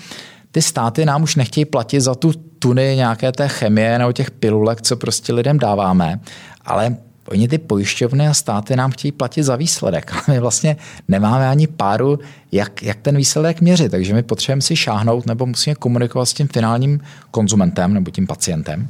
ty 0.51 0.61
státy 0.61 1.05
nám 1.05 1.23
už 1.23 1.35
nechtějí 1.35 1.65
platit 1.65 2.01
za 2.01 2.15
tu 2.15 2.33
tuny 2.59 2.95
nějaké 2.95 3.31
té 3.31 3.47
chemie 3.47 3.99
nebo 3.99 4.11
těch 4.11 4.31
pilulek, 4.31 4.81
co 4.81 4.97
prostě 4.97 5.33
lidem 5.33 5.59
dáváme, 5.59 6.19
ale 6.65 6.97
Oni 7.29 7.47
ty 7.47 7.57
pojišťovny 7.57 8.27
a 8.27 8.33
státy 8.33 8.75
nám 8.75 8.91
chtějí 8.91 9.11
platit 9.11 9.43
za 9.43 9.55
výsledek, 9.55 10.11
ale 10.13 10.23
my 10.27 10.39
vlastně 10.39 10.77
nemáme 11.07 11.49
ani 11.49 11.67
páru, 11.67 12.19
jak, 12.51 12.83
jak 12.83 12.97
ten 13.01 13.17
výsledek 13.17 13.61
měřit. 13.61 13.91
Takže 13.91 14.13
my 14.13 14.23
potřebujeme 14.23 14.61
si 14.61 14.75
šáhnout 14.75 15.25
nebo 15.25 15.45
musíme 15.45 15.75
komunikovat 15.75 16.25
s 16.25 16.33
tím 16.33 16.47
finálním 16.47 16.99
konzumentem 17.31 17.93
nebo 17.93 18.11
tím 18.11 18.27
pacientem. 18.27 18.89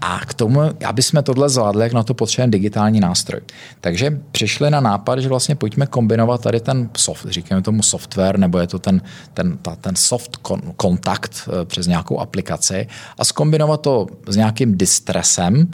A 0.00 0.20
k 0.26 0.34
tomu, 0.34 0.60
aby 0.84 1.02
jsme 1.02 1.22
tohle 1.22 1.48
zvládli, 1.48 1.82
jak 1.82 1.92
na 1.92 2.02
to 2.02 2.14
potřebujeme 2.14 2.50
digitální 2.50 3.00
nástroj. 3.00 3.40
Takže 3.80 4.18
přišli 4.32 4.70
na 4.70 4.80
nápad, 4.80 5.18
že 5.18 5.28
vlastně 5.28 5.54
pojďme 5.54 5.86
kombinovat 5.86 6.42
tady 6.42 6.60
ten 6.60 6.90
soft, 6.96 7.26
říkáme 7.28 7.62
tomu 7.62 7.82
software, 7.82 8.38
nebo 8.38 8.58
je 8.58 8.66
to 8.66 8.78
ten, 8.78 9.02
ten, 9.34 9.58
ta, 9.58 9.76
ten 9.76 9.96
soft 9.96 10.36
kontakt 10.76 11.48
eh, 11.48 11.64
přes 11.64 11.86
nějakou 11.86 12.20
aplikaci 12.20 12.88
a 13.18 13.24
skombinovat 13.24 13.80
to 13.80 14.06
s 14.26 14.36
nějakým 14.36 14.78
distresem, 14.78 15.70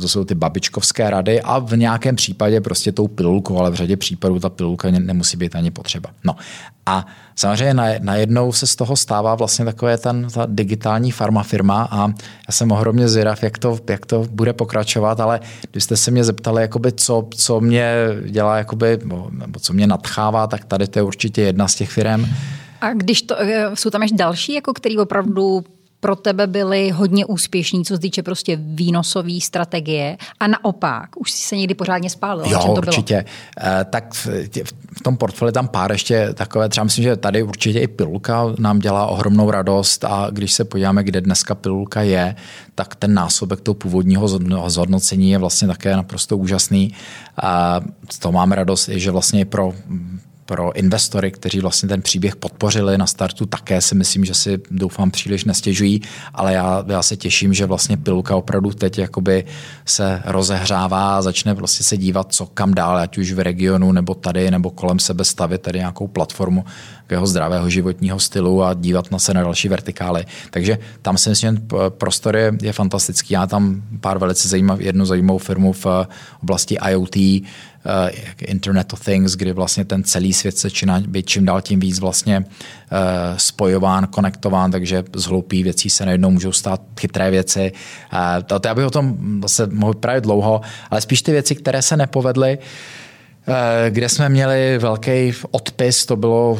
to 0.00 0.08
jsou 0.08 0.24
ty 0.24 0.34
babičkovské 0.34 1.10
rady 1.10 1.42
a 1.42 1.58
v 1.58 1.76
nějakém 1.76 2.16
případě 2.16 2.60
prostě 2.60 2.92
tou 2.92 3.08
pilulkou, 3.08 3.58
ale 3.58 3.70
v 3.70 3.74
řadě 3.74 3.96
případů 3.96 4.40
ta 4.40 4.48
pilulka 4.48 4.90
nemusí 4.90 5.36
být 5.36 5.56
ani 5.56 5.70
potřeba. 5.70 6.10
No 6.24 6.36
a 6.86 7.06
samozřejmě 7.36 7.74
najednou 8.00 8.52
se 8.52 8.66
z 8.66 8.76
toho 8.76 8.96
stává 8.96 9.34
vlastně 9.34 9.64
takové 9.64 9.98
ten, 9.98 10.28
ta 10.34 10.46
digitální 10.46 11.10
farmafirma 11.10 11.88
a 11.90 12.08
já 12.48 12.52
jsem 12.52 12.72
ohromně 12.72 13.08
zvědav, 13.08 13.42
jak 13.42 13.58
to, 13.58 13.78
jak 13.90 14.06
to 14.06 14.26
bude 14.30 14.52
pokračovat, 14.52 15.20
ale 15.20 15.40
když 15.70 15.84
jste 15.84 15.96
se 15.96 16.10
mě 16.10 16.24
zeptali, 16.24 16.62
jakoby, 16.62 16.92
co, 16.92 17.28
co 17.36 17.60
mě 17.60 17.94
dělá, 18.26 18.58
jakoby, 18.58 18.98
nebo 19.30 19.60
co 19.60 19.72
mě 19.72 19.86
nadchává, 19.86 20.46
tak 20.46 20.64
tady 20.64 20.88
to 20.88 20.98
je 20.98 21.02
určitě 21.02 21.42
jedna 21.42 21.68
z 21.68 21.74
těch 21.74 21.90
firm. 21.90 22.26
A 22.80 22.92
když 22.92 23.22
to, 23.22 23.40
eh, 23.40 23.70
jsou 23.74 23.90
tam 23.90 24.02
ještě 24.02 24.16
další, 24.16 24.54
jako 24.54 24.72
který 24.72 24.98
opravdu 24.98 25.64
pro 26.00 26.16
tebe 26.16 26.46
byly 26.46 26.90
hodně 26.90 27.26
úspěšní, 27.26 27.84
co 27.84 27.94
se 27.94 28.00
týče 28.00 28.22
prostě 28.22 28.56
výnosové 28.60 29.40
strategie 29.40 30.16
a 30.40 30.46
naopak, 30.46 31.16
už 31.16 31.30
si 31.30 31.48
se 31.48 31.56
někdy 31.56 31.74
pořádně 31.74 32.10
spálil? 32.10 32.46
Jo, 32.46 32.62
to 32.62 32.72
určitě. 32.72 33.14
Bylo? 33.14 33.72
Eh, 33.80 33.84
tak 33.84 34.14
v, 34.14 34.26
v 34.98 35.02
tom 35.02 35.16
portfoliu 35.16 35.52
tam 35.52 35.68
pár 35.68 35.92
ještě 35.92 36.28
takové, 36.34 36.68
třeba 36.68 36.84
myslím, 36.84 37.04
že 37.04 37.16
tady 37.16 37.42
určitě 37.42 37.80
i 37.80 37.86
pilulka 37.86 38.44
nám 38.58 38.78
dělá 38.78 39.06
ohromnou 39.06 39.50
radost 39.50 40.04
a 40.04 40.28
když 40.30 40.52
se 40.52 40.64
podíváme, 40.64 41.04
kde 41.04 41.20
dneska 41.20 41.54
pilulka 41.54 42.02
je, 42.02 42.36
tak 42.74 42.94
ten 42.94 43.14
násobek 43.14 43.60
toho 43.60 43.74
původního 43.74 44.28
zhodnocení 44.68 45.30
je 45.30 45.38
vlastně 45.38 45.68
také 45.68 45.96
naprosto 45.96 46.36
úžasný. 46.36 46.94
A 47.42 47.80
z 48.10 48.18
toho 48.18 48.32
máme 48.32 48.56
radost, 48.56 48.88
že 48.88 49.10
vlastně 49.10 49.44
pro 49.44 49.72
pro 50.46 50.76
investory, 50.76 51.30
kteří 51.30 51.60
vlastně 51.60 51.88
ten 51.88 52.02
příběh 52.02 52.36
podpořili 52.36 52.98
na 52.98 53.06
startu, 53.06 53.46
také 53.46 53.80
si 53.80 53.94
myslím, 53.94 54.24
že 54.24 54.34
si 54.34 54.58
doufám 54.70 55.10
příliš 55.10 55.44
nestěžují, 55.44 56.02
ale 56.34 56.54
já, 56.54 56.84
já 56.88 57.02
se 57.02 57.16
těším, 57.16 57.54
že 57.54 57.66
vlastně 57.66 57.96
pilka 57.96 58.36
opravdu 58.36 58.70
teď 58.70 58.98
jakoby 58.98 59.44
se 59.84 60.22
rozehřává 60.24 61.16
a 61.16 61.22
začne 61.22 61.54
vlastně 61.54 61.84
se 61.84 61.96
dívat, 61.96 62.32
co 62.32 62.46
kam 62.46 62.74
dál, 62.74 62.96
ať 62.96 63.18
už 63.18 63.32
v 63.32 63.38
regionu 63.38 63.92
nebo 63.92 64.14
tady, 64.14 64.50
nebo 64.50 64.70
kolem 64.70 64.98
sebe 64.98 65.24
stavit 65.24 65.62
tady 65.62 65.78
nějakou 65.78 66.06
platformu 66.06 66.64
jeho 67.10 67.26
zdravého 67.26 67.70
životního 67.70 68.18
stylu 68.18 68.64
a 68.64 68.74
dívat 68.74 69.10
na 69.10 69.18
se 69.18 69.34
na 69.34 69.42
další 69.42 69.68
vertikály. 69.68 70.24
Takže 70.50 70.78
tam 71.02 71.18
si 71.18 71.30
myslím, 71.30 71.56
že 71.56 71.62
prostor 71.88 72.36
je, 72.36 72.52
je 72.62 72.72
fantastický. 72.72 73.34
Já 73.34 73.46
tam 73.46 73.82
pár 74.00 74.18
velice 74.18 74.48
zajímav, 74.48 74.80
jednu 74.80 75.06
zajímavou 75.06 75.38
firmu 75.38 75.72
v 75.72 75.86
oblasti 76.42 76.76
IoT, 76.90 77.16
Internet 78.38 78.92
of 78.92 79.04
Things, 79.04 79.32
kdy 79.32 79.52
vlastně 79.52 79.84
ten 79.84 80.04
celý 80.04 80.32
svět 80.32 80.58
se 80.58 80.68
být 81.06 81.26
čím 81.28 81.44
dál 81.44 81.60
tím 81.60 81.80
víc 81.80 81.98
vlastně 81.98 82.38
uh, 82.38 82.46
spojován, 83.36 84.06
konektován, 84.06 84.70
takže 84.70 85.04
z 85.16 85.24
hloupých 85.24 85.64
věcí 85.64 85.90
se 85.90 86.06
najednou 86.06 86.30
můžou 86.30 86.52
stát 86.52 86.80
chytré 87.00 87.30
věci. 87.30 87.72
Uh, 88.12 88.18
to, 88.46 88.58
to 88.58 88.68
já 88.68 88.74
bych 88.74 88.86
o 88.86 88.90
tom 88.90 89.16
zase 89.42 89.66
mohl 89.66 89.94
právě 89.94 90.20
dlouho, 90.20 90.60
ale 90.90 91.00
spíš 91.00 91.22
ty 91.22 91.32
věci, 91.32 91.54
které 91.54 91.82
se 91.82 91.96
nepovedly, 91.96 92.58
kde 93.90 94.08
jsme 94.08 94.28
měli 94.28 94.78
velký 94.78 95.32
odpis, 95.50 96.06
to 96.06 96.16
bylo 96.16 96.58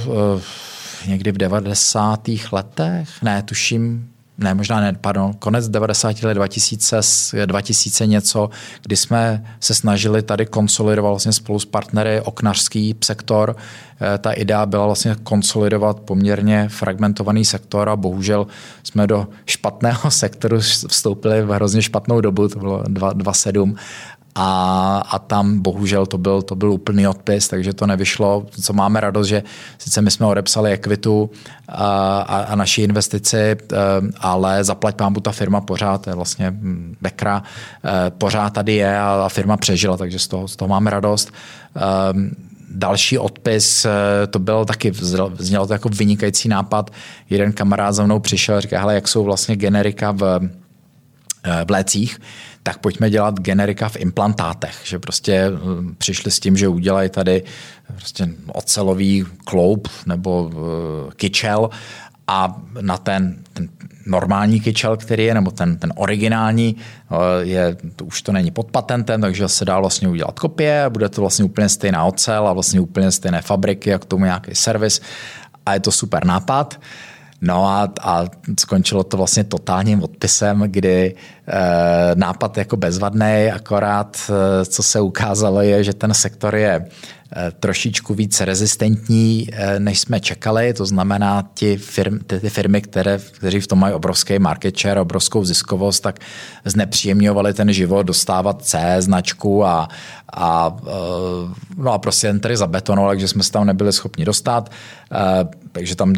někdy 1.07 1.33
v 1.33 1.39
90. 1.39 2.29
letech, 2.53 3.09
ne, 3.23 3.43
tuším, 3.43 4.09
ne, 4.39 4.55
možná 4.55 4.81
ne, 4.81 4.97
pardon, 5.01 5.35
konec 5.39 5.69
90. 5.69 6.23
let 6.23 6.35
2000, 6.35 7.47
2000 7.47 8.07
něco, 8.07 8.51
kdy 8.83 8.97
jsme 8.97 9.45
se 9.61 9.75
snažili 9.75 10.23
tady 10.23 10.47
konsolidovat 10.47 11.11
vlastně 11.11 11.33
spolu 11.33 11.59
s 11.59 11.65
partnery 11.65 12.21
oknařský 12.21 12.95
sektor. 13.05 13.57
Eh, 14.01 14.19
ta 14.19 14.33
idea 14.33 14.67
byla 14.67 14.87
vlastně 14.87 15.17
konsolidovat 15.23 16.01
poměrně 16.01 16.69
fragmentovaný 16.69 17.45
sektor 17.45 17.89
a 17.89 17.97
bohužel 17.97 18.47
jsme 18.83 19.07
do 19.07 19.29
špatného 19.47 20.11
sektoru 20.11 20.61
vstoupili 20.89 21.43
v 21.43 21.55
hrozně 21.55 21.83
špatnou 21.83 22.21
dobu, 22.21 22.49
to 22.49 22.59
bylo 22.59 22.83
2007 22.89 23.77
a, 24.39 25.03
a 25.11 25.19
tam 25.19 25.61
bohužel 25.61 26.07
to 26.07 26.19
byl, 26.19 26.43
to 26.43 26.57
byl 26.57 26.73
úplný 26.73 27.09
odpis, 27.09 27.49
takže 27.49 27.73
to 27.73 27.87
nevyšlo. 27.87 28.47
Co 28.63 28.73
máme 28.73 29.01
radost, 29.01 29.27
že 29.27 29.43
sice 29.79 30.03
my 30.03 30.11
jsme 30.11 30.27
odepsali 30.27 30.73
ekvitu 30.73 31.31
a, 31.69 32.19
a, 32.21 32.39
a 32.43 32.55
naší 32.55 32.83
investici, 32.83 33.37
e, 33.37 33.57
ale 34.21 34.65
zaplať 34.65 34.97
pámbu 34.97 35.21
ta 35.21 35.33
firma 35.33 35.61
pořád, 35.61 36.07
je 36.07 36.15
vlastně 36.15 36.51
hm, 36.51 36.97
Bekra, 37.01 37.43
e, 37.85 38.11
pořád 38.11 38.51
tady 38.51 38.75
je 38.75 38.99
a, 38.99 39.23
a 39.25 39.29
firma 39.29 39.57
přežila, 39.57 39.97
takže 39.97 40.19
z 40.19 40.29
toho, 40.29 40.49
z 40.49 40.57
toho 40.57 40.69
máme 40.69 40.91
radost. 40.91 41.33
Um, 42.13 42.31
další 42.71 43.19
odpis, 43.19 43.85
e, 43.85 44.27
to 44.27 44.39
byl 44.39 44.65
taky, 44.65 44.93
znělo 45.39 45.67
to 45.67 45.73
jako 45.73 45.89
vynikající 45.89 46.49
nápad. 46.49 46.91
Jeden 47.31 47.53
kamarád 47.53 47.95
za 47.95 48.05
mnou 48.05 48.21
přišel 48.21 48.57
a 48.57 48.61
říká, 48.61 48.81
hele, 48.81 48.95
jak 48.95 49.09
jsou 49.09 49.25
vlastně 49.25 49.57
generika 49.57 50.13
v, 50.13 50.41
v 51.65 51.71
lécích, 51.71 52.19
tak 52.67 52.79
pojďme 52.79 53.11
dělat 53.11 53.41
generika 53.41 53.89
v 53.89 53.97
implantátech, 53.97 54.81
že 54.85 54.99
prostě 54.99 55.51
hm, 55.51 55.95
přišli 55.99 56.31
s 56.31 56.41
tím, 56.41 56.57
že 56.57 56.69
udělají 56.69 57.11
tady 57.11 57.43
prostě 57.97 58.29
ocelový 58.53 59.25
kloub 59.45 59.89
nebo 60.07 60.43
uh, 60.43 60.53
kyčel 61.17 61.71
a 62.27 62.63
na 62.81 62.99
ten, 62.99 63.37
ten 63.53 63.69
normální 64.07 64.61
kyčel, 64.61 64.97
který 64.97 65.25
je, 65.25 65.35
nebo 65.35 65.51
ten, 65.51 65.79
ten 65.79 65.93
originální, 65.97 66.77
uh, 67.11 67.19
je, 67.41 67.77
to 67.97 68.05
už 68.05 68.23
to 68.23 68.33
není 68.33 68.51
pod 68.51 68.71
patentem, 68.71 69.21
takže 69.21 69.49
se 69.49 69.65
dá 69.65 69.81
vlastně 69.81 70.09
udělat 70.09 70.39
kopie, 70.39 70.85
bude 70.89 71.09
to 71.09 71.21
vlastně 71.21 71.45
úplně 71.45 71.69
stejná 71.69 72.05
ocel 72.05 72.49
a 72.49 72.53
vlastně 72.53 72.81
úplně 72.81 73.11
stejné 73.11 73.43
fabriky, 73.43 73.91
jak 73.91 74.05
tomu 74.05 74.25
nějaký 74.25 74.55
servis 74.55 75.01
a 75.67 75.75
je 75.75 75.81
to 75.81 75.93
super 75.93 76.25
nápad. 76.25 76.81
No 77.41 77.67
a, 77.67 77.93
a 78.01 78.25
skončilo 78.61 79.05
to 79.05 79.17
vlastně 79.17 79.45
totálním 79.45 80.03
odpisem, 80.03 80.65
kdy 80.67 81.15
nápad 82.15 82.59
jako 82.59 82.77
bezvadný, 82.77 83.51
akorát 83.55 84.31
co 84.67 84.83
se 84.83 85.01
ukázalo 85.01 85.63
je, 85.63 85.85
že 85.85 85.95
ten 85.95 86.15
sektor 86.15 86.55
je 86.55 86.87
trošičku 87.61 88.15
víc 88.15 88.41
rezistentní, 88.41 89.49
eh, 89.53 89.81
než 89.81 90.01
jsme 90.01 90.21
čekali. 90.21 90.73
To 90.73 90.87
znamená, 90.87 91.51
ti 91.55 91.77
firm, 91.77 92.19
ty, 92.19 92.41
ty 92.41 92.51
firmy, 92.51 92.81
které, 92.81 93.19
kteří 93.19 93.61
v 93.61 93.67
tom 93.67 93.79
mají 93.79 93.95
obrovský 93.95 94.39
market 94.39 94.79
share, 94.79 95.01
obrovskou 95.01 95.45
ziskovost, 95.45 96.01
tak 96.01 96.19
znepříjemňovali 96.65 97.55
ten 97.55 97.73
život, 97.73 98.03
dostávat 98.03 98.63
C 98.63 98.97
značku 98.99 99.65
a, 99.65 99.89
a, 100.33 100.77
eh, 100.87 101.55
no 101.77 101.93
a 101.93 101.99
prostě 101.99 102.27
jen 102.27 102.41
tady 102.41 102.57
zabetonovali, 102.57 103.21
že 103.21 103.29
jsme 103.29 103.43
se 103.43 103.53
tam 103.53 103.67
nebyli 103.67 103.93
schopni 103.93 104.25
dostat. 104.25 104.71
Takže 105.73 105.97
tam 105.97 106.15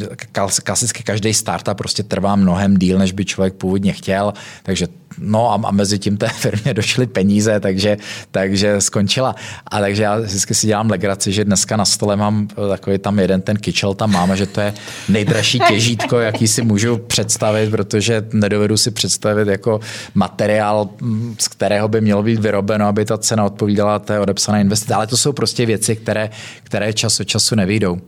klasicky 0.62 1.02
každý 1.02 1.34
startup 1.34 1.76
prostě 1.76 2.02
trvá 2.02 2.36
mnohem 2.36 2.76
díl, 2.76 2.98
než 2.98 3.12
by 3.12 3.24
člověk 3.24 3.54
původně 3.54 3.92
chtěl. 3.92 4.32
Takže 4.62 4.88
no 5.20 5.52
a, 5.52 5.68
a 5.68 5.70
mezi 5.70 5.98
tím 5.98 6.16
té 6.16 6.28
firmě 6.38 6.74
došly 6.74 7.06
peníze, 7.06 7.60
takže, 7.60 7.96
takže 8.30 8.80
skončila. 8.80 9.34
A 9.66 9.80
takže 9.80 10.02
já 10.02 10.18
vždycky 10.18 10.54
si 10.54 10.66
dělám 10.66 10.90
legraci, 10.90 11.32
že 11.32 11.44
dneska 11.44 11.76
na 11.76 11.84
stole 11.84 12.16
mám 12.16 12.48
takový 12.68 12.98
tam 12.98 13.18
jeden 13.18 13.40
ten 13.40 13.56
kyčel 13.56 13.94
tam 13.94 14.12
máme, 14.12 14.36
že 14.36 14.46
to 14.46 14.60
je 14.60 14.74
nejdražší 15.08 15.58
těžítko, 15.68 16.18
jaký 16.18 16.48
si 16.48 16.62
můžu 16.62 16.98
představit, 16.98 17.70
protože 17.70 18.26
nedovedu 18.32 18.76
si 18.76 18.90
představit 18.90 19.48
jako 19.48 19.80
materiál, 20.14 20.90
z 21.38 21.48
kterého 21.48 21.88
by 21.88 22.00
mělo 22.00 22.22
být 22.22 22.40
vyrobeno, 22.40 22.86
aby 22.86 23.04
ta 23.04 23.18
cena 23.18 23.44
odpovídala 23.44 23.98
té 23.98 24.20
odepsané 24.20 24.60
investice. 24.60 24.94
Ale 24.94 25.06
to 25.06 25.16
jsou 25.16 25.32
prostě 25.32 25.66
věci, 25.66 25.96
které, 25.96 26.30
které 26.62 26.92
čas 26.92 27.20
od 27.20 27.24
času 27.24 27.54
nevyjdou. 27.54 28.00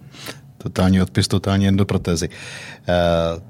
Totální 0.58 1.02
odpis, 1.02 1.28
totální 1.28 1.68
endoprotézy. 1.68 2.28
Uh, 2.28 3.42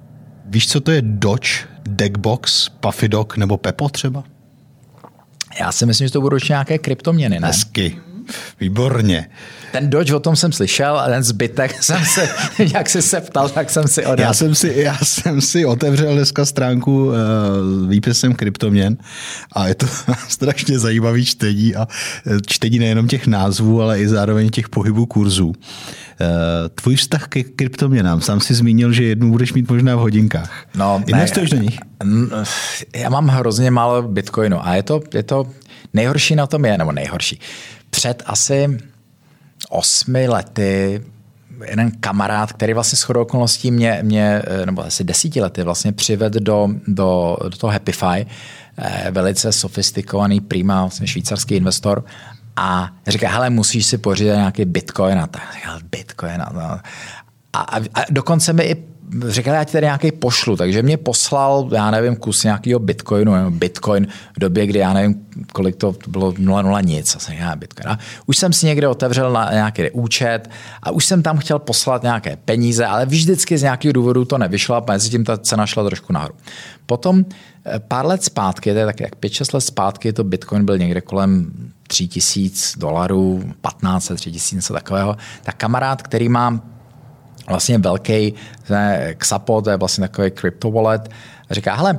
víš, 0.51 0.69
co 0.69 0.81
to 0.81 0.91
je 0.91 1.03
Dodge, 1.03 1.51
Deckbox, 1.89 2.69
Puffy 2.69 3.09
Dog 3.09 3.37
nebo 3.37 3.57
Pepo 3.57 3.89
třeba? 3.89 4.25
Já 5.61 5.73
si 5.73 5.87
myslím, 5.87 6.07
že 6.09 6.13
to 6.13 6.21
budou 6.21 6.37
nějaké 6.49 6.79
kryptoměny, 6.79 7.41
ne? 7.41 7.47
Hezky. 7.47 7.99
Výborně. 8.61 9.29
Ten 9.73 9.91
Dodge, 9.91 10.15
o 10.15 10.21
tom 10.21 10.37
jsem 10.37 10.53
slyšel, 10.53 10.99
a 10.99 11.07
ten 11.07 11.23
zbytek 11.23 11.83
jsem 11.83 12.05
se, 12.05 12.29
jak 12.75 12.91
jsi 12.91 13.03
se 13.03 13.21
ptal, 13.21 13.49
tak 13.49 13.71
jsem 13.71 13.89
si 13.89 14.07
odal. 14.07 14.27
Já 14.27 14.33
jsem 14.33 14.55
si, 14.55 14.73
já 14.77 14.99
jsem 15.03 15.41
si 15.41 15.65
otevřel 15.67 16.15
dneska 16.15 16.45
stránku 16.45 17.05
uh, 17.05 17.15
výpisem 17.89 18.35
kryptoměn 18.35 18.97
a 19.53 19.69
je 19.69 19.75
to 19.75 19.87
strašně 20.29 20.79
zajímavý 20.79 21.25
čtení 21.25 21.75
a 21.75 21.89
eh, 22.27 22.37
čtení 22.47 22.79
nejenom 22.79 23.09
těch 23.09 23.27
názvů, 23.27 23.83
ale 23.83 24.01
i 24.01 24.09
zároveň 24.09 24.51
těch 24.51 24.69
pohybů 24.69 25.07
kurzů. 25.07 25.47
Uh, 25.49 26.27
tvůj 26.75 26.97
vztah 26.97 27.29
ke 27.29 27.43
kryptoměnám, 27.43 28.21
sám 28.21 28.41
si 28.41 28.55
zmínil, 28.55 28.93
že 28.93 29.05
jednu 29.05 29.31
budeš 29.31 29.53
mít 29.53 29.71
možná 29.71 29.97
v 29.97 29.99
hodinkách. 29.99 30.67
No, 30.75 31.03
Investuješ 31.07 31.51
do 31.51 31.57
nich? 31.57 31.79
Já 32.97 33.09
mám 33.09 33.29
hrozně 33.29 33.71
málo 33.71 34.03
bitcoinu 34.03 34.67
a 34.67 34.75
je 34.75 34.83
to, 34.83 35.01
je 35.15 35.23
to 35.23 35.47
nejhorší 35.95 36.37
na 36.37 36.47
tom 36.47 36.65
je, 36.65 36.79
nebo 36.79 36.93
nejhorší 36.93 37.41
před 37.91 38.23
asi 38.27 38.79
osmi 39.69 40.29
lety 40.29 41.03
jeden 41.69 41.91
kamarád, 41.91 42.53
který 42.53 42.75
vlastně 42.75 42.97
shodou 42.97 43.23
okolností 43.23 43.71
mě, 43.71 43.99
mě, 44.03 44.43
nebo 44.65 44.85
asi 44.85 45.05
desíti 45.05 45.41
lety 45.41 45.63
vlastně 45.63 45.93
přived 45.93 46.33
do, 46.33 46.69
do, 46.87 47.37
do 47.43 47.57
toho 47.57 47.73
Happify, 47.73 48.27
eh, 48.79 49.11
velice 49.11 49.53
sofistikovaný 49.53 50.41
prima, 50.41 50.81
vlastně 50.81 51.07
švýcarský 51.07 51.55
investor 51.55 52.05
a 52.57 52.93
říká, 53.07 53.31
hele, 53.31 53.51
musíš 53.51 53.87
si 53.87 53.99
pořídit 53.99 54.31
nějaký 54.31 54.65
bitcoin 54.65 55.19
a 55.19 55.27
tak. 55.27 55.57
Bitcoin 55.91 56.43
a, 56.43 56.81
a, 57.53 57.77
a 57.95 58.05
dokonce 58.11 58.53
mi 58.53 58.63
i 58.63 58.91
říkal, 59.29 59.55
já 59.55 59.65
ti 59.65 59.73
tady 59.73 59.87
nějaký 59.87 60.13
pošlu, 60.13 60.57
takže 60.57 60.83
mě 60.83 60.97
poslal, 60.97 61.69
já 61.73 61.91
nevím, 61.91 62.17
kus 62.17 62.45
nějakého 62.45 62.81
bitcoinu, 62.81 63.35
nebo 63.35 63.51
bitcoin 63.51 64.07
v 64.37 64.41
době, 64.41 64.67
kdy 64.67 64.79
já 64.79 64.93
nevím, 64.93 65.15
kolik 65.53 65.77
to 65.77 65.95
bylo 66.09 66.33
0,0 66.33 66.85
nic, 66.85 67.17
asi 67.17 67.35
já 67.35 67.57
bitcoin. 67.57 67.89
A 67.89 67.99
už 68.27 68.39
jsem 68.39 68.53
si 68.53 68.67
někde 68.67 68.89
otevřel 68.89 69.33
na 69.33 69.53
nějaký 69.53 69.91
účet 69.91 70.51
a 70.83 70.91
už 70.91 71.05
jsem 71.05 71.23
tam 71.23 71.39
chtěl 71.39 71.59
poslat 71.59 72.03
nějaké 72.03 72.37
peníze, 72.37 72.87
ale 72.87 73.07
vždycky 73.07 73.59
z 73.59 73.63
nějakého 73.63 73.93
důvodu 73.93 74.25
to 74.25 74.39
nevyšlo 74.39 74.77
a 74.77 74.85
mezi 74.89 75.11
tím 75.11 75.25
ta 75.25 75.39
cena 75.39 75.67
šla 75.67 75.85
trošku 75.85 76.13
nahoru. 76.13 76.35
Potom 76.87 77.25
eh, 77.65 77.79
pár 77.79 78.07
let 78.07 78.25
zpátky, 78.25 78.73
to 78.73 78.79
je 78.79 78.87
tak 78.87 79.01
jak 79.01 79.17
5-6 79.17 79.55
let 79.55 79.61
zpátky, 79.61 80.13
to 80.13 80.25
bitcoin 80.25 80.65
byl 80.65 80.79
někde 80.79 81.01
kolem 81.01 81.53
3000 81.87 82.79
dolarů, 82.79 83.55
15, 83.61 84.13
3000, 84.17 84.57
něco 84.57 84.73
takového, 84.75 85.17
tak 85.43 85.57
kamarád, 85.57 86.03
který 86.03 86.29
má 86.29 86.61
vlastně 87.51 87.79
velký 87.79 88.35
Xapo, 89.19 89.63
to 89.63 89.71
je 89.71 89.77
vlastně 89.77 90.09
takový 90.09 90.31
crypto 90.31 90.71
wallet, 90.71 91.11
říká, 91.51 91.75
hele, 91.75 91.99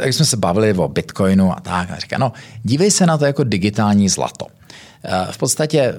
jak 0.00 0.14
jsme 0.14 0.24
se 0.24 0.36
bavili 0.36 0.74
o 0.74 0.88
Bitcoinu 0.88 1.52
a 1.52 1.60
tak, 1.60 1.90
a 1.90 1.96
říká, 1.96 2.18
no, 2.18 2.32
dívej 2.62 2.90
se 2.90 3.06
na 3.06 3.18
to 3.18 3.24
jako 3.24 3.44
digitální 3.44 4.08
zlato. 4.08 4.46
Eh, 5.04 5.26
v 5.30 5.38
podstatě 5.38 5.94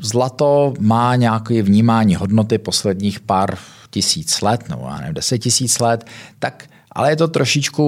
zlato 0.00 0.74
má 0.78 1.16
nějaké 1.16 1.62
vnímání 1.62 2.14
hodnoty 2.14 2.58
posledních 2.58 3.20
pár 3.20 3.58
tisíc 3.90 4.40
let, 4.40 4.68
nebo 4.68 4.86
já 4.88 4.96
nevím, 4.96 5.14
deset 5.14 5.38
tisíc 5.38 5.78
let, 5.78 6.06
tak 6.38 6.69
ale 6.92 7.12
je 7.12 7.16
to 7.16 7.28
trošičku 7.28 7.84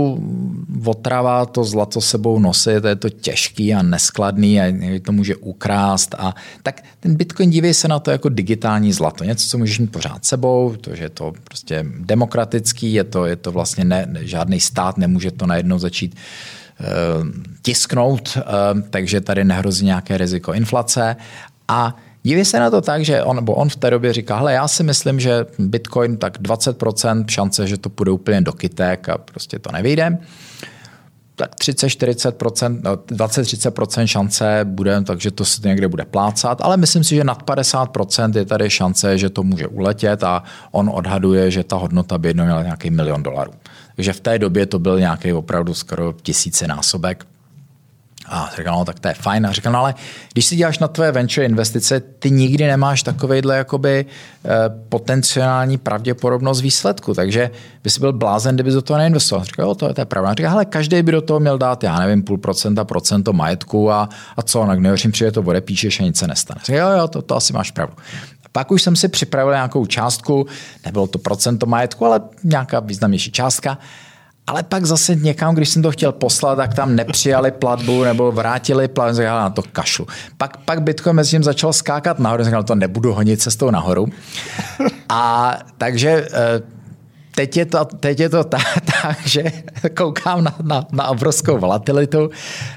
otrava 0.84 1.46
to 1.46 1.64
zlato 1.64 2.00
sebou 2.00 2.38
nosit, 2.38 2.84
je 2.84 2.96
to 2.96 3.08
těžký 3.10 3.74
a 3.74 3.82
neskladný 3.82 4.60
a 4.60 4.64
to 5.02 5.12
může 5.12 5.36
ukrást. 5.36 6.14
A 6.18 6.34
tak 6.62 6.84
ten 7.00 7.14
Bitcoin 7.14 7.50
dívej 7.50 7.74
se 7.74 7.88
na 7.88 7.98
to 7.98 8.10
jako 8.10 8.28
digitální 8.28 8.92
zlato. 8.92 9.24
Něco, 9.24 9.48
co 9.48 9.58
můžeš 9.58 9.78
mít 9.78 9.92
pořád 9.92 10.24
sebou, 10.24 10.76
to, 10.80 10.94
že 10.94 11.04
je 11.04 11.08
to 11.08 11.32
prostě 11.44 11.86
demokratický, 11.98 12.92
je 12.92 13.04
to, 13.04 13.26
je 13.26 13.36
to 13.36 13.52
vlastně 13.52 13.84
ne, 13.84 14.08
žádný 14.20 14.60
stát 14.60 14.98
nemůže 14.98 15.30
to 15.30 15.46
najednou 15.46 15.78
začít 15.78 16.14
uh, 16.80 17.28
tisknout, 17.62 18.36
uh, 18.36 18.80
takže 18.90 19.20
tady 19.20 19.44
nehrozí 19.44 19.86
nějaké 19.86 20.18
riziko 20.18 20.52
inflace. 20.52 21.16
A 21.68 21.96
Díví 22.22 22.44
se 22.44 22.60
na 22.60 22.70
to 22.70 22.80
tak, 22.80 23.04
že 23.04 23.22
on, 23.22 23.36
nebo 23.36 23.54
on 23.54 23.68
v 23.68 23.76
té 23.76 23.90
době 23.90 24.12
říká, 24.12 24.36
hele, 24.36 24.52
já 24.52 24.68
si 24.68 24.82
myslím, 24.82 25.20
že 25.20 25.46
Bitcoin 25.58 26.16
tak 26.16 26.40
20% 26.40 27.24
šance, 27.28 27.66
že 27.66 27.76
to 27.76 27.90
půjde 27.90 28.10
úplně 28.10 28.40
do 28.40 28.52
kytek 28.52 29.08
a 29.08 29.18
prostě 29.18 29.58
to 29.58 29.72
nevyjde. 29.72 30.18
Tak 31.34 31.54
30-40%, 31.54 32.80
no 32.84 32.96
20-30% 32.96 34.06
šance 34.06 34.60
bude, 34.64 35.02
takže 35.02 35.30
to 35.30 35.44
se 35.44 35.68
někde 35.68 35.88
bude 35.88 36.04
plácat, 36.04 36.58
ale 36.60 36.76
myslím 36.76 37.04
si, 37.04 37.14
že 37.14 37.24
nad 37.24 37.42
50% 37.42 38.36
je 38.36 38.44
tady 38.44 38.70
šance, 38.70 39.18
že 39.18 39.30
to 39.30 39.42
může 39.42 39.66
uletět 39.66 40.24
a 40.24 40.42
on 40.70 40.90
odhaduje, 40.94 41.50
že 41.50 41.64
ta 41.64 41.76
hodnota 41.76 42.18
by 42.18 42.28
jednou 42.28 42.44
měla 42.44 42.62
nějaký 42.62 42.90
milion 42.90 43.22
dolarů. 43.22 43.52
Takže 43.96 44.12
v 44.12 44.20
té 44.20 44.38
době 44.38 44.66
to 44.66 44.78
byl 44.78 45.00
nějaký 45.00 45.32
opravdu 45.32 45.74
skoro 45.74 46.14
tisícinásobek. 46.22 47.26
A 48.32 48.50
říkal, 48.56 48.78
no 48.78 48.84
tak 48.84 49.00
to 49.00 49.08
je 49.08 49.14
fajn. 49.14 49.46
A 49.46 49.52
říkal, 49.52 49.72
no 49.72 49.78
ale 49.78 49.94
když 50.32 50.46
si 50.46 50.56
děláš 50.56 50.78
na 50.78 50.88
tvoje 50.88 51.12
venture 51.12 51.46
investice, 51.46 52.00
ty 52.00 52.30
nikdy 52.30 52.66
nemáš 52.66 53.02
takovejhle 53.02 53.56
jakoby 53.56 54.06
eh, 54.44 54.48
potenciální 54.88 55.78
pravděpodobnost 55.78 56.60
výsledku, 56.60 57.14
takže 57.14 57.50
by 57.84 57.90
si 57.90 58.00
byl 58.00 58.12
blázen, 58.12 58.54
kdyby 58.54 58.70
do 58.70 58.82
toho 58.82 58.98
neinvestoval. 58.98 59.44
Říkal, 59.44 59.66
jo, 59.66 59.74
to 59.74 59.88
je, 59.88 59.94
to 59.94 60.00
je 60.00 60.04
pravda. 60.04 60.34
Říkal, 60.34 60.50
hele, 60.50 60.64
každý 60.64 61.02
by 61.02 61.12
do 61.12 61.22
toho 61.22 61.40
měl 61.40 61.58
dát, 61.58 61.84
já 61.84 61.98
nevím, 61.98 62.22
půl 62.22 62.38
procenta, 62.38 62.84
procento 62.84 63.32
majetku 63.32 63.90
a, 63.90 64.08
a 64.36 64.42
co, 64.42 64.66
na 64.66 64.74
nejhorším 64.74 65.12
přijde 65.12 65.32
to 65.32 65.42
odepíšeš 65.42 66.00
a 66.00 66.02
nic 66.02 66.18
se 66.18 66.26
nestane. 66.26 66.60
Říkal, 66.64 66.92
jo, 66.92 66.98
jo, 66.98 67.08
to, 67.08 67.22
to 67.22 67.36
asi 67.36 67.52
máš 67.52 67.70
pravdu. 67.70 67.94
Pak 68.52 68.70
už 68.70 68.82
jsem 68.82 68.96
si 68.96 69.08
připravil 69.08 69.52
nějakou 69.52 69.86
částku, 69.86 70.46
nebylo 70.84 71.06
to 71.06 71.18
procento 71.18 71.66
majetku, 71.66 72.06
ale 72.06 72.20
nějaká 72.44 72.80
významnější 72.80 73.32
částka. 73.32 73.78
Ale 74.46 74.62
pak 74.62 74.84
zase 74.84 75.14
někam, 75.14 75.54
když 75.54 75.68
jsem 75.68 75.82
to 75.82 75.90
chtěl 75.90 76.12
poslat, 76.12 76.56
tak 76.56 76.74
tam 76.74 76.96
nepřijali 76.96 77.50
platbu 77.50 78.04
nebo 78.04 78.32
vrátili 78.32 78.88
platbu, 78.88 79.16
říkal, 79.16 79.40
na 79.40 79.50
to 79.50 79.62
kašlu. 79.72 80.06
Pak, 80.38 80.56
pak 80.56 80.82
Bitcoin 80.82 81.16
mezi 81.16 81.30
tím 81.30 81.42
začal 81.42 81.72
skákat 81.72 82.18
nahoru, 82.18 82.44
říkal, 82.44 82.62
to 82.62 82.74
nebudu 82.74 83.12
honit 83.12 83.42
cestou 83.42 83.70
nahoru. 83.70 84.06
A 85.08 85.58
takže 85.78 86.28
eh, 86.32 86.81
teď 87.34 87.56
je 87.56 87.66
to, 87.66 87.84
teď 87.84 88.20
je 88.20 88.28
to 88.28 88.44
tak, 88.44 88.62
tak, 89.02 89.26
že 89.26 89.42
koukám 89.96 90.44
na, 90.44 90.56
na, 90.62 90.86
na 90.92 91.08
obrovskou 91.08 91.58
volatilitu. 91.58 92.30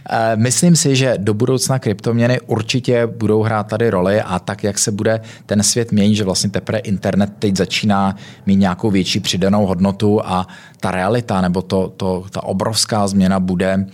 Eh, 0.09 0.35
myslím 0.35 0.75
si, 0.75 0.95
že 0.95 1.15
do 1.17 1.33
budoucna 1.33 1.79
kryptoměny 1.79 2.39
určitě 2.41 3.07
budou 3.07 3.41
hrát 3.41 3.67
tady 3.67 3.89
roli 3.89 4.21
a 4.21 4.39
tak, 4.39 4.63
jak 4.63 4.77
se 4.77 4.91
bude 4.91 5.21
ten 5.45 5.63
svět 5.63 5.91
měnit, 5.91 6.15
že 6.15 6.23
vlastně 6.23 6.49
teprve 6.49 6.79
internet 6.79 7.29
teď 7.39 7.55
začíná 7.55 8.15
mít 8.45 8.55
nějakou 8.55 8.91
větší 8.91 9.19
přidanou 9.19 9.65
hodnotu 9.65 10.25
a 10.25 10.47
ta 10.79 10.91
realita 10.91 11.41
nebo 11.41 11.61
to, 11.61 11.93
to, 11.97 12.25
ta 12.31 12.43
obrovská 12.43 13.07
změna 13.07 13.39
bude 13.39 13.85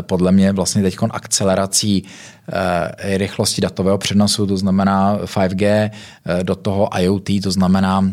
podle 0.00 0.32
mě 0.32 0.52
vlastně 0.52 0.82
teď 0.82 0.96
akcelerací 1.10 2.04
eh, 2.52 3.18
rychlosti 3.18 3.60
datového 3.60 3.98
přenosu, 3.98 4.46
to 4.46 4.56
znamená 4.56 5.18
5G, 5.24 5.64
eh, 5.64 6.44
do 6.44 6.54
toho 6.54 6.88
IoT, 7.00 7.42
to 7.42 7.50
znamená 7.50 8.12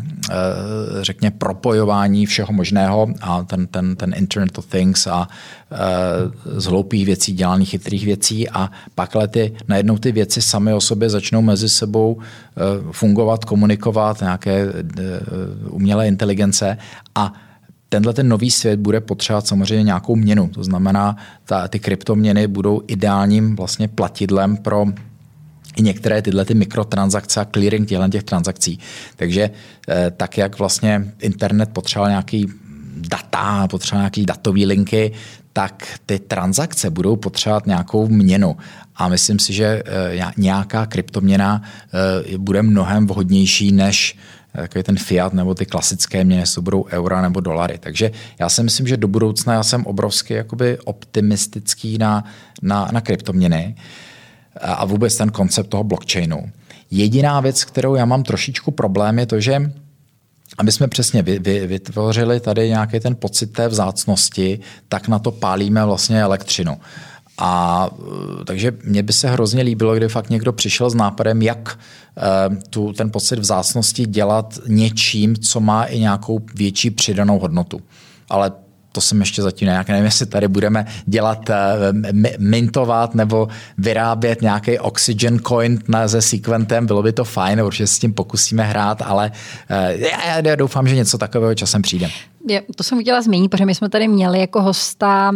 řekně 1.00 1.30
propojování 1.30 2.26
všeho 2.26 2.52
možného 2.52 3.08
a 3.20 3.42
ten, 3.42 3.66
ten, 3.66 3.96
ten 3.96 4.14
Internet 4.16 4.58
of 4.58 4.66
Things 4.66 5.06
a 5.06 5.28
z 6.44 6.64
hloupých 6.64 7.06
věcí 7.06 7.32
dělaných 7.32 7.70
chytrých 7.70 8.04
věcí 8.04 8.48
a 8.48 8.70
pak 8.94 9.16
ale 9.16 9.28
ty, 9.28 9.52
najednou 9.68 9.98
ty 9.98 10.12
věci 10.12 10.42
samy 10.42 10.74
o 10.74 10.80
sobě 10.80 11.10
začnou 11.10 11.42
mezi 11.42 11.68
sebou 11.68 12.18
fungovat, 12.92 13.44
komunikovat, 13.44 14.20
nějaké 14.20 14.66
umělé 15.70 16.08
inteligence 16.08 16.78
a 17.14 17.32
tenhle 17.90 18.12
ten 18.12 18.28
nový 18.28 18.50
svět 18.50 18.80
bude 18.80 19.00
potřebovat 19.00 19.46
samozřejmě 19.46 19.84
nějakou 19.84 20.16
měnu. 20.16 20.48
To 20.48 20.64
znamená, 20.64 21.16
ta, 21.44 21.68
ty 21.68 21.78
kryptoměny 21.78 22.46
budou 22.46 22.82
ideálním 22.86 23.56
vlastně 23.56 23.88
platidlem 23.88 24.56
pro 24.56 24.86
i 25.76 25.82
některé 25.82 26.22
tyhle 26.22 26.44
ty 26.44 26.54
mikrotransakce 26.54 27.40
a 27.40 27.44
clearing 27.44 27.88
těchto 27.88 28.08
těch 28.08 28.22
transakcí. 28.22 28.78
Takže 29.16 29.50
eh, 29.88 30.10
tak, 30.16 30.38
jak 30.38 30.58
vlastně 30.58 31.12
internet 31.18 31.70
potřeboval 31.72 32.10
nějaký 32.10 32.46
data, 32.96 33.68
potřeboval 33.68 34.02
nějaký 34.02 34.26
datový 34.26 34.66
linky, 34.66 35.12
tak 35.52 35.98
ty 36.06 36.18
transakce 36.18 36.90
budou 36.90 37.16
potřebovat 37.16 37.66
nějakou 37.66 38.08
měnu. 38.08 38.56
A 38.96 39.08
myslím 39.08 39.38
si, 39.38 39.52
že 39.52 39.82
eh, 39.86 40.32
nějaká 40.36 40.86
kryptoměna 40.86 41.62
eh, 41.62 42.38
bude 42.38 42.62
mnohem 42.62 43.06
vhodnější 43.06 43.72
než 43.72 44.16
takový 44.52 44.82
ten 44.82 44.96
fiat 44.96 45.32
nebo 45.32 45.54
ty 45.54 45.66
klasické 45.66 46.24
měny, 46.24 46.44
to 46.54 46.62
budou 46.62 46.84
eura 46.90 47.22
nebo 47.22 47.40
dolary. 47.40 47.78
Takže 47.78 48.10
já 48.38 48.48
si 48.48 48.62
myslím, 48.62 48.86
že 48.86 48.96
do 48.96 49.08
budoucna 49.08 49.54
já 49.54 49.62
jsem 49.62 49.86
obrovsky 49.86 50.34
jakoby 50.34 50.78
optimistický 50.78 51.98
na, 51.98 52.24
na, 52.62 52.88
na 52.92 53.00
kryptoměny 53.00 53.74
a 54.60 54.84
vůbec 54.84 55.16
ten 55.16 55.30
koncept 55.30 55.66
toho 55.66 55.84
blockchainu. 55.84 56.50
Jediná 56.90 57.40
věc, 57.40 57.64
kterou 57.64 57.94
já 57.94 58.04
mám 58.04 58.22
trošičku 58.22 58.70
problém, 58.70 59.18
je 59.18 59.26
to, 59.26 59.40
že 59.40 59.72
aby 60.58 60.72
jsme 60.72 60.88
přesně 60.88 61.22
vy, 61.22 61.38
vy, 61.38 61.66
vytvořili 61.66 62.40
tady 62.40 62.68
nějaký 62.68 63.00
ten 63.00 63.16
pocit 63.16 63.46
té 63.46 63.68
vzácnosti, 63.68 64.60
tak 64.88 65.08
na 65.08 65.18
to 65.18 65.30
pálíme 65.30 65.84
vlastně 65.84 66.22
elektřinu. 66.22 66.76
A 67.40 67.88
takže 68.44 68.72
mně 68.84 69.02
by 69.02 69.12
se 69.12 69.30
hrozně 69.30 69.62
líbilo, 69.62 69.94
kdyby 69.94 70.08
fakt 70.08 70.30
někdo 70.30 70.52
přišel 70.52 70.90
s 70.90 70.94
nápadem, 70.94 71.42
jak 71.42 71.78
eh, 72.16 72.56
tu, 72.70 72.92
ten 72.92 73.10
pocit 73.10 73.38
vzácnosti 73.38 74.06
dělat 74.06 74.58
něčím, 74.66 75.36
co 75.36 75.60
má 75.60 75.84
i 75.84 75.98
nějakou 75.98 76.40
větší 76.54 76.90
přidanou 76.90 77.38
hodnotu. 77.38 77.80
Ale 78.30 78.52
to 78.92 79.00
jsem 79.00 79.20
ještě 79.20 79.42
zatím 79.42 79.66
nějak 79.66 79.88
nevím, 79.88 80.04
jestli 80.04 80.26
tady 80.26 80.48
budeme 80.48 80.86
dělat, 81.06 81.48
uh, 81.48 81.54
mintovat 82.38 83.14
nebo 83.14 83.48
vyrábět 83.78 84.42
nějaký 84.42 84.78
oxygen 84.78 85.38
coin 85.38 85.78
na, 85.88 86.08
se 86.08 86.22
Sequentem, 86.22 86.86
bylo 86.86 87.02
by 87.02 87.12
to 87.12 87.24
fajn, 87.24 87.60
určitě 87.60 87.86
s 87.86 87.98
tím 87.98 88.12
pokusíme 88.12 88.62
hrát, 88.62 89.02
ale 89.02 89.32
já, 89.94 90.40
já 90.40 90.56
doufám, 90.56 90.88
že 90.88 90.96
něco 90.96 91.18
takového 91.18 91.54
časem 91.54 91.82
přijde. 91.82 92.08
Je, 92.48 92.62
to 92.76 92.82
jsem 92.82 93.00
chtěla 93.00 93.22
zmínit, 93.22 93.48
protože 93.48 93.66
my 93.66 93.74
jsme 93.74 93.88
tady 93.88 94.08
měli 94.08 94.40
jako 94.40 94.62
hosta 94.62 95.32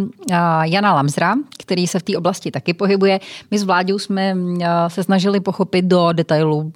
Jana 0.62 0.94
Lamzra, 0.94 1.34
který 1.58 1.86
se 1.86 1.98
v 1.98 2.02
té 2.02 2.16
oblasti 2.16 2.50
taky 2.50 2.74
pohybuje. 2.74 3.20
My 3.50 3.58
s 3.58 3.62
Vláďou 3.62 3.98
jsme 3.98 4.36
se 4.88 5.02
snažili 5.02 5.40
pochopit 5.40 5.84
do 5.84 6.12
detailu 6.12 6.72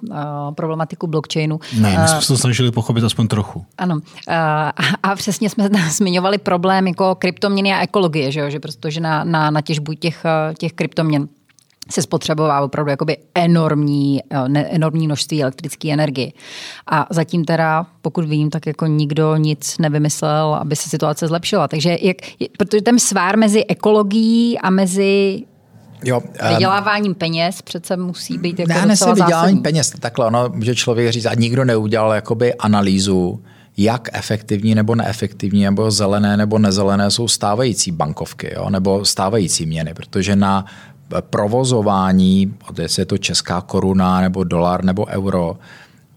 problematiku 0.55 1.07
blockchainu. 1.07 1.59
Ne, 1.79 1.97
my 2.01 2.07
jsme 2.07 2.21
se 2.21 2.37
snažili 2.37 2.71
pochopit 2.71 3.03
aspoň 3.03 3.27
trochu. 3.27 3.65
Ano. 3.77 3.95
Uh, 3.95 4.01
a 5.03 5.15
přesně 5.15 5.49
jsme 5.49 5.69
zmiňovali 5.91 6.37
problém 6.37 6.87
jako 6.87 7.15
kryptoměny 7.15 7.73
a 7.73 7.81
ekologie, 7.81 8.31
že, 8.31 8.39
jo? 8.39 8.49
že 8.49 8.59
protože 8.59 8.99
na, 8.99 9.23
na, 9.23 9.51
na 9.51 9.61
těžbu 9.61 9.93
těch, 9.93 10.23
těch 10.57 10.73
kryptoměn 10.73 11.27
se 11.91 12.01
spotřebová 12.01 12.61
opravdu 12.61 12.89
jakoby 12.89 13.17
enormní, 13.35 14.21
eh, 14.29 14.49
ne, 14.49 14.65
enormní 14.65 15.07
množství 15.07 15.41
elektrické 15.41 15.93
energie. 15.93 16.31
A 16.91 17.07
zatím 17.09 17.45
teda, 17.45 17.85
pokud 18.01 18.25
vím, 18.25 18.49
tak 18.49 18.65
jako 18.65 18.85
nikdo 18.85 19.35
nic 19.35 19.77
nevymyslel, 19.77 20.53
aby 20.61 20.75
se 20.75 20.89
situace 20.89 21.27
zlepšila. 21.27 21.67
Takže 21.67 21.97
jak, 22.01 22.17
protože 22.57 22.81
ten 22.81 22.99
svár 22.99 23.37
mezi 23.37 23.65
ekologií 23.65 24.59
a 24.59 24.69
mezi 24.69 25.43
Jo, 26.03 26.19
um, 26.19 26.49
vyděláváním 26.49 27.15
peněz 27.15 27.61
přece 27.61 27.97
musí 27.97 28.37
být 28.37 28.59
jako 28.59 28.73
Ne, 28.73 28.85
ne 28.85 28.95
vydělávání 29.13 29.59
peněz, 29.59 29.93
takhle 29.99 30.25
ono 30.25 30.49
může 30.53 30.75
člověk 30.75 31.11
říct, 31.11 31.25
a 31.25 31.33
nikdo 31.33 31.65
neudělal 31.65 32.13
jakoby 32.13 32.53
analýzu, 32.53 33.43
jak 33.77 34.09
efektivní 34.13 34.75
nebo 34.75 34.95
neefektivní, 34.95 35.63
nebo 35.63 35.91
zelené 35.91 36.37
nebo 36.37 36.59
nezelené 36.59 37.11
jsou 37.11 37.27
stávající 37.27 37.91
bankovky, 37.91 38.51
jo, 38.55 38.69
nebo 38.69 39.05
stávající 39.05 39.65
měny, 39.65 39.93
protože 39.93 40.35
na 40.35 40.65
provozování, 41.21 42.53
jestli 42.81 43.01
je 43.01 43.05
to 43.05 43.17
česká 43.17 43.61
koruna 43.61 44.21
nebo 44.21 44.43
dolar 44.43 44.83
nebo 44.83 45.05
euro, 45.05 45.57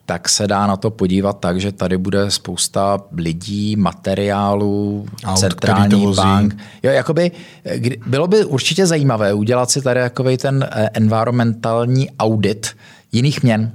tak 0.07 0.28
se 0.28 0.47
dá 0.47 0.66
na 0.66 0.76
to 0.76 0.90
podívat 0.90 1.40
tak, 1.40 1.61
že 1.61 1.72
tady 1.72 1.99
bude 1.99 2.30
spousta 2.30 3.01
lidí, 3.16 3.76
materiálů, 3.76 5.07
Aut, 5.24 5.38
centrální 5.38 6.14
bank. 6.14 6.57
Jo, 6.82 6.90
jakoby, 6.90 7.30
bylo 8.07 8.26
by 8.26 8.45
určitě 8.45 8.86
zajímavé 8.86 9.34
udělat 9.34 9.70
si 9.70 9.82
tady 9.82 10.01
takový 10.01 10.36
ten 10.36 10.68
eh, 10.70 10.90
environmentální 10.95 12.11
audit 12.18 12.66
jiných 13.12 13.43
měn. 13.43 13.72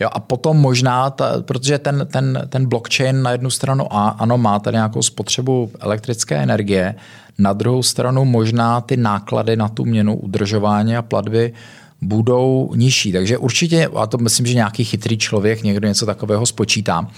Jo, 0.00 0.08
a 0.12 0.20
potom 0.20 0.56
možná, 0.56 1.10
ta, 1.10 1.42
protože 1.42 1.78
ten, 1.78 2.06
ten, 2.12 2.46
ten 2.48 2.66
blockchain 2.66 3.22
na 3.22 3.30
jednu 3.30 3.50
stranu 3.50 3.94
a, 3.94 4.08
ano, 4.08 4.38
má 4.38 4.58
tady 4.58 4.74
nějakou 4.74 5.02
spotřebu 5.02 5.70
elektrické 5.80 6.36
energie, 6.36 6.94
na 7.40 7.52
druhou 7.52 7.82
stranu 7.82 8.24
možná 8.24 8.80
ty 8.80 8.96
náklady 8.96 9.56
na 9.56 9.68
tu 9.68 9.84
měnu 9.84 10.16
udržování 10.16 10.96
a 10.96 11.02
platby 11.02 11.52
budou 12.00 12.72
nižší. 12.74 13.12
Takže 13.12 13.38
určitě, 13.38 13.88
a 13.96 14.06
to 14.06 14.18
myslím, 14.18 14.46
že 14.46 14.54
nějaký 14.54 14.84
chytrý 14.84 15.18
člověk 15.18 15.62
někdo 15.62 15.88
něco 15.88 16.06
takového 16.06 16.46
spočítá. 16.46 17.08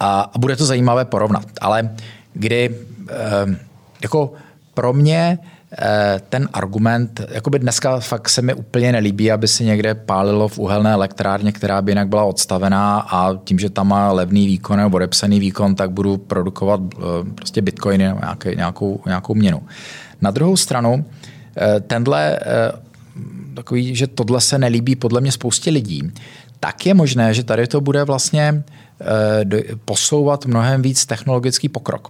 A, 0.00 0.20
a 0.20 0.38
bude 0.38 0.56
to 0.56 0.66
zajímavé 0.66 1.04
porovnat. 1.04 1.46
Ale 1.60 1.90
kdy 2.34 2.76
eh, 3.10 3.14
jako 4.02 4.32
pro 4.74 4.92
mě 4.92 5.38
ten 6.28 6.48
argument, 6.52 7.20
jakoby 7.30 7.58
dneska 7.58 8.00
fakt 8.00 8.28
se 8.28 8.42
mi 8.42 8.54
úplně 8.54 8.92
nelíbí, 8.92 9.32
aby 9.32 9.48
se 9.48 9.64
někde 9.64 9.94
pálilo 9.94 10.48
v 10.48 10.58
uhelné 10.58 10.92
elektrárně, 10.92 11.52
která 11.52 11.82
by 11.82 11.90
jinak 11.90 12.08
byla 12.08 12.24
odstavená 12.24 13.00
a 13.00 13.34
tím, 13.44 13.58
že 13.58 13.70
tam 13.70 13.88
má 13.88 14.12
levný 14.12 14.46
výkon 14.46 14.78
nebo 14.78 14.96
odepsaný 14.96 15.40
výkon, 15.40 15.74
tak 15.74 15.90
budu 15.90 16.16
produkovat 16.16 16.80
eh, 16.96 17.00
prostě 17.34 17.62
bitcoiny 17.62 18.04
nebo 18.04 18.20
nějaký, 18.20 18.56
nějakou, 18.56 19.00
nějakou 19.06 19.34
měnu. 19.34 19.62
Na 20.20 20.30
druhou 20.30 20.56
stranu, 20.56 21.04
eh, 21.56 21.80
tenhle 21.80 22.38
takový, 23.54 23.94
že 23.94 24.06
tohle 24.06 24.40
se 24.40 24.58
nelíbí 24.58 24.96
podle 24.96 25.20
mě 25.20 25.32
spoustě 25.32 25.70
lidí, 25.70 26.12
tak 26.60 26.86
je 26.86 26.94
možné, 26.94 27.34
že 27.34 27.44
tady 27.44 27.66
to 27.66 27.80
bude 27.80 28.04
vlastně 28.04 28.62
posouvat 29.84 30.46
mnohem 30.46 30.82
víc 30.82 31.06
technologický 31.06 31.68
pokrok. 31.68 32.08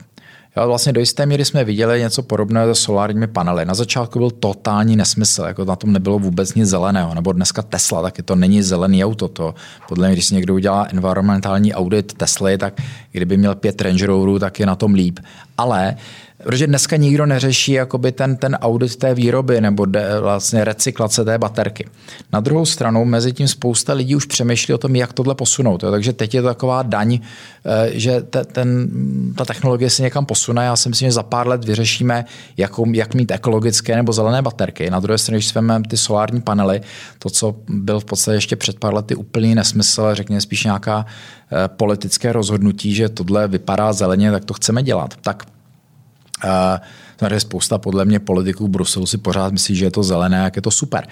Vlastně 0.67 0.93
do 0.93 1.01
jisté 1.01 1.27
míry 1.27 1.45
jsme 1.45 1.65
viděli 1.65 2.01
něco 2.01 2.23
podobného 2.23 2.75
se 2.75 2.83
solárními 2.83 3.27
panely. 3.27 3.65
Na 3.65 3.75
začátku 3.75 4.19
byl 4.19 4.31
totální 4.31 4.97
nesmysl, 4.97 5.43
jako 5.43 5.65
na 5.65 5.77
tom 5.77 5.93
nebylo 5.93 6.19
vůbec 6.19 6.55
nic 6.55 6.69
zeleného. 6.69 7.15
Nebo 7.15 7.33
dneska 7.33 7.63
Tesla, 7.63 8.03
taky 8.03 8.23
to 8.23 8.37
není 8.37 8.63
zelený 8.63 9.05
auto. 9.05 9.29
To, 9.29 9.55
podle 9.89 10.09
mě, 10.09 10.15
když 10.15 10.27
si 10.27 10.35
někdo 10.35 10.55
udělá 10.55 10.87
environmentální 10.93 11.75
audit 11.75 12.15
Tesly, 12.15 12.59
tak 12.59 12.81
kdyby 13.13 13.37
měl 13.37 13.55
pět 13.55 13.81
Range 13.81 14.07
Roverů, 14.07 14.39
tak 14.39 14.61
je 14.61 14.67
na 14.67 14.77
tom 14.77 14.95
líp. 14.95 15.21
Ale 15.59 15.97
Protože 16.45 16.67
dneska 16.67 16.97
nikdo 16.97 17.27
neřeší 17.27 17.73
jakoby 17.73 18.13
ten, 18.13 18.37
ten 18.37 18.55
audit 18.55 18.97
té 18.97 19.15
výroby 19.15 19.61
nebo 19.61 19.85
de, 19.85 20.21
vlastně 20.21 20.65
recyklace 20.65 21.25
té 21.25 21.39
baterky. 21.39 21.89
Na 22.33 22.41
druhou 22.41 22.67
stranu, 22.67 23.05
mezi 23.05 23.33
tím 23.33 23.49
spousta 23.49 23.93
lidí 23.93 24.17
už 24.17 24.25
přemýšlí 24.25 24.75
o 24.75 24.79
tom, 24.79 24.97
jak 24.97 25.13
tohle 25.13 25.35
posunout. 25.35 25.83
Jo. 25.83 25.91
Takže 25.91 26.13
teď 26.13 26.35
je 26.35 26.43
to 26.43 26.49
taková 26.49 26.83
daň, 26.83 27.19
eh, 27.67 27.91
že 27.93 28.21
te, 28.21 28.45
ten, 28.45 28.89
ta 29.37 29.45
technologie 29.45 29.91
se 29.91 30.03
někam 30.03 30.27
posune. 30.27 30.65
Já 30.65 30.77
si 30.77 30.89
myslím, 30.89 31.09
že 31.09 31.13
za 31.13 31.23
pár 31.23 31.49
let 31.49 31.65
vyřešíme, 31.65 32.25
jakou, 32.57 32.93
jak 32.93 33.15
mít 33.15 33.31
ekologické 33.31 33.97
nebo 33.97 34.13
zelené 34.13 34.43
baterky. 34.43 34.91
Na 34.91 35.01
druhé 35.01 35.19
straně, 35.19 35.39
když 35.39 35.55
vezmeme 35.55 35.85
ty 35.89 35.97
solární 35.97 36.41
panely, 36.41 36.81
to, 37.19 37.31
co 37.31 37.57
byl 37.69 38.01
v 38.01 38.05
podstatě 38.05 38.37
ještě 38.37 38.57
před 38.57 38.79
pár 38.79 38.95
lety 38.95 39.15
úplný 39.15 39.55
nesmysl, 39.55 40.15
řekněme 40.15 40.41
spíš 40.41 40.65
nějaká 40.65 41.07
eh, 41.53 41.69
politické 41.69 42.33
rozhodnutí, 42.33 42.95
že 42.95 43.09
tohle 43.09 43.49
vypadá 43.49 43.93
zeleně, 43.93 44.31
tak 44.31 44.45
to 44.45 44.55
chceme 44.55 44.83
dělat. 44.83 45.15
Tak 45.21 45.45
Je 47.31 47.41
spousta 47.41 47.79
podle 47.79 48.05
mě 48.05 48.19
politiků 48.19 48.67
v 48.67 48.71
Bruselu 48.71 49.07
si 49.07 49.19
pořád 49.19 49.53
myslí, 49.53 49.77
že 49.77 49.85
je 49.85 49.91
to 49.91 50.03
zelené, 50.03 50.37
jak 50.37 50.57
je 50.57 50.63
to 50.63 50.71
super. 50.71 51.07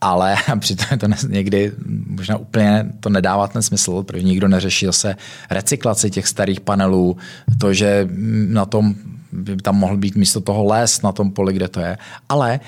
Ale 0.00 0.36
přitom 0.58 0.86
je 0.90 0.98
to 0.98 1.06
někdy 1.28 1.72
možná 2.06 2.36
úplně 2.36 2.86
to 3.00 3.08
nedává 3.08 3.48
ten 3.48 3.62
smysl, 3.62 4.02
protože 4.02 4.22
nikdo 4.22 4.48
neřeší 4.48 4.86
zase 4.86 5.16
recyklaci 5.50 6.10
těch 6.10 6.28
starých 6.28 6.60
panelů, 6.60 7.16
to, 7.58 7.72
že 7.72 8.08
na 8.48 8.64
tom 8.64 8.94
by 9.32 9.56
tam 9.56 9.76
mohl 9.76 9.96
být 9.96 10.16
místo 10.16 10.40
toho 10.40 10.64
les 10.64 11.02
na 11.02 11.12
tom 11.12 11.30
poli, 11.30 11.52
kde 11.52 11.68
to 11.68 11.80
je. 11.80 11.98
Ale 12.28 12.60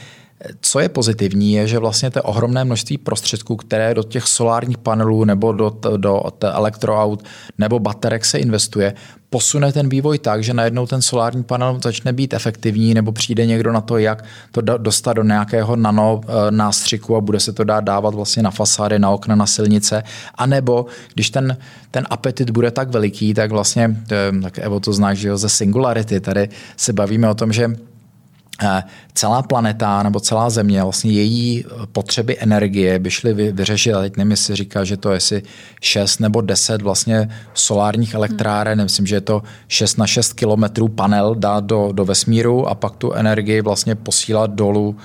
co 0.60 0.80
je 0.80 0.88
pozitivní, 0.88 1.52
je, 1.52 1.66
že 1.66 1.78
vlastně 1.78 2.10
to 2.10 2.22
ohromné 2.22 2.64
množství 2.64 2.98
prostředků, 2.98 3.56
které 3.56 3.94
do 3.94 4.02
těch 4.02 4.24
solárních 4.24 4.78
panelů 4.78 5.24
nebo 5.24 5.52
do, 5.52 5.78
do 5.96 6.22
elektroaut 6.42 7.24
nebo 7.58 7.78
baterek 7.78 8.24
se 8.24 8.38
investuje, 8.38 8.94
posune 9.34 9.72
ten 9.72 9.88
vývoj 9.88 10.18
tak, 10.18 10.44
že 10.44 10.54
najednou 10.54 10.86
ten 10.86 11.02
solární 11.02 11.42
panel 11.42 11.78
začne 11.82 12.12
být 12.12 12.34
efektivní 12.34 12.94
nebo 12.94 13.12
přijde 13.12 13.46
někdo 13.46 13.72
na 13.72 13.80
to, 13.80 13.98
jak 13.98 14.24
to 14.52 14.60
dostat 14.60 15.12
do 15.12 15.22
nějakého 15.22 15.76
nano 15.76 16.20
eh, 16.22 16.50
nástřiku 16.50 17.16
a 17.16 17.20
bude 17.20 17.40
se 17.40 17.52
to 17.52 17.64
dát 17.64 17.84
dávat 17.84 18.14
vlastně 18.14 18.42
na 18.42 18.50
fasády, 18.50 18.98
na 18.98 19.10
okna, 19.10 19.34
na 19.34 19.46
silnice. 19.46 20.02
A 20.34 20.46
nebo 20.46 20.86
když 21.14 21.30
ten, 21.30 21.56
ten 21.90 22.06
apetit 22.10 22.50
bude 22.50 22.70
tak 22.70 22.88
veliký, 22.90 23.34
tak 23.34 23.50
vlastně, 23.50 23.96
tak 24.42 24.58
Evo 24.58 24.80
to 24.80 24.92
znáš, 24.92 25.18
že 25.18 25.28
jo, 25.28 25.36
ze 25.36 25.48
Singularity, 25.48 26.20
tady 26.20 26.48
se 26.76 26.92
bavíme 26.92 27.30
o 27.30 27.34
tom, 27.34 27.52
že 27.52 27.70
celá 29.14 29.42
planeta 29.42 30.02
nebo 30.02 30.20
celá 30.20 30.50
země, 30.50 30.82
vlastně 30.82 31.12
její 31.12 31.64
potřeby 31.92 32.36
energie 32.40 32.98
by 32.98 33.10
šly 33.10 33.52
vyřešit, 33.52 33.92
a 33.92 34.00
teď 34.00 34.16
nevím, 34.16 34.30
jestli 34.30 34.56
říká, 34.56 34.84
že 34.84 34.96
to 34.96 35.10
je 35.10 35.16
asi 35.16 35.42
6 35.80 36.20
nebo 36.20 36.40
10 36.40 36.82
vlastně 36.82 37.28
solárních 37.54 38.14
elektráren, 38.14 38.78
hmm. 38.78 38.84
myslím, 38.84 39.06
že 39.06 39.16
je 39.16 39.20
to 39.20 39.42
6 39.68 39.96
na 39.96 40.06
6 40.06 40.32
kilometrů 40.32 40.88
panel 40.88 41.34
dát 41.34 41.64
do, 41.64 41.92
do 41.92 42.04
vesmíru 42.04 42.68
a 42.68 42.74
pak 42.74 42.96
tu 42.96 43.12
energii 43.12 43.60
vlastně 43.60 43.94
posílat 43.94 44.50
dolů 44.50 44.96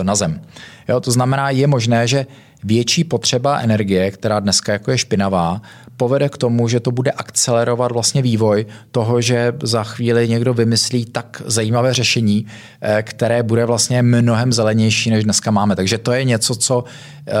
e, 0.00 0.04
na 0.04 0.14
zem. 0.14 0.40
Jo, 0.88 1.00
to 1.00 1.10
znamená, 1.10 1.50
je 1.50 1.66
možné, 1.66 2.08
že 2.08 2.26
větší 2.64 3.04
potřeba 3.04 3.58
energie, 3.58 4.10
která 4.10 4.40
dneska 4.40 4.72
jako 4.72 4.90
je 4.90 4.98
špinavá, 4.98 5.62
povede 5.98 6.28
k 6.28 6.38
tomu, 6.38 6.68
že 6.68 6.80
to 6.80 6.90
bude 6.90 7.10
akcelerovat 7.10 7.92
vlastně 7.92 8.22
vývoj 8.22 8.66
toho, 8.90 9.20
že 9.20 9.52
za 9.62 9.84
chvíli 9.84 10.28
někdo 10.28 10.54
vymyslí 10.54 11.04
tak 11.04 11.42
zajímavé 11.46 11.94
řešení, 11.94 12.46
eh, 12.80 13.02
které 13.02 13.42
bude 13.42 13.64
vlastně 13.66 14.02
mnohem 14.02 14.52
zelenější, 14.52 15.10
než 15.10 15.24
dneska 15.24 15.50
máme. 15.50 15.76
Takže 15.76 15.98
to 15.98 16.12
je 16.12 16.24
něco, 16.24 16.54
co 16.54 16.84
eh, 16.84 17.32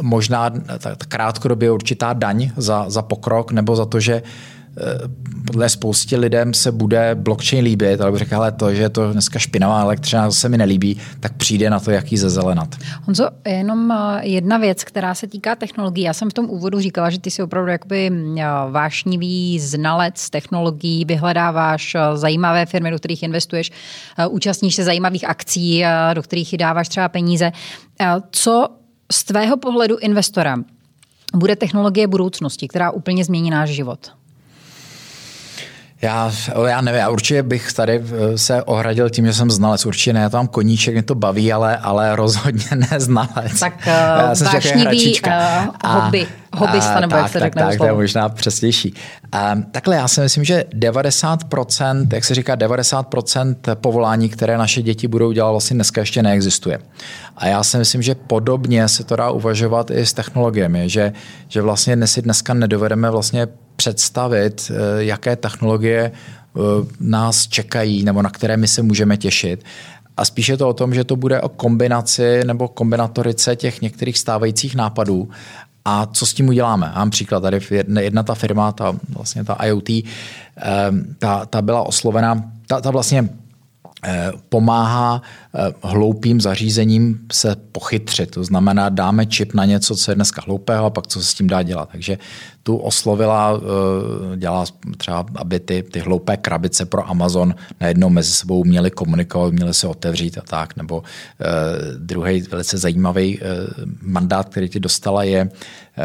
možná 0.00 0.50
krátkodobě 1.08 1.70
určitá 1.70 2.12
daň 2.12 2.50
za, 2.56 2.84
za 2.88 3.02
pokrok 3.02 3.52
nebo 3.52 3.76
za 3.76 3.84
to, 3.84 4.00
že 4.00 4.22
podle 5.46 5.68
spoustě 5.68 6.16
lidem 6.16 6.54
se 6.54 6.72
bude 6.72 7.14
blockchain 7.14 7.64
líbit, 7.64 8.00
ale 8.00 8.18
řekl, 8.18 8.36
ale 8.36 8.52
to, 8.52 8.74
že 8.74 8.82
je 8.82 8.88
to 8.88 9.12
dneska 9.12 9.38
špinavá 9.38 9.80
elektřina, 9.80 10.30
se 10.30 10.48
mi 10.48 10.58
nelíbí, 10.58 11.00
tak 11.20 11.32
přijde 11.32 11.70
na 11.70 11.80
to, 11.80 11.90
jaký 11.90 12.16
zezelenat. 12.16 12.76
Honzo, 13.02 13.28
jenom 13.46 13.92
eh, 13.92 14.26
jedna 14.26 14.58
věc, 14.58 14.84
která 14.84 15.14
se 15.14 15.26
týká 15.26 15.56
technologií. 15.56 16.04
Já 16.04 16.14
jsem 16.14 16.30
v 16.30 16.32
tom 16.32 16.50
úvodu 16.50 16.80
říkala, 16.80 17.10
že 17.10 17.20
ty 17.20 17.30
jsi 17.30 17.42
opravdu 17.42 17.70
jakoby 17.70 18.10
eh, 18.10 18.44
vášnivý 18.70 19.60
znalec 19.60 20.30
technologií, 20.30 21.04
vyhledáváš 21.04 21.94
eh, 21.94 22.16
zajímavé 22.16 22.66
firmy, 22.66 22.90
do 22.90 22.98
kterých 22.98 23.22
investuješ, 23.22 23.70
účastníš 24.30 24.74
se 24.74 24.84
zajímavých 24.84 25.28
akcí, 25.28 25.84
do 26.14 26.22
kterých 26.22 26.56
dáváš 26.56 26.88
třeba 26.88 27.08
peníze. 27.08 27.52
Co 28.30 28.68
z 29.12 29.24
tvého 29.24 29.56
pohledu 29.56 29.96
investora 29.98 30.56
bude 31.34 31.56
technologie 31.56 32.06
budoucnosti, 32.06 32.68
která 32.68 32.90
úplně 32.90 33.24
změní 33.24 33.50
náš 33.50 33.70
život? 33.70 34.21
Já, 36.02 36.32
já 36.66 36.80
nevím, 36.80 37.00
já 37.00 37.08
určitě 37.08 37.42
bych 37.42 37.72
tady 37.72 38.02
eh, 38.04 38.38
se 38.38 38.62
ohradil 38.62 39.10
tím, 39.10 39.26
že 39.26 39.32
jsem 39.34 39.50
znalec. 39.50 39.86
Určitě 39.86 40.12
ne, 40.12 40.20
já 40.20 40.28
tam 40.28 40.48
koníček, 40.48 40.94
mě 40.94 41.02
to 41.02 41.14
baví, 41.14 41.52
ale, 41.52 41.76
ale 41.76 42.16
rozhodně 42.16 42.64
ne 42.74 43.00
znalec. 43.00 43.60
Tak 43.60 43.74
uh, 43.86 44.46
vášnivý 44.52 45.20
uh, 45.20 45.32
hobby, 45.86 46.26
hobbysta, 46.56 47.00
nebo 47.00 47.10
tak, 47.10 47.22
jak 47.22 47.32
se 47.32 47.38
tak, 47.38 47.42
řekne 47.42 47.62
tak, 47.62 47.78
to 47.78 47.84
je 47.84 47.92
možná 47.92 48.28
přesnější. 48.28 48.94
Um, 49.54 49.62
takhle 49.62 49.96
já 49.96 50.08
si 50.08 50.20
myslím, 50.20 50.44
že 50.44 50.64
90%, 50.74 52.06
jak 52.12 52.24
se 52.24 52.34
říká, 52.34 52.56
90% 52.56 53.54
povolání, 53.74 54.28
které 54.28 54.58
naše 54.58 54.82
děti 54.82 55.08
budou 55.08 55.32
dělat, 55.32 55.50
vlastně 55.50 55.74
dneska 55.74 56.00
ještě 56.00 56.22
neexistuje. 56.22 56.78
A 57.36 57.46
já 57.46 57.62
si 57.62 57.78
myslím, 57.78 58.02
že 58.02 58.14
podobně 58.14 58.88
se 58.88 59.04
to 59.04 59.16
dá 59.16 59.30
uvažovat 59.30 59.90
i 59.90 60.06
s 60.06 60.12
technologiemi, 60.12 60.88
že, 60.88 61.12
že 61.48 61.62
vlastně 61.62 61.96
dnes 61.96 62.12
si 62.12 62.22
dneska 62.22 62.54
nedovedeme 62.54 63.10
vlastně 63.10 63.46
představit, 63.76 64.70
eh, 64.70 65.04
jaké 65.04 65.36
technologie 65.36 66.12
eh, 66.12 66.60
nás 67.00 67.46
čekají 67.46 68.04
nebo 68.04 68.22
na 68.22 68.30
které 68.30 68.56
my 68.56 68.68
se 68.68 68.82
můžeme 68.82 69.16
těšit. 69.16 69.64
A 70.16 70.24
spíše 70.24 70.56
to 70.56 70.68
o 70.68 70.72
tom, 70.72 70.94
že 70.94 71.04
to 71.04 71.16
bude 71.16 71.40
o 71.40 71.48
kombinaci 71.48 72.44
nebo 72.44 72.68
kombinatorice 72.68 73.56
těch 73.56 73.80
některých 73.80 74.18
stávajících 74.18 74.74
nápadů 74.74 75.28
a 75.84 76.06
co 76.06 76.26
s 76.26 76.34
tím 76.34 76.48
uděláme? 76.48 76.92
Mám 76.94 77.10
příklad, 77.10 77.40
tady 77.40 77.60
jedna, 77.70 78.00
jedna 78.00 78.22
ta 78.22 78.34
firma, 78.34 78.72
ta, 78.72 78.96
vlastně 79.08 79.44
ta 79.44 79.54
IoT, 79.54 79.90
eh, 79.90 80.04
ta, 81.18 81.46
ta 81.46 81.62
byla 81.62 81.82
oslovena, 81.82 82.44
ta, 82.66 82.80
ta 82.80 82.90
vlastně 82.90 83.28
Eh, 84.04 84.32
pomáhá 84.48 85.22
eh, 85.54 85.72
hloupým 85.82 86.40
zařízením 86.40 87.18
se 87.32 87.56
pochytřit. 87.72 88.30
To 88.30 88.44
znamená, 88.44 88.88
dáme 88.88 89.26
čip 89.26 89.54
na 89.54 89.64
něco, 89.64 89.96
co 89.96 90.10
je 90.10 90.14
dneska 90.14 90.42
hloupého 90.46 90.86
a 90.86 90.90
pak 90.90 91.06
co 91.06 91.20
se 91.20 91.26
s 91.26 91.34
tím 91.34 91.46
dá 91.46 91.62
dělat. 91.62 91.88
Takže 91.92 92.18
tu 92.62 92.76
oslovila, 92.76 93.60
eh, 93.60 94.36
dělala 94.36 94.64
třeba, 94.96 95.26
aby 95.34 95.60
ty, 95.60 95.82
ty 95.82 96.00
hloupé 96.00 96.36
krabice 96.36 96.86
pro 96.86 97.10
Amazon 97.10 97.54
najednou 97.80 98.08
mezi 98.08 98.32
sebou 98.32 98.64
měly 98.64 98.90
komunikovat, 98.90 99.52
měly 99.52 99.74
se 99.74 99.86
otevřít 99.86 100.38
a 100.38 100.40
tak. 100.40 100.76
Nebo 100.76 101.02
eh, 101.40 101.44
druhý 101.98 102.42
velice 102.42 102.78
zajímavý 102.78 103.40
eh, 103.40 103.46
mandát, 104.02 104.48
který 104.48 104.68
ti 104.68 104.80
dostala, 104.80 105.22
je, 105.22 105.50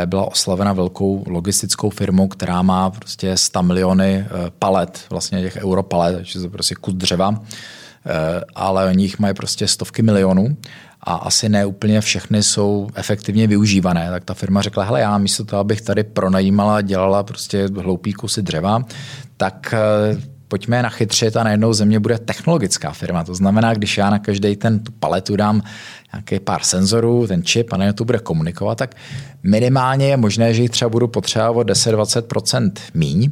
byla 0.05 0.31
oslavena 0.31 0.73
velkou 0.73 1.23
logistickou 1.27 1.89
firmou, 1.89 2.27
která 2.27 2.61
má 2.61 2.89
prostě 2.89 3.37
100 3.37 3.63
miliony 3.63 4.25
palet, 4.59 5.05
vlastně 5.09 5.41
těch 5.41 5.57
europalet, 5.57 6.15
takže 6.15 6.39
to 6.39 6.49
prostě 6.49 6.75
kus 6.75 6.93
dřeva, 6.93 7.41
ale 8.55 8.89
oni 8.89 9.03
jich 9.03 9.19
mají 9.19 9.33
prostě 9.33 9.67
stovky 9.67 10.01
milionů 10.01 10.57
a 11.07 11.15
asi 11.15 11.49
ne 11.49 11.65
úplně 11.65 12.01
všechny 12.01 12.43
jsou 12.43 12.87
efektivně 12.95 13.47
využívané, 13.47 14.09
tak 14.11 14.25
ta 14.25 14.33
firma 14.33 14.61
řekla, 14.61 14.83
hele, 14.83 15.01
já 15.01 15.17
místo 15.17 15.45
toho, 15.45 15.59
abych 15.59 15.81
tady 15.81 16.03
pronajímala, 16.03 16.81
dělala 16.81 17.23
prostě 17.23 17.67
hloupý 17.77 18.13
kusy 18.13 18.41
dřeva, 18.41 18.83
tak 19.37 19.73
eh, 19.73 20.21
pojďme 20.47 20.83
nachytřit 20.83 21.37
a 21.37 21.43
najednou 21.43 21.73
země 21.73 21.99
bude 21.99 22.17
technologická 22.19 22.91
firma. 22.91 23.23
To 23.23 23.35
znamená, 23.35 23.73
když 23.73 23.97
já 23.97 24.09
na 24.09 24.19
každý 24.19 24.55
ten 24.55 24.79
tu 24.79 24.91
paletu 24.91 25.35
dám 25.35 25.61
nějaký 26.13 26.39
pár 26.39 26.63
senzorů, 26.63 27.27
ten 27.27 27.43
čip 27.43 27.73
a 27.73 27.77
najednou 27.77 27.97
to 27.97 28.05
bude 28.05 28.19
komunikovat, 28.19 28.77
tak 28.77 28.95
minimálně 29.43 30.07
je 30.07 30.17
možné, 30.17 30.53
že 30.53 30.61
jich 30.61 30.71
třeba 30.71 30.89
budu 30.89 31.07
potřebovat 31.07 31.67
10-20% 31.67 32.71
míň. 32.93 33.31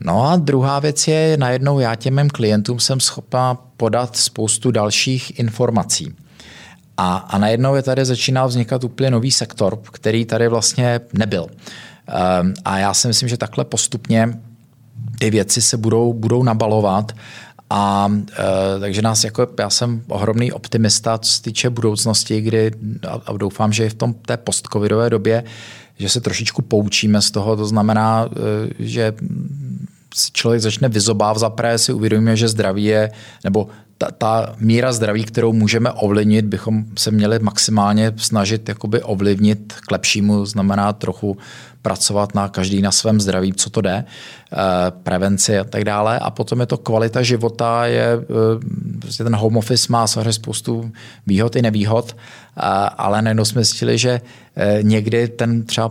No 0.00 0.30
a 0.30 0.36
druhá 0.36 0.78
věc 0.78 1.08
je, 1.08 1.36
najednou 1.36 1.78
já 1.78 1.94
těm 1.94 2.16
mým 2.16 2.30
klientům 2.30 2.80
jsem 2.80 3.00
schopná 3.00 3.54
podat 3.76 4.16
spoustu 4.16 4.70
dalších 4.70 5.38
informací. 5.38 6.14
A, 6.96 7.16
a 7.16 7.38
najednou 7.38 7.74
je 7.74 7.82
tady 7.82 8.04
začíná 8.04 8.46
vznikat 8.46 8.84
úplně 8.84 9.10
nový 9.10 9.30
sektor, 9.30 9.78
který 9.92 10.24
tady 10.24 10.48
vlastně 10.48 11.00
nebyl. 11.12 11.46
Ehm, 12.06 12.54
a 12.64 12.78
já 12.78 12.94
si 12.94 13.08
myslím, 13.08 13.28
že 13.28 13.36
takhle 13.36 13.64
postupně 13.64 14.38
ty 15.18 15.30
věci 15.30 15.62
se 15.62 15.76
budou, 15.76 16.12
budou 16.12 16.42
nabalovat 16.42 17.12
a 17.70 18.12
e, 18.76 18.80
takže 18.80 19.02
nás 19.02 19.24
jako, 19.24 19.48
já 19.58 19.70
jsem 19.70 20.02
ohromný 20.08 20.52
optimista, 20.52 21.18
co 21.18 21.32
se 21.32 21.42
týče 21.42 21.70
budoucnosti, 21.70 22.40
kdy 22.40 22.70
a, 23.08 23.20
a 23.26 23.36
doufám, 23.36 23.72
že 23.72 23.86
i 23.86 23.88
v 23.88 23.94
tom 23.94 24.14
té 24.14 24.36
postcovidové 24.36 25.10
době, 25.10 25.44
že 25.98 26.08
se 26.08 26.20
trošičku 26.20 26.62
poučíme 26.62 27.22
z 27.22 27.30
toho, 27.30 27.56
to 27.56 27.66
znamená, 27.66 28.28
e, 28.28 28.84
že 28.84 29.14
člověk 30.32 30.62
začne 30.62 30.88
vyzobávat 30.88 31.50
pré, 31.50 31.78
si 31.78 31.92
uvědomíme, 31.92 32.36
že 32.36 32.48
zdraví 32.48 32.84
je, 32.84 33.10
nebo 33.44 33.68
ta, 33.98 34.10
ta 34.10 34.54
míra 34.58 34.92
zdraví, 34.92 35.24
kterou 35.24 35.52
můžeme 35.52 35.92
ovlivnit, 35.92 36.44
bychom 36.44 36.84
se 36.98 37.10
měli 37.10 37.38
maximálně 37.38 38.12
snažit 38.16 38.68
jakoby 38.68 39.02
ovlivnit 39.02 39.74
k 39.86 39.90
lepšímu, 39.90 40.46
znamená 40.46 40.92
trochu 40.92 41.36
pracovat 41.86 42.34
na 42.34 42.48
každý 42.48 42.82
na 42.82 42.92
svém 42.92 43.20
zdraví, 43.20 43.52
co 43.52 43.70
to 43.70 43.80
jde, 43.80 44.04
eh, 44.04 44.56
prevenci 44.90 45.58
a 45.58 45.64
tak 45.64 45.84
dále. 45.84 46.18
A 46.18 46.30
potom 46.30 46.60
je 46.60 46.66
to 46.66 46.82
kvalita 46.82 47.22
života, 47.22 47.86
je, 47.86 48.06
eh, 48.18 48.98
prostě 48.98 49.24
ten 49.24 49.36
home 49.36 49.56
office 49.56 49.86
má 49.88 50.06
samozřejmě 50.06 50.32
spoustu 50.32 50.90
výhod 51.26 51.56
i 51.56 51.62
nevýhod, 51.62 52.16
ale 52.98 53.22
najednou 53.22 53.44
jsme 53.44 53.64
zjistili, 53.64 53.98
že 53.98 54.10
eh, 54.10 54.20
někdy 54.82 55.28
ten 55.28 55.62
třeba 55.62 55.90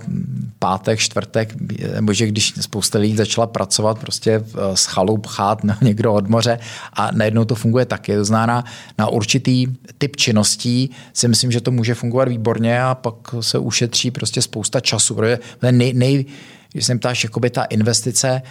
pátek, 0.59 0.99
čtvrtek, 0.99 1.55
nebo 1.95 2.13
že 2.13 2.27
když 2.27 2.53
spousta 2.61 2.99
lidí 2.99 3.15
začala 3.15 3.47
pracovat 3.47 3.99
prostě 3.99 4.43
z 4.73 4.85
chalup, 4.85 5.27
chát, 5.27 5.63
no, 5.63 5.75
někdo 5.81 6.13
od 6.13 6.27
moře 6.27 6.59
a 6.93 7.11
najednou 7.11 7.45
to 7.45 7.55
funguje 7.55 7.85
taky. 7.85 8.15
To 8.15 8.25
znamená, 8.25 8.65
na 8.97 9.07
určitý 9.07 9.67
typ 9.97 10.15
činností 10.15 10.89
si 11.13 11.27
myslím, 11.27 11.51
že 11.51 11.61
to 11.61 11.71
může 11.71 11.93
fungovat 11.93 12.27
výborně 12.27 12.81
a 12.81 12.95
pak 12.95 13.15
se 13.41 13.59
ušetří 13.59 14.11
prostě 14.11 14.41
spousta 14.41 14.79
času, 14.79 15.15
protože 15.15 15.39
nej, 15.71 15.93
nej, 15.93 16.25
když 16.71 16.85
se 16.85 16.95
ptáš, 16.95 17.23
jakoby 17.23 17.49
ta 17.49 17.63
investice, 17.63 18.41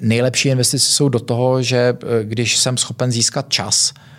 nejlepší 0.00 0.48
investice 0.48 0.92
jsou 0.92 1.08
do 1.08 1.20
toho, 1.20 1.62
že 1.62 1.76
eh, 1.76 2.24
když 2.24 2.58
jsem 2.58 2.76
schopen 2.76 3.12
získat 3.12 3.48
čas, 3.48 3.92
Eh, 3.94 4.11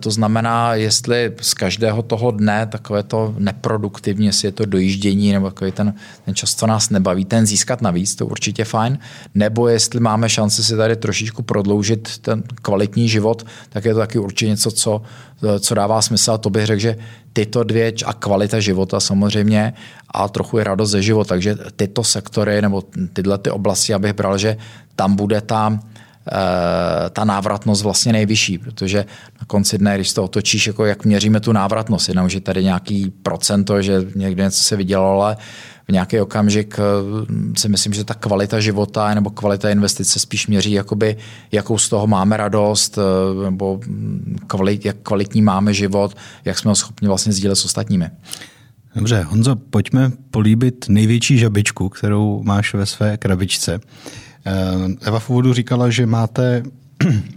to 0.00 0.10
znamená, 0.10 0.74
jestli 0.74 1.32
z 1.40 1.54
každého 1.54 2.02
toho 2.02 2.30
dne 2.30 2.66
takové 2.66 3.02
to 3.02 3.34
neproduktivní, 3.38 4.26
jestli 4.26 4.48
je 4.48 4.52
to 4.52 4.66
dojíždění 4.66 5.32
nebo 5.32 5.50
takový 5.50 5.72
ten, 5.72 5.94
ten 6.24 6.34
čas, 6.34 6.54
co 6.54 6.66
nás 6.66 6.90
nebaví, 6.90 7.24
ten 7.24 7.46
získat 7.46 7.82
navíc, 7.82 8.14
to 8.14 8.26
určitě 8.26 8.64
fajn. 8.64 8.98
Nebo 9.34 9.68
jestli 9.68 10.00
máme 10.00 10.28
šanci 10.28 10.64
si 10.64 10.76
tady 10.76 10.96
trošičku 10.96 11.42
prodloužit 11.42 12.18
ten 12.18 12.42
kvalitní 12.62 13.08
život, 13.08 13.46
tak 13.68 13.84
je 13.84 13.94
to 13.94 14.00
taky 14.00 14.18
určitě 14.18 14.48
něco, 14.48 14.70
co, 14.70 15.02
co 15.60 15.74
dává 15.74 16.02
smysl. 16.02 16.32
A 16.32 16.38
to 16.38 16.50
bych 16.50 16.66
řekl, 16.66 16.80
že 16.80 16.96
tyto 17.32 17.64
dvě 17.64 17.92
a 18.04 18.12
kvalita 18.12 18.60
života 18.60 19.00
samozřejmě 19.00 19.72
a 20.10 20.28
trochu 20.28 20.58
i 20.58 20.64
radost 20.64 20.90
ze 20.90 21.02
života. 21.02 21.28
Takže 21.28 21.56
tyto 21.76 22.04
sektory 22.04 22.62
nebo 22.62 22.82
tyhle 23.12 23.38
ty 23.38 23.50
oblasti, 23.50 23.94
abych 23.94 24.12
bral, 24.12 24.38
že 24.38 24.56
tam 24.96 25.16
bude 25.16 25.40
ta 25.40 25.78
ta 27.10 27.24
návratnost 27.24 27.82
vlastně 27.82 28.12
nejvyšší, 28.12 28.58
protože 28.58 29.04
na 29.40 29.46
konci 29.46 29.78
dne, 29.78 29.94
když 29.94 30.12
to 30.12 30.24
otočíš, 30.24 30.66
jako 30.66 30.84
jak 30.84 31.04
měříme 31.04 31.40
tu 31.40 31.52
návratnost, 31.52 32.08
jenom, 32.08 32.28
že 32.28 32.40
tady 32.40 32.64
nějaký 32.64 33.12
procento, 33.22 33.82
že 33.82 34.04
někde 34.14 34.44
něco 34.44 34.64
se 34.64 34.76
vydělalo, 34.76 35.22
ale 35.22 35.36
v 35.88 35.92
nějaký 35.92 36.20
okamžik 36.20 36.76
eh, 36.78 36.82
si 37.58 37.68
myslím, 37.68 37.92
že 37.92 38.04
ta 38.04 38.14
kvalita 38.14 38.60
života 38.60 39.14
nebo 39.14 39.30
kvalita 39.30 39.70
investice 39.70 40.18
spíš 40.18 40.46
měří, 40.46 40.72
jakoby, 40.72 41.16
jakou 41.52 41.78
z 41.78 41.88
toho 41.88 42.06
máme 42.06 42.36
radost, 42.36 42.98
eh, 42.98 43.44
nebo 43.44 43.80
kvalit, 44.46 44.84
jak 44.84 44.96
kvalitní 45.02 45.42
máme 45.42 45.74
život, 45.74 46.16
jak 46.44 46.58
jsme 46.58 46.68
ho 46.68 46.74
schopni 46.74 47.08
vlastně 47.08 47.32
sdílet 47.32 47.58
s 47.58 47.64
ostatními. 47.64 48.10
Dobře, 48.94 49.22
Honzo, 49.22 49.56
pojďme 49.56 50.12
políbit 50.30 50.84
největší 50.88 51.38
žabičku, 51.38 51.88
kterou 51.88 52.42
máš 52.42 52.74
ve 52.74 52.86
své 52.86 53.16
krabičce. 53.16 53.80
Eh, 54.46 55.08
Eva 55.08 55.18
v 55.18 55.30
úvodu 55.30 55.52
říkala, 55.54 55.90
že 55.90 56.06
máte 56.06 56.62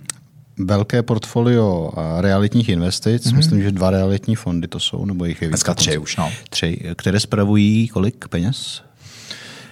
velké 0.58 1.04
portfolio 1.04 1.92
realitních 2.20 2.70
investic. 2.70 3.26
Mm-hmm. 3.26 3.36
Myslím, 3.36 3.62
že 3.62 3.72
dva 3.72 3.90
realitní 3.90 4.36
fondy 4.36 4.68
to 4.68 4.80
jsou, 4.80 5.06
nebo 5.06 5.26
jich 5.26 5.42
je 5.42 5.48
víc. 5.48 5.52
Dneska 5.52 5.74
tři 5.74 5.98
už, 5.98 6.18
no. 6.18 6.32
Tři, 6.50 6.78
které 6.96 7.20
spravují 7.20 7.88
kolik 7.88 8.28
peněz? 8.28 8.82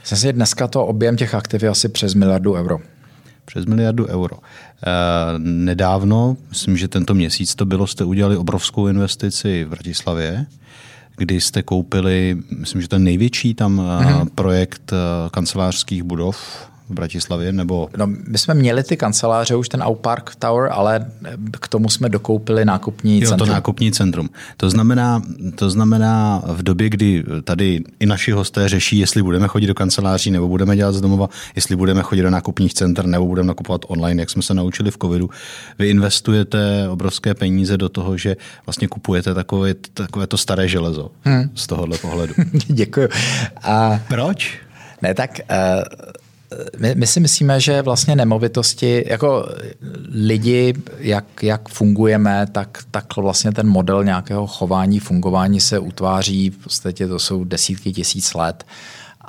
Si, 0.04 0.34
dneska 0.34 0.68
to 0.68 0.86
objem 0.86 1.18
těch 1.18 1.36
aktiv 1.36 1.64
je 1.64 1.70
asi 1.70 1.90
přes 1.90 2.14
miliardu 2.14 2.54
euro. 2.54 2.80
Přes 3.46 3.66
miliardu 3.66 4.08
euro. 4.08 4.36
E, 4.38 4.42
nedávno, 5.40 6.38
myslím, 6.50 6.78
že 6.78 6.88
tento 6.88 7.14
měsíc 7.14 7.56
to 7.56 7.66
bylo, 7.66 7.88
jste 7.88 8.04
udělali 8.04 8.38
obrovskou 8.38 8.88
investici 8.88 9.64
v 9.64 9.70
Bratislavě, 9.70 10.46
kdy 11.18 11.42
jste 11.42 11.64
koupili, 11.64 12.38
myslím, 12.58 12.82
že 12.82 12.88
ten 12.88 13.04
největší 13.04 13.54
tam 13.54 13.80
mm-hmm. 13.80 14.30
projekt 14.36 14.94
eh, 14.94 15.30
kancelářských 15.30 16.04
budov 16.04 16.69
v 16.90 16.94
Bratislavě? 16.94 17.52
Nebo... 17.52 17.90
No, 17.98 18.08
my 18.08 18.38
jsme 18.38 18.54
měli 18.54 18.84
ty 18.84 18.98
kanceláře, 18.98 19.56
už 19.56 19.70
ten 19.70 19.84
Outpark 19.84 20.36
Tower, 20.36 20.70
ale 20.72 21.06
k 21.60 21.68
tomu 21.68 21.90
jsme 21.90 22.10
dokoupili 22.10 22.66
nákupní 22.66 23.22
jo, 23.22 23.30
centrum. 23.30 23.48
to 23.48 23.54
nákupní 23.54 23.92
centrum. 23.92 24.30
To 24.58 24.70
znamená, 24.70 25.22
to 25.56 25.70
znamená 25.70 26.42
v 26.46 26.64
době, 26.64 26.90
kdy 26.90 27.24
tady 27.44 27.84
i 28.00 28.06
naši 28.06 28.32
hosté 28.32 28.70
řeší, 28.70 29.00
jestli 29.00 29.24
budeme 29.24 29.48
chodit 29.48 29.68
do 29.68 29.76
kanceláří 29.76 30.32
nebo 30.32 30.48
budeme 30.48 30.76
dělat 30.76 30.92
z 30.92 31.02
domova, 31.02 31.30
jestli 31.56 31.76
budeme 31.76 32.02
chodit 32.02 32.22
do 32.22 32.30
nákupních 32.30 32.74
center 32.74 33.06
nebo 33.06 33.26
budeme 33.26 33.48
nakupovat 33.48 33.82
online, 33.88 34.22
jak 34.22 34.30
jsme 34.30 34.42
se 34.42 34.54
naučili 34.54 34.92
v 34.92 34.98
covidu. 34.98 35.30
Vy 35.80 35.90
investujete 35.90 36.90
obrovské 36.90 37.34
peníze 37.34 37.78
do 37.78 37.90
toho, 37.90 38.18
že 38.18 38.36
vlastně 38.66 38.88
kupujete 38.88 39.34
takové, 39.34 39.74
takové 39.94 40.28
to 40.28 40.38
staré 40.38 40.68
železo 40.68 41.12
hmm. 41.24 41.50
z 41.56 41.68
tohohle 41.68 41.98
pohledu. 41.98 42.34
Děkuji. 42.68 43.10
A... 43.64 44.00
Proč? 44.08 44.60
Ne, 45.02 45.14
tak 45.14 45.40
uh 45.50 46.12
my, 46.80 46.96
my 46.96 47.08
si 47.08 47.20
myslíme, 47.20 47.60
že 47.60 47.82
vlastně 47.82 48.16
nemovitosti, 48.16 49.04
jako 49.08 49.50
lidi, 50.12 50.74
jak, 50.98 51.44
jak 51.44 51.70
fungujeme, 51.70 52.48
tak, 52.52 52.84
tak 52.92 53.18
vlastně 53.18 53.52
ten 53.52 53.68
model 53.68 54.04
nějakého 54.04 54.48
chování, 54.48 55.00
fungování 55.00 55.60
se 55.60 55.80
utváří, 55.80 56.50
v 56.50 56.58
podstatě 56.58 57.08
to 57.08 57.20
jsou 57.20 57.44
desítky 57.44 57.92
tisíc 57.92 58.34
let 58.34 58.66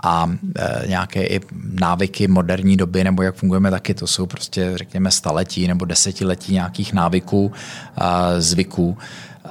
a 0.02 0.30
e, 0.58 0.88
nějaké 0.88 1.26
i 1.26 1.40
návyky 1.80 2.28
moderní 2.28 2.76
doby, 2.76 3.04
nebo 3.04 3.22
jak 3.22 3.34
fungujeme 3.34 3.70
taky, 3.70 3.94
to 3.94 4.06
jsou 4.06 4.26
prostě 4.26 4.72
řekněme 4.74 5.10
staletí 5.10 5.68
nebo 5.68 5.84
desetiletí 5.84 6.52
nějakých 6.52 6.92
návyků, 6.92 7.52
a 7.96 8.40
zvyků. 8.40 8.98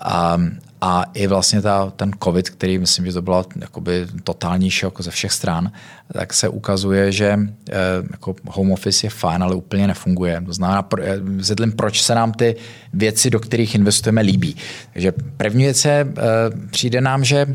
A, 0.02 0.38
a 0.82 1.04
i 1.14 1.28
vlastně 1.28 1.62
ta, 1.62 1.94
ten 1.96 2.12
COVID, 2.24 2.50
který 2.50 2.78
myslím, 2.78 3.06
že 3.06 3.14
to 3.14 3.22
byla 3.22 3.46
jakoby 3.62 4.08
totální 4.24 4.70
šok 4.70 5.02
ze 5.02 5.12
všech 5.12 5.32
stran, 5.32 5.72
tak 6.14 6.34
se 6.34 6.50
ukazuje, 6.50 7.12
že 7.12 7.40
eh, 7.70 7.76
jako 8.12 8.36
home 8.48 8.72
office 8.72 9.06
je 9.06 9.10
fajn, 9.10 9.44
ale 9.44 9.56
úplně 9.56 9.88
nefunguje. 9.88 10.42
To 10.46 10.54
znamená, 10.54 10.88
eh, 11.02 11.18
vysvětlím, 11.22 11.72
proč 11.72 12.02
se 12.02 12.16
nám 12.16 12.32
ty 12.32 12.56
věci, 12.94 13.30
do 13.30 13.40
kterých 13.40 13.76
investujeme, 13.76 14.22
líbí. 14.22 14.56
Takže 14.94 15.14
první 15.38 15.64
věc 15.64 15.86
je, 15.86 16.08
eh, 16.18 16.24
přijde 16.72 17.02
nám, 17.02 17.24
že 17.24 17.48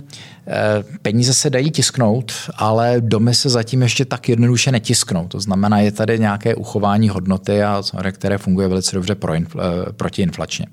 peníze 1.03 1.35
se 1.35 1.51
dají 1.51 1.71
tisknout, 1.71 2.33
ale 2.57 2.97
domy 3.01 3.35
se 3.35 3.49
zatím 3.49 3.83
ještě 3.83 4.05
tak 4.05 4.29
jednoduše 4.29 4.73
netisknou. 4.73 5.29
To 5.29 5.41
znamená, 5.41 5.81
je 5.81 5.93
tady 5.93 6.19
nějaké 6.19 6.55
uchování 6.55 7.09
hodnoty, 7.09 7.63
a 7.63 7.83
které 8.13 8.39
funguje 8.39 8.69
velice 8.69 8.97
dobře 8.97 9.15
pro 9.15 9.35
protiinflačně. 9.97 10.67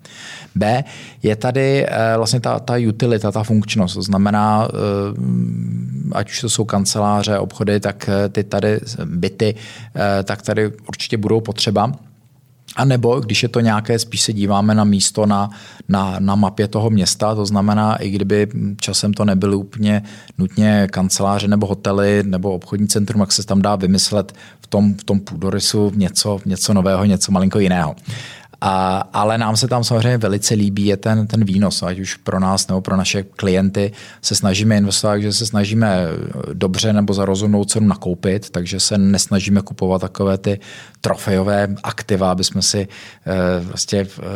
B, 0.56 0.84
je 1.24 1.36
tady 1.36 1.88
vlastně 2.18 2.40
ta, 2.40 2.60
ta 2.60 2.74
utilita, 2.88 3.32
ta 3.32 3.44
funkčnost. 3.44 3.94
To 3.94 4.02
znamená, 4.02 4.68
ať 6.12 6.30
už 6.30 6.42
to 6.42 6.50
jsou 6.50 6.66
kanceláře, 6.66 7.38
obchody, 7.38 7.71
tak 7.80 8.10
ty 8.32 8.44
tady 8.44 8.80
byty, 9.06 9.56
tak 10.24 10.42
tady 10.42 10.72
určitě 10.88 11.18
budou 11.18 11.42
potřeba. 11.42 11.92
A 12.76 12.86
nebo 12.86 13.20
když 13.20 13.44
je 13.44 13.50
to 13.50 13.60
nějaké, 13.60 14.00
spíš 14.00 14.22
se 14.22 14.34
díváme 14.34 14.76
na 14.76 14.84
místo 14.84 15.26
na, 15.26 15.50
na, 15.90 16.16
na 16.20 16.36
mapě 16.36 16.68
toho 16.68 16.90
města, 16.90 17.36
to 17.36 17.46
znamená, 17.46 17.96
i 17.96 18.10
kdyby 18.10 18.48
časem 18.80 19.14
to 19.14 19.26
nebyly 19.26 19.56
úplně 19.56 20.04
nutně 20.38 20.88
kanceláře 20.92 21.48
nebo 21.48 21.68
hotely 21.68 22.24
nebo 22.26 22.52
obchodní 22.52 22.88
centrum, 22.88 23.22
jak 23.22 23.32
se 23.32 23.46
tam 23.46 23.62
dá 23.62 23.76
vymyslet 23.76 24.34
v 24.62 24.68
tom, 24.68 24.94
v 24.94 25.04
tom 25.04 25.20
půdorysu 25.20 25.92
něco, 25.96 26.40
něco 26.46 26.74
nového, 26.74 27.06
něco 27.06 27.32
malinko 27.32 27.60
jiného. 27.60 27.96
A, 28.62 28.98
ale 29.14 29.38
nám 29.38 29.58
se 29.58 29.68
tam 29.68 29.84
samozřejmě 29.84 30.18
velice 30.18 30.54
líbí 30.54 30.86
je 30.86 30.98
ten, 30.98 31.28
ten 31.28 31.46
výnos, 31.46 31.84
ať 31.84 32.00
už 32.00 32.16
pro 32.16 32.40
nás 32.40 32.68
nebo 32.68 32.82
pro 32.82 32.98
naše 32.98 33.24
klienty. 33.24 33.92
Se 34.22 34.36
snažíme 34.36 34.78
investovat, 34.78 35.20
že 35.20 35.34
se 35.34 35.46
snažíme 35.46 36.08
dobře 36.54 36.94
nebo 36.94 37.14
za 37.14 37.26
rozumnou 37.26 37.64
cenu 37.64 37.88
nakoupit, 37.88 38.50
takže 38.50 38.80
se 38.80 38.98
nesnažíme 38.98 39.62
kupovat 39.62 40.02
takové 40.02 40.38
ty 40.38 40.60
trofejové 41.02 41.76
aktiva, 41.84 42.32
aby 42.32 42.44
jsme 42.44 42.62
si 42.62 42.88
uh, 42.88 43.68
vlastně 43.68 44.02
uh, 44.02 44.28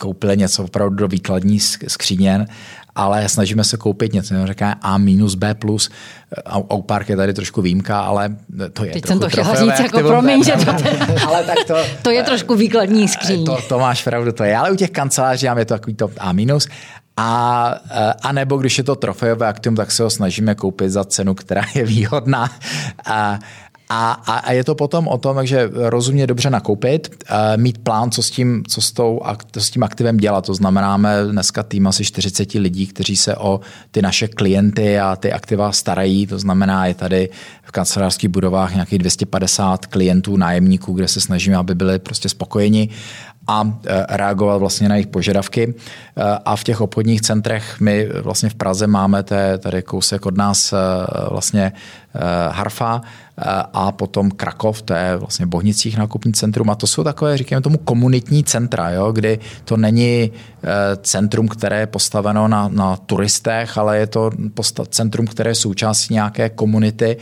koupili 0.00 0.36
něco 0.36 0.64
opravdu 0.64 0.96
do 0.96 1.08
výkladní 1.08 1.60
skříně, 1.88 2.46
ale 3.00 3.28
snažíme 3.28 3.64
se 3.64 3.76
koupit 3.76 4.12
něco, 4.12 4.46
říká 4.46 4.76
A 4.82 4.98
minus 4.98 5.34
B 5.34 5.54
plus. 5.54 5.90
Aupark 6.46 7.08
je 7.08 7.16
tady 7.16 7.34
trošku 7.34 7.62
výjimka, 7.62 8.00
ale 8.00 8.36
to 8.72 8.84
je 8.84 8.92
Teď 8.92 9.06
jsem 9.06 9.18
to 9.18 9.28
chtěla 9.28 9.54
říct, 9.54 9.80
jako 9.80 10.00
promiň, 10.00 10.44
že 10.44 10.52
to, 10.52 10.72
ale 11.26 11.44
tak 11.44 11.64
to, 11.66 11.76
to 12.02 12.10
je 12.10 12.22
trošku 12.22 12.54
výkladní 12.54 13.08
skříň. 13.08 13.44
To, 13.44 13.58
to 13.68 13.78
máš 13.78 14.04
pravdu, 14.04 14.32
to 14.32 14.44
je. 14.44 14.56
Ale 14.56 14.70
u 14.70 14.76
těch 14.76 14.90
kanceláří 14.90 15.46
máme 15.46 15.64
to 15.64 15.74
takový 15.74 15.94
to 15.94 16.10
A 16.18 16.32
minus. 16.32 16.68
A, 17.16 17.74
a 18.22 18.32
nebo 18.32 18.56
když 18.56 18.78
je 18.78 18.84
to 18.84 18.96
trofejové 18.96 19.46
aktum, 19.46 19.76
tak 19.76 19.90
se 19.90 20.02
ho 20.02 20.10
snažíme 20.10 20.54
koupit 20.54 20.90
za 20.90 21.04
cenu, 21.04 21.34
která 21.34 21.62
je 21.74 21.84
výhodná. 21.84 22.50
A, 23.06 23.38
a, 23.92 24.12
a, 24.12 24.38
a 24.38 24.52
je 24.52 24.64
to 24.64 24.74
potom 24.74 25.08
o 25.08 25.18
tom, 25.18 25.46
že 25.46 25.70
rozumně 25.72 26.26
dobře 26.26 26.50
nakoupit, 26.50 27.24
mít 27.56 27.78
plán, 27.78 28.10
co 28.10 28.22
s 28.22 28.30
tím, 28.30 28.62
co 28.68 28.82
s, 28.82 28.92
tou, 28.92 29.20
co 29.52 29.60
s 29.60 29.70
tím 29.70 29.82
aktivem 29.82 30.16
dělat. 30.16 30.46
To 30.46 30.54
znamená, 30.54 31.00
dneska 31.30 31.62
tým 31.62 31.86
asi 31.86 32.04
40 32.04 32.54
lidí, 32.54 32.86
kteří 32.86 33.16
se 33.16 33.36
o 33.36 33.60
ty 33.90 34.02
naše 34.02 34.28
klienty 34.28 34.98
a 34.98 35.16
ty 35.16 35.32
aktiva 35.32 35.72
starají. 35.72 36.26
To 36.26 36.38
znamená, 36.38 36.86
je 36.86 36.94
tady 36.94 37.28
v 37.62 37.72
kancelářských 37.72 38.30
budovách 38.30 38.74
nějakých 38.74 38.98
250 38.98 39.86
klientů, 39.86 40.36
nájemníků, 40.36 40.92
kde 40.92 41.08
se 41.08 41.20
snažíme, 41.20 41.56
aby 41.56 41.74
byli 41.74 41.98
prostě 41.98 42.28
spokojeni 42.28 42.88
a 43.50 43.78
e, 43.86 44.16
reagovat 44.16 44.56
vlastně 44.58 44.88
na 44.88 44.94
jejich 44.94 45.06
požadavky. 45.06 45.74
E, 45.74 46.22
a 46.44 46.56
v 46.56 46.64
těch 46.64 46.80
obchodních 46.80 47.20
centrech 47.20 47.80
my 47.80 48.08
vlastně 48.22 48.48
v 48.48 48.54
Praze 48.54 48.86
máme 48.86 49.22
tady 49.58 49.82
kousek 49.82 50.26
od 50.26 50.36
nás 50.36 50.72
e, 50.72 50.76
vlastně 51.30 51.72
Harfa 52.50 53.00
a 53.72 53.92
potom 53.92 54.30
Krakov, 54.30 54.82
to 54.82 54.94
je 54.94 55.16
vlastně 55.16 55.46
Bohnicích 55.46 55.98
nákupní 55.98 56.32
centrum 56.32 56.70
a 56.70 56.74
to 56.74 56.86
jsou 56.86 57.04
takové, 57.04 57.36
říkáme 57.36 57.62
tomu, 57.62 57.78
komunitní 57.78 58.44
centra, 58.44 58.90
jo, 58.90 59.12
kdy 59.12 59.38
to 59.64 59.76
není 59.76 60.32
centrum, 61.02 61.48
které 61.48 61.80
je 61.80 61.86
postaveno 61.86 62.48
na, 62.48 62.68
na 62.68 62.96
turistech, 62.96 63.78
ale 63.78 63.98
je 63.98 64.06
to 64.06 64.30
centrum, 64.88 65.26
které 65.26 65.50
je 65.50 65.54
součástí 65.54 66.14
nějaké 66.14 66.48
komunity, 66.48 67.16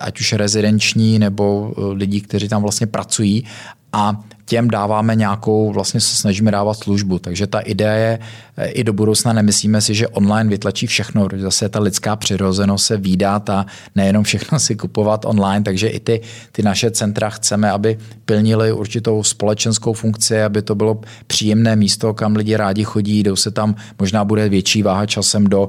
ať 0.00 0.20
už 0.20 0.32
rezidenční 0.32 1.18
nebo 1.18 1.74
lidí, 1.92 2.20
kteří 2.20 2.48
tam 2.48 2.62
vlastně 2.62 2.86
pracují 2.86 3.44
a 3.92 4.20
těm 4.48 4.70
dáváme 4.70 5.14
nějakou, 5.14 5.72
vlastně 5.72 6.00
se 6.00 6.16
snažíme 6.16 6.50
dávat 6.50 6.74
službu. 6.74 7.18
Takže 7.18 7.46
ta 7.46 7.60
idea 7.60 7.92
je 7.92 8.18
i 8.64 8.84
do 8.84 8.92
budoucna 8.92 9.32
nemyslíme 9.32 9.80
si, 9.80 9.94
že 9.94 10.08
online 10.08 10.50
vytlačí 10.50 10.86
všechno, 10.86 11.24
protože 11.24 11.42
zase 11.42 11.68
ta 11.68 11.80
lidská 11.80 12.16
přirozenost 12.16 12.86
se 12.86 12.96
výdat 12.96 13.50
a 13.50 13.66
nejenom 13.94 14.24
všechno 14.24 14.58
si 14.58 14.76
kupovat 14.76 15.24
online, 15.24 15.64
takže 15.64 15.88
i 15.88 16.00
ty, 16.00 16.20
ty 16.52 16.62
naše 16.62 16.90
centra 16.90 17.30
chceme, 17.30 17.70
aby 17.70 17.98
plnili 18.24 18.72
určitou 18.72 19.22
společenskou 19.22 19.92
funkci, 19.92 20.42
aby 20.42 20.62
to 20.62 20.74
bylo 20.74 21.00
příjemné 21.26 21.76
místo, 21.76 22.14
kam 22.14 22.36
lidi 22.36 22.56
rádi 22.56 22.84
chodí, 22.84 23.22
jdou 23.22 23.36
se 23.36 23.50
tam, 23.50 23.74
možná 23.98 24.24
bude 24.24 24.48
větší 24.48 24.82
váha 24.82 25.06
časem 25.06 25.44
do 25.44 25.68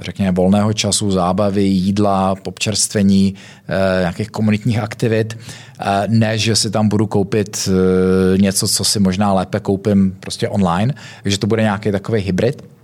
řekněme, 0.00 0.32
volného 0.32 0.72
času, 0.72 1.10
zábavy, 1.10 1.62
jídla, 1.62 2.34
občerstvení, 2.44 3.34
eh, 3.68 4.00
nějakých 4.00 4.30
komunitních 4.30 4.78
aktivit, 4.78 5.38
eh, 5.80 6.04
ne, 6.08 6.38
že 6.38 6.56
si 6.56 6.70
tam 6.70 6.88
budu 6.88 7.06
koupit 7.06 7.68
eh, 7.68 8.38
něco, 8.38 8.68
co 8.68 8.84
si 8.84 9.00
možná 9.00 9.32
lépe 9.32 9.60
koupím 9.60 10.16
prostě 10.20 10.48
online, 10.48 10.94
takže 11.22 11.38
to 11.38 11.46
bude 11.46 11.62
nějaký 11.62 11.92
takový 11.92 12.20
hybrid. 12.20 12.75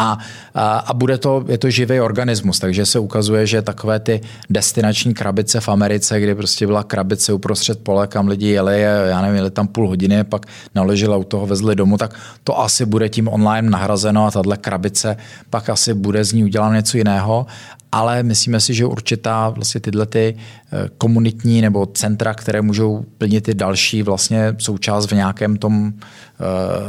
A, 0.00 0.18
a, 0.54 0.78
a 0.78 0.94
bude 0.94 1.18
to, 1.18 1.44
je 1.48 1.58
to 1.58 1.70
živý 1.70 2.00
organismus, 2.00 2.58
takže 2.58 2.86
se 2.86 2.98
ukazuje, 2.98 3.46
že 3.46 3.62
takové 3.62 4.00
ty 4.00 4.20
destinační 4.50 5.14
krabice 5.14 5.60
v 5.60 5.68
Americe, 5.68 6.20
kde 6.20 6.34
prostě 6.34 6.66
byla 6.66 6.82
krabice 6.82 7.32
uprostřed 7.32 7.80
pole, 7.80 8.06
kam 8.06 8.28
lidi 8.28 8.48
jeli, 8.48 8.80
já 8.80 9.22
nevím, 9.22 9.36
jeli 9.36 9.50
tam 9.50 9.68
půl 9.68 9.88
hodiny, 9.88 10.24
pak 10.24 10.46
naložili 10.74 11.16
u 11.16 11.24
toho, 11.24 11.46
vezli 11.46 11.76
domů, 11.76 11.98
tak 11.98 12.14
to 12.44 12.60
asi 12.60 12.86
bude 12.86 13.08
tím 13.08 13.28
online 13.28 13.70
nahrazeno 13.70 14.26
a 14.26 14.30
tahle 14.30 14.56
krabice 14.56 15.16
pak 15.50 15.68
asi 15.68 15.94
bude 15.94 16.24
z 16.24 16.32
ní 16.32 16.44
uděláno 16.44 16.74
něco 16.74 16.96
jiného. 16.96 17.46
Ale 17.92 18.22
myslíme 18.22 18.60
si, 18.60 18.74
že 18.74 18.86
určitá 18.86 19.48
vlastně 19.48 19.80
tyhle 19.80 20.06
ty 20.06 20.36
eh, 20.36 20.88
komunitní 20.98 21.60
nebo 21.60 21.86
centra, 21.86 22.34
které 22.34 22.62
můžou 22.62 23.04
plnit 23.18 23.44
ty 23.44 23.54
další 23.54 24.02
vlastně 24.02 24.54
součást 24.58 25.06
v 25.06 25.12
nějakém 25.12 25.56
tom, 25.56 25.92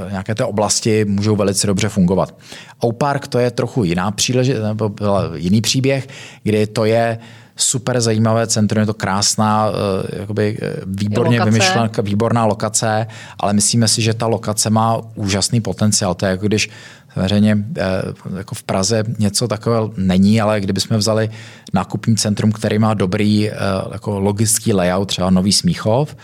nějaké 0.10 0.36
té 0.36 0.46
oblasti, 0.46 1.06
můžou 1.06 1.36
velice 1.36 1.68
dobře 1.68 1.90
fungovat. 1.90 2.36
Oupark 2.86 3.28
to 3.28 3.40
je 3.40 3.52
trochu 3.52 3.84
jiná 3.84 4.12
příležitost, 4.12 4.64
nebo 4.64 4.92
jiný 5.36 5.62
příběh, 5.62 6.08
kdy 6.44 6.68
to 6.68 6.86
je 6.86 7.20
super 7.56 8.02
zajímavé 8.02 8.48
centrum, 8.48 8.80
je 8.80 8.86
to 8.86 8.94
krásná, 8.94 9.70
eh, 9.70 10.20
jakoby 10.20 10.58
výborně 10.86 11.46
vymyšlená, 11.46 11.90
výborná 12.02 12.46
lokace, 12.46 13.08
ale 13.40 13.54
myslíme 13.54 13.88
si, 13.88 14.02
že 14.02 14.14
ta 14.14 14.28
lokace 14.28 14.70
má 14.70 15.02
úžasný 15.16 15.62
potenciál. 15.62 16.14
To 16.14 16.26
je 16.26 16.30
jako 16.30 16.48
když 16.48 16.70
Samozřejmě 17.14 17.58
eh, 17.78 17.84
jako 18.38 18.56
v 18.56 18.64
Praze 18.64 19.04
něco 19.20 19.48
takového 19.48 19.92
není, 19.98 20.42
ale 20.42 20.62
kdybychom 20.62 20.98
vzali 20.98 21.30
nákupní 21.74 22.18
centrum, 22.18 22.52
který 22.52 22.80
má 22.80 22.94
dobrý 22.94 23.50
eh, 23.50 23.56
jako 23.92 24.20
logický 24.20 24.74
layout, 24.74 25.06
třeba 25.06 25.30
Nový 25.30 25.52
Smíchov, 25.52 26.16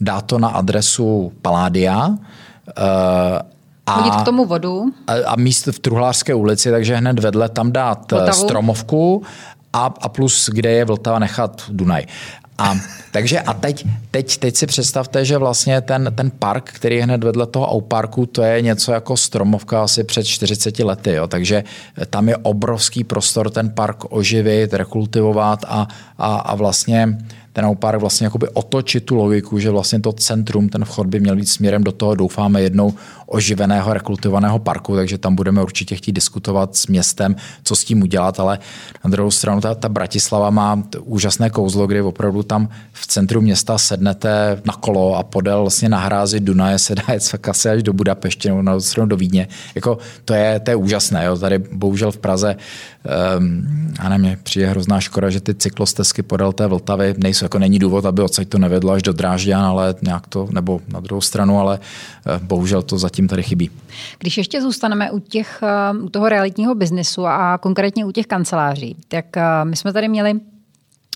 dá 0.00 0.20
to 0.20 0.38
na 0.38 0.48
adresu 0.48 1.32
Paládia, 1.42 2.10
eh, 2.10 2.16
a, 3.86 4.00
Hodit 4.00 4.16
k 4.16 4.24
tomu 4.24 4.44
vodu. 4.44 4.84
A, 5.06 5.12
a 5.26 5.36
míst 5.36 5.66
v 5.66 5.78
Truhlářské 5.78 6.34
ulici, 6.34 6.70
takže 6.70 6.96
hned 6.96 7.18
vedle 7.18 7.48
tam 7.48 7.72
dát 7.72 8.12
Vltavu. 8.12 8.32
stromovku 8.32 9.22
a, 9.72 9.94
a 10.00 10.08
plus, 10.08 10.48
kde 10.52 10.70
je 10.70 10.84
Vltava, 10.84 11.18
nechat 11.18 11.62
Dunaj. 11.68 12.06
A, 12.58 12.74
takže 13.12 13.40
a 13.40 13.54
teď, 13.54 13.86
teď, 14.10 14.36
teď 14.36 14.56
si 14.56 14.66
představte, 14.66 15.24
že 15.24 15.38
vlastně 15.38 15.80
ten, 15.80 16.12
ten 16.14 16.30
park, 16.30 16.70
který 16.72 16.96
je 16.96 17.04
hned 17.04 17.24
vedle 17.24 17.46
toho 17.46 17.80
parku, 17.80 18.26
to 18.26 18.42
je 18.42 18.62
něco 18.62 18.92
jako 18.92 19.16
stromovka 19.16 19.82
asi 19.82 20.04
před 20.04 20.24
40 20.24 20.78
lety. 20.78 21.12
Jo. 21.12 21.26
Takže 21.26 21.64
tam 22.10 22.28
je 22.28 22.36
obrovský 22.36 23.04
prostor 23.04 23.50
ten 23.50 23.70
park 23.70 24.12
oživit, 24.12 24.74
rekultivovat 24.74 25.64
a, 25.68 25.88
a, 26.18 26.36
a 26.36 26.54
vlastně 26.54 27.18
ten 27.56 27.62
naopak 27.62 28.00
vlastně 28.00 28.24
jakoby 28.24 28.48
otočit 28.48 29.04
tu 29.04 29.14
logiku, 29.14 29.58
že 29.58 29.70
vlastně 29.70 30.00
to 30.00 30.12
centrum, 30.12 30.68
ten 30.68 30.84
vchod 30.84 31.06
by 31.06 31.20
měl 31.20 31.36
být 31.36 31.48
směrem 31.48 31.84
do 31.84 31.92
toho, 31.92 32.14
doufáme, 32.14 32.62
jednou 32.62 32.94
oživeného, 33.26 33.94
rekultivovaného 33.94 34.58
parku, 34.58 34.96
takže 34.96 35.18
tam 35.18 35.34
budeme 35.34 35.62
určitě 35.62 35.96
chtít 35.96 36.12
diskutovat 36.12 36.76
s 36.76 36.86
městem, 36.86 37.36
co 37.64 37.76
s 37.76 37.84
tím 37.84 38.02
udělat, 38.02 38.40
ale 38.40 38.58
na 39.04 39.10
druhou 39.10 39.30
stranu 39.30 39.60
ta, 39.60 39.74
ta 39.74 39.88
Bratislava 39.88 40.50
má 40.50 40.82
úžasné 41.00 41.50
kouzlo, 41.50 41.86
kdy 41.86 42.02
opravdu 42.02 42.42
tam 42.42 42.68
v 42.92 43.06
centru 43.06 43.40
města 43.40 43.78
sednete 43.78 44.60
na 44.64 44.72
kolo 44.72 45.14
a 45.14 45.22
podél 45.22 45.60
vlastně 45.60 45.88
na 45.88 45.98
hrázi 45.98 46.40
Dunaje 46.40 46.78
se 46.78 46.94
dá 47.06 47.12
jet 47.12 47.48
asi 47.48 47.68
až 47.68 47.82
do 47.82 47.92
Budapešti 47.92 48.48
nebo 48.48 48.62
na 48.62 48.80
stranu 48.80 49.08
do 49.08 49.16
Vídně. 49.16 49.48
Jako, 49.74 49.98
to, 50.24 50.34
je, 50.34 50.60
to 50.60 50.70
je 50.70 50.76
úžasné. 50.76 51.24
Jo. 51.24 51.36
Tady 51.36 51.58
bohužel 51.58 52.12
v 52.12 52.18
Praze 52.18 52.56
um, 53.38 53.94
a 53.98 54.08
nevím, 54.08 54.38
přijde 54.42 54.66
hrozná 54.66 55.00
škoda, 55.00 55.30
že 55.30 55.40
ty 55.40 55.54
cyklostezky 55.54 56.22
podél 56.22 56.52
té 56.52 56.66
Vltavy 56.66 57.14
nejsou, 57.16 57.44
jako 57.44 57.58
není 57.58 57.78
důvod, 57.78 58.06
aby 58.06 58.22
odsaď 58.22 58.48
to 58.48 58.58
nevedlo 58.58 58.92
až 58.92 59.02
do 59.02 59.12
Drážďan, 59.12 59.64
ale 59.64 59.94
nějak 60.02 60.26
to, 60.26 60.48
nebo 60.50 60.80
na 60.88 61.00
druhou 61.00 61.20
stranu, 61.20 61.60
ale 61.60 61.78
uh, 61.78 62.46
bohužel 62.46 62.82
to 62.82 62.98
zatím 62.98 63.15
zatím 63.16 63.28
tady 63.28 63.42
chybí. 63.42 63.70
Když 64.18 64.38
ještě 64.38 64.62
zůstaneme 64.62 65.10
u, 65.10 65.18
těch, 65.18 65.62
eh, 65.62 65.98
u 65.98 66.08
toho 66.08 66.28
realitního 66.28 66.74
biznesu 66.74 67.26
a 67.26 67.58
konkrétně 67.58 68.04
u 68.04 68.12
těch 68.12 68.26
kanceláří, 68.26 68.96
tak 69.08 69.36
eh, 69.36 69.64
my 69.64 69.76
jsme 69.76 69.92
tady 69.92 70.08
měli 70.08 70.34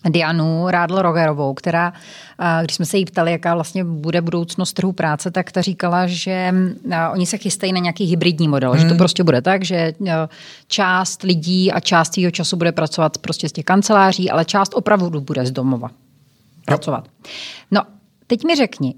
Dianu 0.08 0.64
Rádl 0.68 1.02
Rogerovou, 1.02 1.54
která, 1.54 1.92
eh, 2.40 2.64
když 2.64 2.76
jsme 2.76 2.86
se 2.86 2.98
jí 2.98 3.04
ptali, 3.04 3.32
jaká 3.32 3.54
vlastně 3.54 3.84
bude 3.84 4.20
budoucnost 4.20 4.72
trhu 4.72 4.92
práce, 4.92 5.30
tak 5.30 5.52
ta 5.52 5.60
říkala, 5.60 6.06
že 6.06 6.54
oni 7.12 7.26
se 7.26 7.38
chystají 7.38 7.72
na 7.72 7.80
nějaký 7.80 8.04
hybridní 8.04 8.48
model, 8.48 8.70
hmm. 8.70 8.80
že 8.80 8.84
to 8.84 8.90
hmm. 8.90 8.98
prostě 8.98 9.24
bude 9.24 9.42
tak, 9.42 9.64
že 9.64 9.92
část 10.68 11.22
lidí 11.22 11.72
a 11.72 11.80
část 11.80 12.18
jeho 12.18 12.30
času 12.30 12.56
bude 12.56 12.72
pracovat 12.72 13.18
prostě 13.18 13.48
z 13.48 13.52
těch 13.52 13.64
kanceláří, 13.64 14.30
ale 14.30 14.44
část 14.44 14.72
opravdu 14.74 15.20
bude 15.20 15.46
z 15.46 15.50
domova 15.50 15.90
pracovat. 16.64 17.08
No 17.70 17.82
Teď 18.30 18.44
mi 18.44 18.56
řekni, 18.56 18.94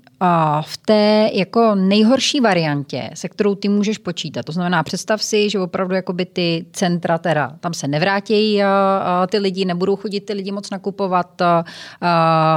v 0.60 0.76
té 0.76 1.30
jako 1.32 1.74
nejhorší 1.74 2.40
variantě, 2.40 3.10
se 3.14 3.28
kterou 3.28 3.54
ty 3.54 3.68
můžeš 3.68 3.98
počítat, 3.98 4.44
to 4.44 4.52
znamená, 4.52 4.82
představ 4.82 5.22
si, 5.22 5.50
že 5.50 5.60
opravdu 5.60 5.94
jakoby 5.94 6.24
ty 6.24 6.66
centra 6.72 7.18
teda, 7.18 7.52
tam 7.60 7.74
se 7.74 7.88
nevrátí 7.88 8.60
ty 9.30 9.38
lidi, 9.38 9.64
nebudou 9.64 9.96
chodit 9.96 10.20
ty 10.20 10.32
lidi 10.32 10.52
moc 10.52 10.70
nakupovat, 10.70 11.42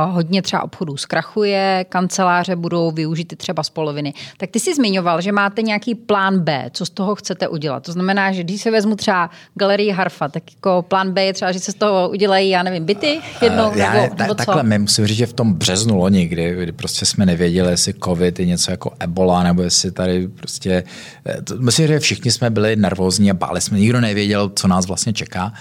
hodně 0.05 0.41
třeba 0.41 0.63
obchodů 0.63 0.97
zkrachuje, 0.97 1.85
kanceláře 1.89 2.55
budou 2.55 2.91
využity 2.91 3.35
třeba 3.35 3.63
z 3.63 3.69
poloviny. 3.69 4.13
Tak 4.37 4.49
ty 4.49 4.59
jsi 4.59 4.75
zmiňoval, 4.75 5.21
že 5.21 5.31
máte 5.31 5.61
nějaký 5.61 5.95
plán 5.95 6.39
B, 6.39 6.69
co 6.73 6.85
z 6.85 6.89
toho 6.89 7.15
chcete 7.15 7.47
udělat. 7.47 7.83
To 7.83 7.91
znamená, 7.91 8.31
že 8.31 8.43
když 8.43 8.61
se 8.61 8.71
vezmu 8.71 8.95
třeba 8.95 9.29
galerii 9.55 9.91
Harfa, 9.91 10.27
tak 10.27 10.43
jako 10.55 10.85
plán 10.87 11.11
B 11.11 11.23
je 11.23 11.33
třeba, 11.33 11.51
že 11.51 11.59
se 11.59 11.71
z 11.71 11.75
toho 11.75 12.09
udělají, 12.09 12.49
já 12.49 12.63
nevím, 12.63 12.85
byty 12.85 13.19
jednou 13.41 13.71
já, 13.75 13.93
nebo, 13.93 14.15
nebo 14.17 14.33
co? 14.33 14.35
Takhle, 14.35 14.63
my 14.63 14.79
musím 14.79 15.07
říct, 15.07 15.17
že 15.17 15.25
v 15.25 15.33
tom 15.33 15.53
březnu 15.53 15.97
loni, 15.97 16.27
kdy 16.27 16.55
kdy 16.55 16.71
prostě 16.71 17.05
jsme 17.05 17.25
nevěděli, 17.25 17.54
jestli 17.63 17.93
covid 18.03 18.39
je 18.39 18.45
něco 18.45 18.71
jako 18.71 18.91
ebola, 18.99 19.43
nebo 19.43 19.61
jestli 19.61 19.91
tady 19.91 20.27
prostě... 20.27 20.83
Eh, 21.25 21.37
myslím, 21.59 21.87
že 21.87 21.99
všichni 21.99 22.31
jsme 22.31 22.49
byli 22.49 22.75
nervózní 22.75 23.31
a 23.31 23.33
báli 23.33 23.61
jsme, 23.61 23.79
nikdo 23.79 24.01
nevěděl, 24.01 24.51
co 24.55 24.67
nás 24.67 24.85
vlastně 24.85 25.13
čeká. 25.13 25.53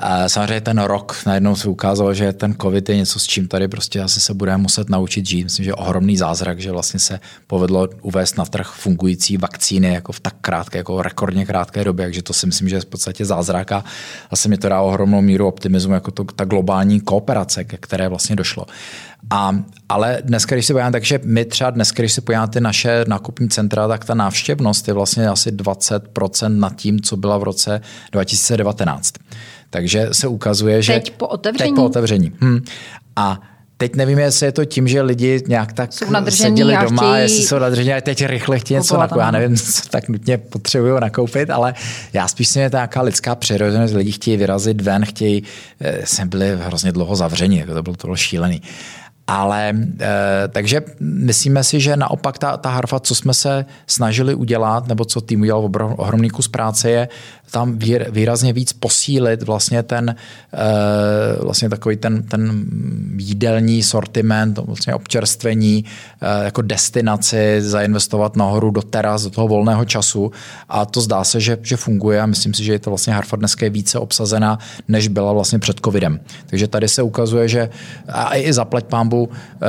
A 0.00 0.28
samozřejmě 0.28 0.60
ten 0.60 0.78
rok 0.78 1.16
najednou 1.26 1.56
se 1.56 1.68
ukázalo, 1.68 2.14
že 2.14 2.32
ten 2.32 2.54
covid 2.62 2.88
je 2.88 2.96
něco, 2.96 3.18
s 3.18 3.24
čím 3.24 3.48
tady 3.48 3.68
prostě 3.68 4.00
asi 4.00 4.20
se 4.20 4.34
budeme 4.34 4.62
muset 4.62 4.88
naučit 4.88 5.26
žít. 5.26 5.44
Myslím, 5.44 5.64
že 5.64 5.74
ohromný 5.74 6.16
zázrak, 6.16 6.60
že 6.60 6.72
vlastně 6.72 7.00
se 7.00 7.20
povedlo 7.46 7.88
uvést 8.02 8.38
na 8.38 8.44
trh 8.44 8.72
fungující 8.76 9.36
vakcíny 9.36 9.94
jako 9.94 10.12
v 10.12 10.20
tak 10.20 10.34
krátké, 10.40 10.78
jako 10.78 11.02
rekordně 11.02 11.46
krátké 11.46 11.84
době, 11.84 12.06
takže 12.06 12.22
to 12.22 12.32
si 12.32 12.46
myslím, 12.46 12.68
že 12.68 12.76
je 12.76 12.80
v 12.80 12.86
podstatě 12.86 13.24
zázrak 13.24 13.72
a 13.72 13.84
asi 14.30 14.48
mi 14.48 14.58
to 14.58 14.68
dá 14.68 14.80
ohromnou 14.80 15.22
míru 15.22 15.46
optimismu, 15.46 15.94
jako 15.94 16.10
to, 16.10 16.24
ta 16.24 16.44
globální 16.44 17.00
kooperace, 17.00 17.64
ke 17.64 17.76
které 17.76 18.08
vlastně 18.08 18.36
došlo. 18.36 18.66
A, 19.30 19.58
ale 19.88 20.18
dneska, 20.24 20.56
když 20.56 20.66
se 20.66 20.72
podíváme, 20.72 20.92
takže 20.92 21.20
my 21.24 21.44
třeba 21.44 21.70
dnes, 21.70 21.90
když 21.90 22.12
se 22.12 22.20
podíváme 22.20 22.48
ty 22.48 22.60
naše 22.60 23.04
nákupní 23.08 23.48
centra, 23.48 23.88
tak 23.88 24.04
ta 24.04 24.14
návštěvnost 24.14 24.88
je 24.88 24.94
vlastně 24.94 25.28
asi 25.28 25.50
20% 25.50 26.58
nad 26.58 26.76
tím, 26.76 27.00
co 27.00 27.16
byla 27.16 27.38
v 27.38 27.42
roce 27.42 27.80
2019. 28.12 29.14
Takže 29.70 30.08
se 30.12 30.28
ukazuje, 30.28 30.82
že... 30.82 30.92
Teď 30.92 31.10
po 31.10 31.26
otevření? 31.26 31.70
Teď 31.70 31.76
po 31.76 31.84
otevření. 31.84 32.32
Hm. 32.40 32.60
A 33.16 33.40
Teď 33.78 33.96
nevím, 33.96 34.18
jestli 34.18 34.46
je 34.46 34.52
to 34.52 34.64
tím, 34.64 34.88
že 34.88 35.02
lidi 35.02 35.42
nějak 35.48 35.72
tak 35.72 35.90
seděli 36.28 36.76
doma, 36.82 37.02
chtějí... 37.02 37.22
jestli 37.22 37.42
jsou 37.42 37.58
nadržení 37.58 37.94
a 37.94 38.00
teď 38.00 38.26
rychle 38.26 38.58
chtějí 38.58 38.78
něco 38.78 38.98
nakoupit. 38.98 39.20
Já 39.20 39.30
nevím, 39.30 39.56
co 39.56 39.88
tak 39.88 40.08
nutně 40.08 40.38
potřebují 40.38 41.00
nakoupit, 41.00 41.50
ale 41.50 41.74
já 42.12 42.28
spíš 42.28 42.48
si 42.48 42.60
je 42.60 42.70
to 42.70 42.76
nějaká 42.76 43.02
lidská 43.02 43.34
přirozenost. 43.34 43.94
Lidi 43.94 44.12
chtějí 44.12 44.36
vyrazit 44.36 44.80
ven, 44.80 45.04
chtějí, 45.04 45.42
eh, 45.80 46.06
jsme 46.06 46.26
byli 46.26 46.56
hrozně 46.56 46.92
dlouho 46.92 47.16
zavření, 47.16 47.58
jako 47.58 47.74
to 47.74 47.82
bylo 47.82 47.96
to 47.96 48.16
šílený. 48.16 48.62
Ale 49.26 49.74
e, 50.00 50.48
takže 50.48 50.82
myslíme 51.00 51.64
si, 51.64 51.80
že 51.80 51.96
naopak 51.96 52.38
ta, 52.38 52.56
ta 52.56 52.70
harfa, 52.70 53.00
co 53.00 53.14
jsme 53.14 53.34
se 53.34 53.64
snažili 53.86 54.34
udělat, 54.34 54.88
nebo 54.88 55.04
co 55.04 55.20
tým 55.20 55.40
udělal 55.40 55.70
ohromný 55.96 56.30
kus 56.30 56.48
práce, 56.48 56.90
je 56.90 57.08
tam 57.50 57.78
výrazně 58.10 58.52
víc 58.52 58.72
posílit 58.72 59.42
vlastně 59.42 59.82
ten 59.82 60.10
e, 60.10 61.44
vlastně 61.44 61.68
takový 61.68 61.96
ten, 61.96 62.22
ten 62.22 62.64
jídelní 63.16 63.82
sortiment, 63.82 64.58
vlastně 64.58 64.94
občerstvení, 64.94 65.84
e, 66.20 66.44
jako 66.44 66.62
destinaci, 66.62 67.56
zainvestovat 67.62 68.36
nahoru 68.36 68.70
do 68.70 68.82
teras, 68.82 69.22
do 69.22 69.30
toho 69.30 69.48
volného 69.48 69.84
času 69.84 70.32
a 70.68 70.86
to 70.86 71.00
zdá 71.00 71.24
se, 71.24 71.40
že, 71.40 71.58
že 71.62 71.76
funguje 71.76 72.20
a 72.20 72.26
myslím 72.26 72.54
si, 72.54 72.64
že 72.64 72.72
je 72.72 72.78
to 72.78 72.90
vlastně 72.90 73.12
harfa 73.12 73.36
dneska 73.36 73.66
je 73.66 73.70
více 73.70 73.98
obsazená, 73.98 74.58
než 74.88 75.08
byla 75.08 75.32
vlastně 75.32 75.58
před 75.58 75.80
covidem. 75.84 76.20
Takže 76.46 76.68
tady 76.68 76.88
se 76.88 77.02
ukazuje, 77.02 77.48
že 77.48 77.68
a 78.08 78.36
i 78.36 78.52
zaplať 78.52 78.84
pámbu 78.84 79.15
dobu 79.16 79.32
eh, 79.32 79.66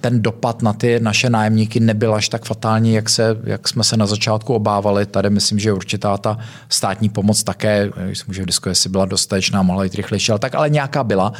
ten 0.00 0.22
dopad 0.22 0.62
na 0.62 0.72
ty 0.72 1.00
naše 1.00 1.30
nájemníky 1.30 1.80
nebyl 1.80 2.14
až 2.14 2.28
tak 2.28 2.44
fatální, 2.44 2.94
jak, 2.94 3.08
se, 3.08 3.36
jak 3.44 3.68
jsme 3.68 3.84
se 3.84 3.96
na 3.96 4.06
začátku 4.06 4.54
obávali. 4.54 5.06
Tady 5.06 5.30
myslím, 5.30 5.58
že 5.58 5.72
určitá 5.72 6.16
ta 6.18 6.38
státní 6.68 7.08
pomoc 7.08 7.42
také, 7.42 7.90
když 8.06 8.18
se 8.18 8.24
může 8.26 8.46
diskutovat, 8.46 8.70
jestli 8.70 8.90
byla 8.90 9.04
dostatečná, 9.04 9.62
mohla 9.62 9.84
jít 9.84 9.94
rychlejší, 9.94 10.32
ale 10.32 10.38
tak 10.38 10.54
ale 10.54 10.70
nějaká 10.70 11.04
byla. 11.04 11.32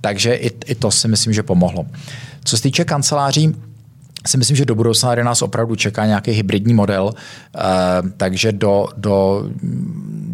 Takže 0.00 0.34
i, 0.34 0.50
i 0.66 0.74
to 0.74 0.90
si 0.90 1.08
myslím, 1.08 1.32
že 1.32 1.42
pomohlo. 1.42 1.86
Co 2.44 2.56
se 2.56 2.62
týče 2.62 2.84
kanceláří, 2.84 3.54
si 4.26 4.38
myslím, 4.38 4.56
že 4.56 4.64
do 4.64 4.74
budoucna 4.74 5.14
nás 5.14 5.42
opravdu 5.42 5.76
čeká 5.76 6.06
nějaký 6.06 6.30
hybridní 6.30 6.74
model, 6.74 7.12
eh, 7.14 7.60
takže 8.16 8.52
do, 8.52 8.88
do, 8.96 9.44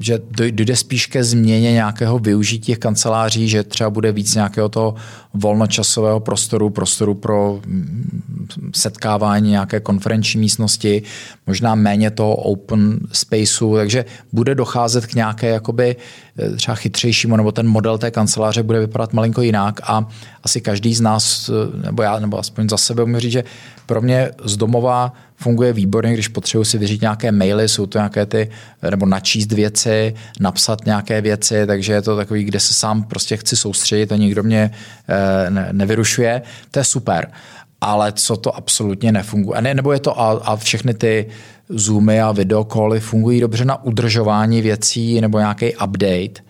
že 0.01 0.19
dojde 0.31 0.77
spíš 0.77 1.07
ke 1.07 1.25
změně 1.25 1.73
nějakého 1.73 2.19
využití 2.19 2.67
těch 2.67 2.79
kanceláří, 2.79 3.49
že 3.49 3.63
třeba 3.63 3.91
bude 3.91 4.13
víc 4.13 4.35
nějakého 4.35 4.69
toho 4.69 4.95
volnočasového 5.35 6.21
prostoru, 6.21 6.71
prostoru 6.71 7.15
pro 7.15 7.61
mm, 7.67 8.41
setkávání, 8.75 9.51
nějaké 9.51 9.81
konferenční 9.81 10.41
místnosti. 10.41 11.03
Možná 11.47 11.75
méně 11.75 12.11
toho 12.11 12.35
open 12.35 12.99
spaceu, 13.13 13.77
takže 13.77 14.05
bude 14.33 14.55
docházet 14.55 15.07
k 15.07 15.15
nějaké 15.15 15.49
jakoby 15.49 15.97
eh, 16.39 16.51
třeba 16.51 16.75
chytřejšímu, 16.75 17.37
nebo 17.37 17.53
ten 17.53 17.69
model 17.69 17.99
té 17.99 18.11
kanceláře 18.11 18.63
bude 18.63 18.81
vypadat 18.81 19.13
malinko 19.13 19.43
jinak 19.43 19.81
a 19.83 20.09
asi 20.43 20.61
každý 20.61 20.95
z 20.95 21.01
nás, 21.01 21.49
eh, 21.49 21.87
nebo 21.87 22.03
já, 22.03 22.19
nebo 22.19 22.39
aspoň 22.39 22.69
za 22.69 22.77
sebe 22.77 23.05
můžu 23.05 23.21
říct, 23.21 23.33
že 23.33 23.45
pro 23.87 24.01
mě 24.01 24.31
z 24.45 24.57
domova 24.57 25.13
funguje 25.37 25.73
výborně, 25.73 26.15
když 26.15 26.29
potřebuji 26.29 26.65
si 26.65 26.79
vyřídit 26.79 27.03
nějaké 27.03 27.33
maily, 27.33 27.69
jsou 27.69 27.87
to 27.87 27.99
nějaké 27.99 28.27
ty, 28.27 28.51
nebo 28.91 29.07
načíst 29.07 29.53
věci, 29.53 30.15
napsat 30.41 30.87
nějaké 30.87 31.21
věci, 31.21 31.67
takže 31.67 31.93
je 31.93 32.03
to 32.03 32.17
takový, 32.17 32.45
kde 32.45 32.61
se 32.61 32.75
sám 32.75 33.03
prostě 33.03 33.37
chci 33.37 33.57
soustředit 33.57 34.13
a 34.13 34.17
nikdo 34.17 34.43
mě 34.43 34.71
eh, 35.09 35.51
ne, 35.51 35.69
nevyrušuje. 35.73 36.43
To 36.71 36.79
je 36.79 36.85
super. 36.85 37.31
Ale 37.81 38.13
co 38.13 38.37
to 38.37 38.57
absolutně 38.57 39.13
nefunguje. 39.13 39.63
Ne, 39.63 39.75
nebo 39.75 39.93
je 39.93 40.01
to 40.01 40.21
a, 40.21 40.31
a 40.31 40.57
všechny 40.57 40.95
ty 40.95 41.27
Zoomy 41.69 42.21
a 42.21 42.33
videokoly 42.33 43.01
fungují 43.01 43.41
dobře 43.41 43.65
na 43.65 43.85
udržování 43.85 44.63
věcí 44.63 45.21
nebo 45.21 45.39
nějaký 45.39 45.77
update, 45.77 46.43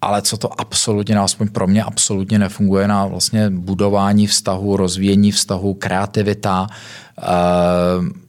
ale 0.00 0.22
co 0.22 0.36
to 0.36 0.60
absolutně, 0.60 1.18
aspoň 1.18 1.48
pro 1.48 1.66
mě 1.66 1.84
absolutně 1.84 2.38
nefunguje 2.38 2.88
na 2.88 3.06
vlastně 3.06 3.50
budování 3.50 4.26
vztahu, 4.26 4.76
rozvíjení 4.76 5.32
vztahu, 5.32 5.74
kreativita, 5.74 6.66
uh, 7.18 8.25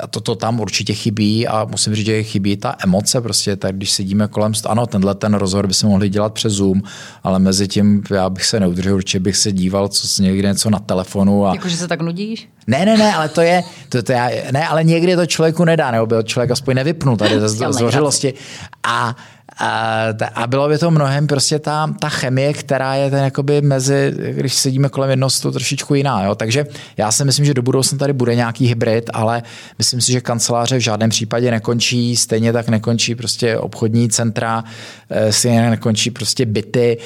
a 0.00 0.06
to, 0.06 0.20
to 0.20 0.34
tam 0.34 0.60
určitě 0.60 0.94
chybí 0.94 1.48
a 1.48 1.64
musím 1.70 1.94
říct, 1.94 2.06
že 2.06 2.22
chybí 2.22 2.56
ta 2.56 2.76
emoce 2.84 3.20
prostě, 3.20 3.56
tak 3.56 3.76
když 3.76 3.90
sedíme 3.90 4.28
kolem, 4.28 4.52
ano, 4.66 4.86
tenhle 4.86 5.14
ten 5.14 5.34
rozhovor 5.34 5.66
by 5.66 5.74
se 5.74 5.86
mohli 5.86 6.08
dělat 6.08 6.32
přes 6.32 6.52
Zoom, 6.52 6.82
ale 7.22 7.38
mezi 7.38 7.68
tím 7.68 8.02
já 8.10 8.30
bych 8.30 8.44
se 8.44 8.60
neudržel, 8.60 8.94
určitě 8.94 9.20
bych 9.20 9.36
se 9.36 9.52
díval 9.52 9.88
co, 9.88 10.22
někde 10.22 10.48
něco 10.48 10.70
na 10.70 10.78
telefonu. 10.78 11.46
A... 11.46 11.54
Jakože 11.54 11.76
se 11.76 11.88
tak 11.88 12.00
nudíš? 12.00 12.48
Ne, 12.66 12.86
ne, 12.86 12.96
ne, 12.96 13.14
ale 13.14 13.28
to 13.28 13.40
je, 13.40 13.62
to, 13.88 14.02
to 14.02 14.12
já, 14.12 14.30
ne, 14.52 14.68
ale 14.68 14.84
někdy 14.84 15.16
to 15.16 15.26
člověku 15.26 15.64
nedá, 15.64 15.90
nebo 15.90 16.06
by 16.06 16.16
člověk 16.24 16.50
aspoň 16.50 16.74
nevypnul 16.74 17.16
tady 17.16 17.40
ze 17.40 17.48
zdvořilosti. 17.72 18.34
A 18.82 19.16
a, 19.58 20.46
bylo 20.46 20.68
by 20.68 20.78
to 20.78 20.90
mnohem 20.90 21.26
prostě 21.26 21.58
ta, 21.58 21.94
ta 22.00 22.08
chemie, 22.08 22.52
která 22.52 22.94
je 22.94 23.10
ten 23.10 23.24
jakoby 23.24 23.62
mezi, 23.62 24.14
když 24.30 24.54
sedíme 24.54 24.88
kolem 24.88 25.10
jednoho 25.10 25.30
to 25.42 25.52
trošičku 25.52 25.94
jiná. 25.94 26.24
Jo? 26.24 26.34
Takže 26.34 26.66
já 26.96 27.12
si 27.12 27.24
myslím, 27.24 27.46
že 27.46 27.54
do 27.54 27.62
budoucna 27.62 27.98
tady 27.98 28.12
bude 28.12 28.34
nějaký 28.34 28.66
hybrid, 28.66 29.10
ale 29.12 29.42
myslím 29.78 30.00
si, 30.00 30.12
že 30.12 30.20
kanceláře 30.20 30.76
v 30.76 30.80
žádném 30.80 31.10
případě 31.10 31.50
nekončí, 31.50 32.16
stejně 32.16 32.52
tak 32.52 32.68
nekončí 32.68 33.14
prostě 33.14 33.58
obchodní 33.58 34.08
centra, 34.08 34.64
eh, 35.10 35.32
stejně 35.32 35.70
nekončí 35.70 36.10
prostě 36.10 36.46
byty. 36.46 36.98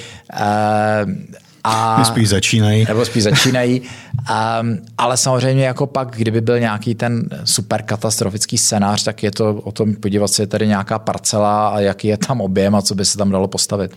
A, 1.68 2.04
spíš 2.04 2.28
začínají. 2.28 2.84
Nebo 2.88 3.04
spíš 3.04 3.22
začínají. 3.22 3.80
Um, 3.80 4.78
ale 4.98 5.16
samozřejmě 5.16 5.64
jako 5.64 5.86
pak, 5.86 6.16
kdyby 6.16 6.40
byl 6.40 6.60
nějaký 6.60 6.94
ten 6.94 7.28
super 7.44 7.82
katastrofický 7.82 8.58
scénář, 8.58 9.04
tak 9.04 9.22
je 9.22 9.30
to 9.30 9.54
o 9.54 9.72
tom 9.72 9.94
podívat 9.94 10.28
se, 10.28 10.42
je 10.42 10.46
tady 10.46 10.66
nějaká 10.66 10.98
parcela 10.98 11.68
a 11.68 11.80
jaký 11.80 12.08
je 12.08 12.16
tam 12.16 12.40
objem 12.40 12.74
a 12.74 12.82
co 12.82 12.94
by 12.94 13.04
se 13.04 13.18
tam 13.18 13.30
dalo 13.30 13.48
postavit. 13.48 13.96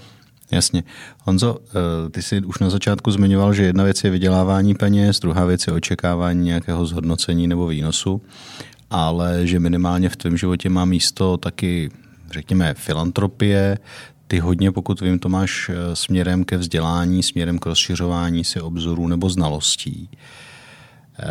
Jasně. 0.52 0.84
Honzo, 1.24 1.58
eh, 1.70 2.10
ty 2.10 2.22
jsi 2.22 2.42
už 2.42 2.60
na 2.60 2.70
začátku 2.70 3.12
zmiňoval, 3.12 3.54
že 3.54 3.64
jedna 3.64 3.84
věc 3.84 4.04
je 4.04 4.10
vydělávání 4.10 4.76
peněz, 4.76 5.20
druhá 5.20 5.46
věc 5.46 5.68
je 5.68 5.74
očekávání 5.74 6.46
nějakého 6.46 6.86
zhodnocení 6.86 7.48
nebo 7.48 7.68
výnosu, 7.68 8.22
ale 8.90 9.48
že 9.48 9.60
minimálně 9.60 10.10
v 10.10 10.16
tvém 10.16 10.38
životě 10.38 10.70
má 10.70 10.86
místo 10.86 11.38
taky, 11.38 11.92
řekněme, 12.32 12.74
filantropie, 12.74 13.78
ty 14.32 14.40
hodně, 14.40 14.72
pokud 14.72 15.02
vím, 15.02 15.20
to 15.20 15.30
máš 15.30 15.70
eh, 15.70 15.96
směrem 15.96 16.44
ke 16.44 16.58
vzdělání, 16.58 17.24
směrem 17.24 17.60
k 17.60 17.66
rozšiřování 17.66 18.44
si 18.44 18.62
obzorů 18.62 19.08
nebo 19.08 19.30
znalostí. 19.30 20.10
Eh, 21.20 21.26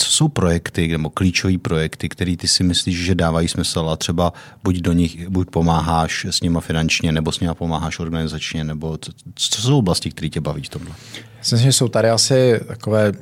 co 0.00 0.10
jsou 0.10 0.28
projekty 0.28 0.88
nebo 0.88 1.10
klíčové 1.10 1.58
projekty, 1.58 2.08
které 2.08 2.36
ty 2.36 2.48
si 2.48 2.64
myslíš, 2.64 3.04
že 3.04 3.14
dávají 3.14 3.48
smysl 3.48 3.90
a 3.90 3.96
třeba 3.96 4.32
buď 4.64 4.76
do 4.76 4.92
nich, 4.92 5.28
buď 5.28 5.50
pomáháš 5.50 6.24
s 6.30 6.40
nima 6.40 6.60
finančně, 6.60 7.12
nebo 7.12 7.32
s 7.32 7.40
nima 7.40 7.54
pomáháš 7.54 7.98
organizačně, 7.98 8.64
nebo 8.64 8.98
co, 8.98 9.12
co 9.34 9.62
jsou 9.62 9.78
oblasti, 9.78 10.10
které 10.10 10.28
tě 10.28 10.40
baví 10.40 10.62
v 10.62 10.68
tomhle? 10.68 10.94
Myslím, 11.38 11.58
že 11.58 11.72
jsou 11.72 11.88
tady 11.88 12.10
asi 12.10 12.60
takové 12.66 13.12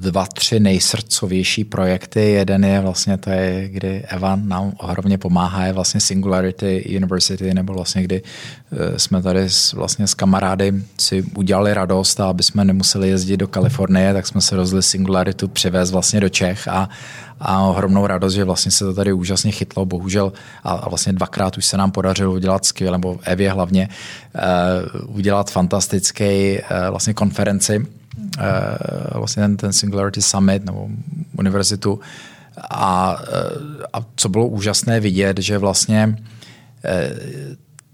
dva, 0.00 0.26
tři 0.26 0.60
nejsrdcovější 0.60 1.64
projekty. 1.64 2.20
Jeden 2.20 2.64
je 2.64 2.80
vlastně 2.80 3.18
to 3.18 3.30
je, 3.30 3.68
kdy 3.68 4.02
Evan 4.08 4.48
nám 4.48 4.72
ohromně 4.78 5.18
pomáhá, 5.18 5.66
je 5.66 5.72
vlastně 5.72 6.00
Singularity 6.00 6.96
University, 6.96 7.54
nebo 7.54 7.74
vlastně 7.74 8.02
kdy 8.02 8.22
eh, 8.22 8.98
jsme 8.98 9.22
tady 9.22 9.40
s, 9.40 9.72
vlastně 9.72 10.06
s 10.06 10.14
kamarády 10.14 10.74
si 11.00 11.22
udělali 11.34 11.74
radost 11.74 12.20
a 12.20 12.28
aby 12.28 12.42
jsme 12.42 12.64
nemuseli 12.64 13.08
jezdit 13.08 13.36
do 13.36 13.48
Kalifornie, 13.48 14.12
tak 14.12 14.26
jsme 14.26 14.40
se 14.40 14.56
rozli 14.56 14.82
Singularitu 14.82 15.48
přivez 15.48 15.90
vlastně 15.90 16.07
do 16.16 16.28
Čech 16.28 16.68
a, 16.68 16.88
a 17.40 17.62
ohromnou 17.62 18.06
radost, 18.06 18.34
že 18.34 18.44
vlastně 18.44 18.72
se 18.72 18.84
to 18.84 18.94
tady 18.94 19.12
úžasně 19.12 19.52
chytlo, 19.52 19.86
bohužel 19.86 20.32
a, 20.64 20.88
vlastně 20.88 21.12
dvakrát 21.12 21.58
už 21.58 21.64
se 21.66 21.76
nám 21.76 21.90
podařilo 21.90 22.32
udělat 22.32 22.64
skvěle, 22.64 22.98
nebo 22.98 23.18
Evě 23.22 23.50
hlavně, 23.50 23.88
uh, 25.04 25.16
udělat 25.16 25.50
fantastický 25.50 26.58
uh, 26.58 26.90
vlastně 26.90 27.14
konferenci 27.14 27.86
Eh, 28.38 29.18
vlastně 29.18 29.42
ten, 29.42 29.56
ten 29.56 29.72
Singularity 29.72 30.22
Summit 30.22 30.64
nebo 30.64 30.88
univerzitu. 31.38 32.00
A, 32.70 33.18
a 33.92 34.04
co 34.16 34.28
bylo 34.28 34.46
úžasné 34.46 35.00
vidět, 35.00 35.38
že 35.38 35.58
vlastně 35.58 36.16
eh, 36.84 37.10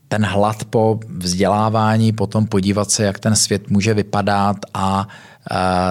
ten 0.08 0.24
hlad 0.24 0.64
po 0.64 1.00
vzdělávání, 1.08 2.12
potom 2.12 2.46
podívat 2.46 2.90
se, 2.90 3.04
jak 3.04 3.18
ten 3.18 3.36
svět 3.36 3.70
může 3.70 3.94
vypadat 3.94 4.56
a 4.74 5.08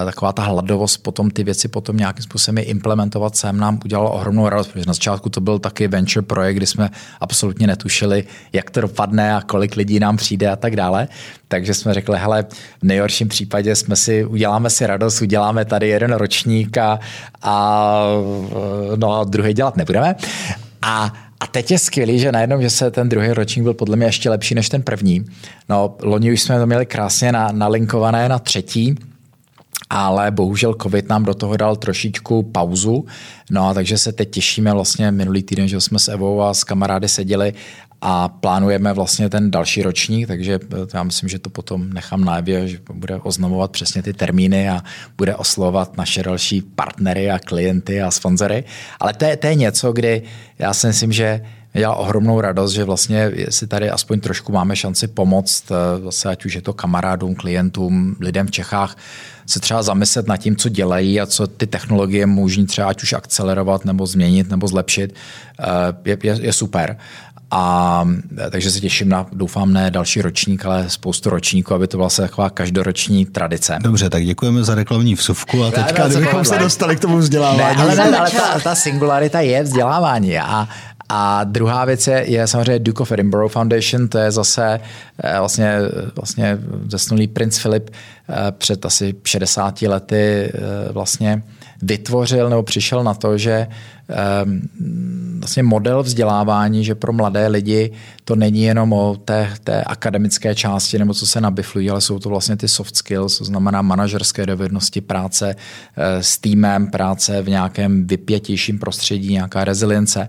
taková 0.04 0.32
ta 0.32 0.42
hladovost 0.42 0.96
potom 0.96 1.30
ty 1.30 1.44
věci 1.44 1.68
potom 1.68 1.96
nějakým 1.96 2.22
způsobem 2.22 2.64
implementovat 2.66 3.36
sem 3.36 3.56
nám 3.56 3.80
udělalo 3.84 4.12
ohromnou 4.12 4.48
radost, 4.48 4.68
protože 4.68 4.86
na 4.86 4.92
začátku 4.92 5.28
to 5.28 5.40
byl 5.40 5.58
taky 5.58 5.88
venture 5.88 6.22
projekt, 6.22 6.56
kdy 6.56 6.66
jsme 6.66 6.90
absolutně 7.20 7.66
netušili, 7.66 8.24
jak 8.52 8.70
to 8.70 8.80
dopadne 8.80 9.34
a 9.34 9.40
kolik 9.40 9.76
lidí 9.76 10.00
nám 10.00 10.16
přijde 10.16 10.50
a 10.50 10.56
tak 10.56 10.76
dále. 10.76 11.08
Takže 11.48 11.74
jsme 11.74 11.94
řekli, 11.94 12.18
hele, 12.18 12.42
v 12.80 12.82
nejhorším 12.82 13.28
případě 13.28 13.76
jsme 13.76 13.96
si, 13.96 14.24
uděláme 14.24 14.70
si 14.70 14.86
radost, 14.86 15.22
uděláme 15.22 15.64
tady 15.64 15.88
jeden 15.88 16.12
ročník 16.12 16.78
a, 16.78 17.00
a 17.42 18.02
no 18.96 19.12
a 19.12 19.24
druhý 19.24 19.52
dělat 19.52 19.76
nebudeme. 19.76 20.14
A 20.82 21.12
a 21.40 21.46
teď 21.46 21.70
je 21.70 21.78
skvělý, 21.78 22.18
že 22.18 22.32
najednou, 22.32 22.60
že 22.60 22.70
se 22.70 22.90
ten 22.90 23.08
druhý 23.08 23.28
ročník 23.28 23.62
byl 23.62 23.74
podle 23.74 23.96
mě 23.96 24.06
ještě 24.06 24.30
lepší 24.30 24.54
než 24.54 24.68
ten 24.68 24.82
první. 24.82 25.24
No, 25.68 25.96
loni 26.02 26.32
už 26.32 26.42
jsme 26.42 26.58
to 26.58 26.66
měli 26.66 26.86
krásně 26.86 27.32
na, 27.32 27.52
nalinkované 27.52 28.28
na 28.28 28.38
třetí, 28.38 28.94
ale 29.90 30.30
bohužel 30.30 30.74
covid 30.82 31.08
nám 31.08 31.24
do 31.24 31.34
toho 31.34 31.56
dal 31.56 31.76
trošičku 31.76 32.42
pauzu, 32.42 33.04
no 33.50 33.68
a 33.68 33.74
takže 33.74 33.98
se 33.98 34.12
teď 34.12 34.30
těšíme 34.30 34.72
vlastně 34.72 35.10
minulý 35.10 35.42
týden, 35.42 35.68
že 35.68 35.80
jsme 35.80 35.98
s 35.98 36.08
Evou 36.08 36.42
a 36.42 36.54
s 36.54 36.64
kamarády 36.64 37.08
seděli 37.08 37.54
a 38.06 38.28
plánujeme 38.28 38.92
vlastně 38.92 39.30
ten 39.30 39.50
další 39.50 39.82
ročník, 39.82 40.26
takže 40.26 40.58
já 40.94 41.02
myslím, 41.02 41.28
že 41.28 41.38
to 41.38 41.50
potom 41.50 41.92
nechám 41.92 42.24
na 42.24 42.36
Evě, 42.36 42.68
že 42.68 42.78
bude 42.92 43.16
oznamovat 43.16 43.70
přesně 43.70 44.02
ty 44.02 44.12
termíny 44.12 44.68
a 44.68 44.82
bude 45.18 45.36
oslovat 45.36 45.96
naše 45.96 46.22
další 46.22 46.62
partnery 46.62 47.30
a 47.30 47.38
klienty 47.38 48.02
a 48.02 48.10
sponzory. 48.10 48.64
Ale 49.00 49.14
to 49.14 49.24
je, 49.24 49.36
to 49.36 49.46
je 49.46 49.54
něco, 49.54 49.92
kdy 49.92 50.22
já 50.58 50.74
si 50.74 50.86
myslím, 50.86 51.12
že 51.12 51.40
dělá 51.78 51.94
ohromnou 51.94 52.40
radost, 52.40 52.72
že 52.72 52.84
vlastně 52.84 53.30
si 53.48 53.66
tady 53.66 53.90
aspoň 53.90 54.20
trošku 54.20 54.52
máme 54.52 54.76
šanci 54.76 55.08
pomoct, 55.08 55.64
zase 56.04 56.28
ať 56.28 56.44
už 56.44 56.54
je 56.54 56.62
to 56.62 56.72
kamarádům, 56.72 57.34
klientům, 57.34 58.16
lidem 58.20 58.46
v 58.46 58.50
Čechách, 58.50 58.96
se 59.46 59.60
třeba 59.60 59.82
zamyslet 59.82 60.28
nad 60.28 60.36
tím, 60.36 60.56
co 60.56 60.68
dělají 60.68 61.20
a 61.20 61.26
co 61.26 61.46
ty 61.46 61.66
technologie 61.66 62.26
můžou 62.26 62.64
třeba 62.64 62.88
ať 62.88 63.02
už 63.02 63.12
akcelerovat 63.12 63.84
nebo 63.84 64.06
změnit 64.06 64.50
nebo 64.50 64.68
zlepšit, 64.68 65.14
eh, 65.60 65.64
je, 66.04 66.18
je, 66.22 66.38
je 66.40 66.52
super. 66.52 66.96
A 67.50 68.04
takže 68.50 68.70
se 68.70 68.80
těším 68.80 69.08
na, 69.08 69.26
doufám, 69.32 69.72
ne 69.72 69.90
další 69.90 70.22
ročník, 70.22 70.66
ale 70.66 70.90
spoustu 70.90 71.30
ročníků, 71.30 71.74
aby 71.74 71.86
to 71.86 71.96
byla 71.96 72.08
taková 72.08 72.50
každoroční 72.50 73.26
tradice. 73.26 73.78
Dobře, 73.82 74.10
tak 74.10 74.24
děkujeme 74.24 74.64
za 74.64 74.74
reklamní 74.74 75.14
vsuvku 75.14 75.64
a 75.64 75.70
teďka, 75.70 76.08
kdybychom 76.08 76.44
se 76.44 76.58
dostali 76.58 76.96
k 76.96 77.00
tomu 77.00 77.18
vzdělávání. 77.18 77.76
Ne, 77.78 77.82
ale, 77.82 77.96
ne, 77.96 78.18
ale 78.18 78.30
ta, 78.30 78.60
ta 78.60 78.74
singularita 78.74 79.40
je 79.40 79.62
vzdělávání 79.62 80.38
a 80.38 80.68
a 81.08 81.44
druhá 81.44 81.84
věc 81.84 82.06
je, 82.06 82.24
je 82.30 82.46
samozřejmě 82.46 82.78
Duke 82.78 83.02
of 83.02 83.12
Edinburgh 83.12 83.52
Foundation, 83.52 84.08
to 84.08 84.18
je 84.18 84.30
zase 84.30 84.80
eh, 85.24 85.38
vlastně, 85.38 85.78
vlastně 86.16 86.58
zesnulý 86.88 87.28
princ 87.28 87.58
Filip 87.58 87.90
eh, 87.90 88.34
před 88.58 88.86
asi 88.86 89.14
60 89.24 89.82
lety 89.82 90.16
eh, 90.16 90.50
vlastně 90.92 91.42
vytvořil 91.82 92.50
nebo 92.50 92.62
přišel 92.62 93.04
na 93.04 93.14
to, 93.14 93.38
že 93.38 93.66
vlastně 95.38 95.62
model 95.62 96.02
vzdělávání, 96.02 96.84
že 96.84 96.94
pro 96.94 97.12
mladé 97.12 97.46
lidi 97.46 97.92
to 98.24 98.36
není 98.36 98.62
jenom 98.62 98.92
o 98.92 99.16
té, 99.24 99.54
té 99.64 99.84
akademické 99.84 100.54
části 100.54 100.98
nebo 100.98 101.14
co 101.14 101.26
se 101.26 101.40
nabiflují, 101.40 101.90
ale 101.90 102.00
jsou 102.00 102.18
to 102.18 102.28
vlastně 102.28 102.56
ty 102.56 102.68
soft 102.68 102.96
skills, 102.96 103.38
to 103.38 103.44
znamená 103.44 103.82
manažerské 103.82 104.46
dovednosti, 104.46 105.00
práce 105.00 105.56
eh, 105.96 106.22
s 106.22 106.38
týmem, 106.38 106.90
práce 106.90 107.42
v 107.42 107.48
nějakém 107.48 108.06
vypětějším 108.06 108.78
prostředí, 108.78 109.32
nějaká 109.32 109.64
rezilience 109.64 110.28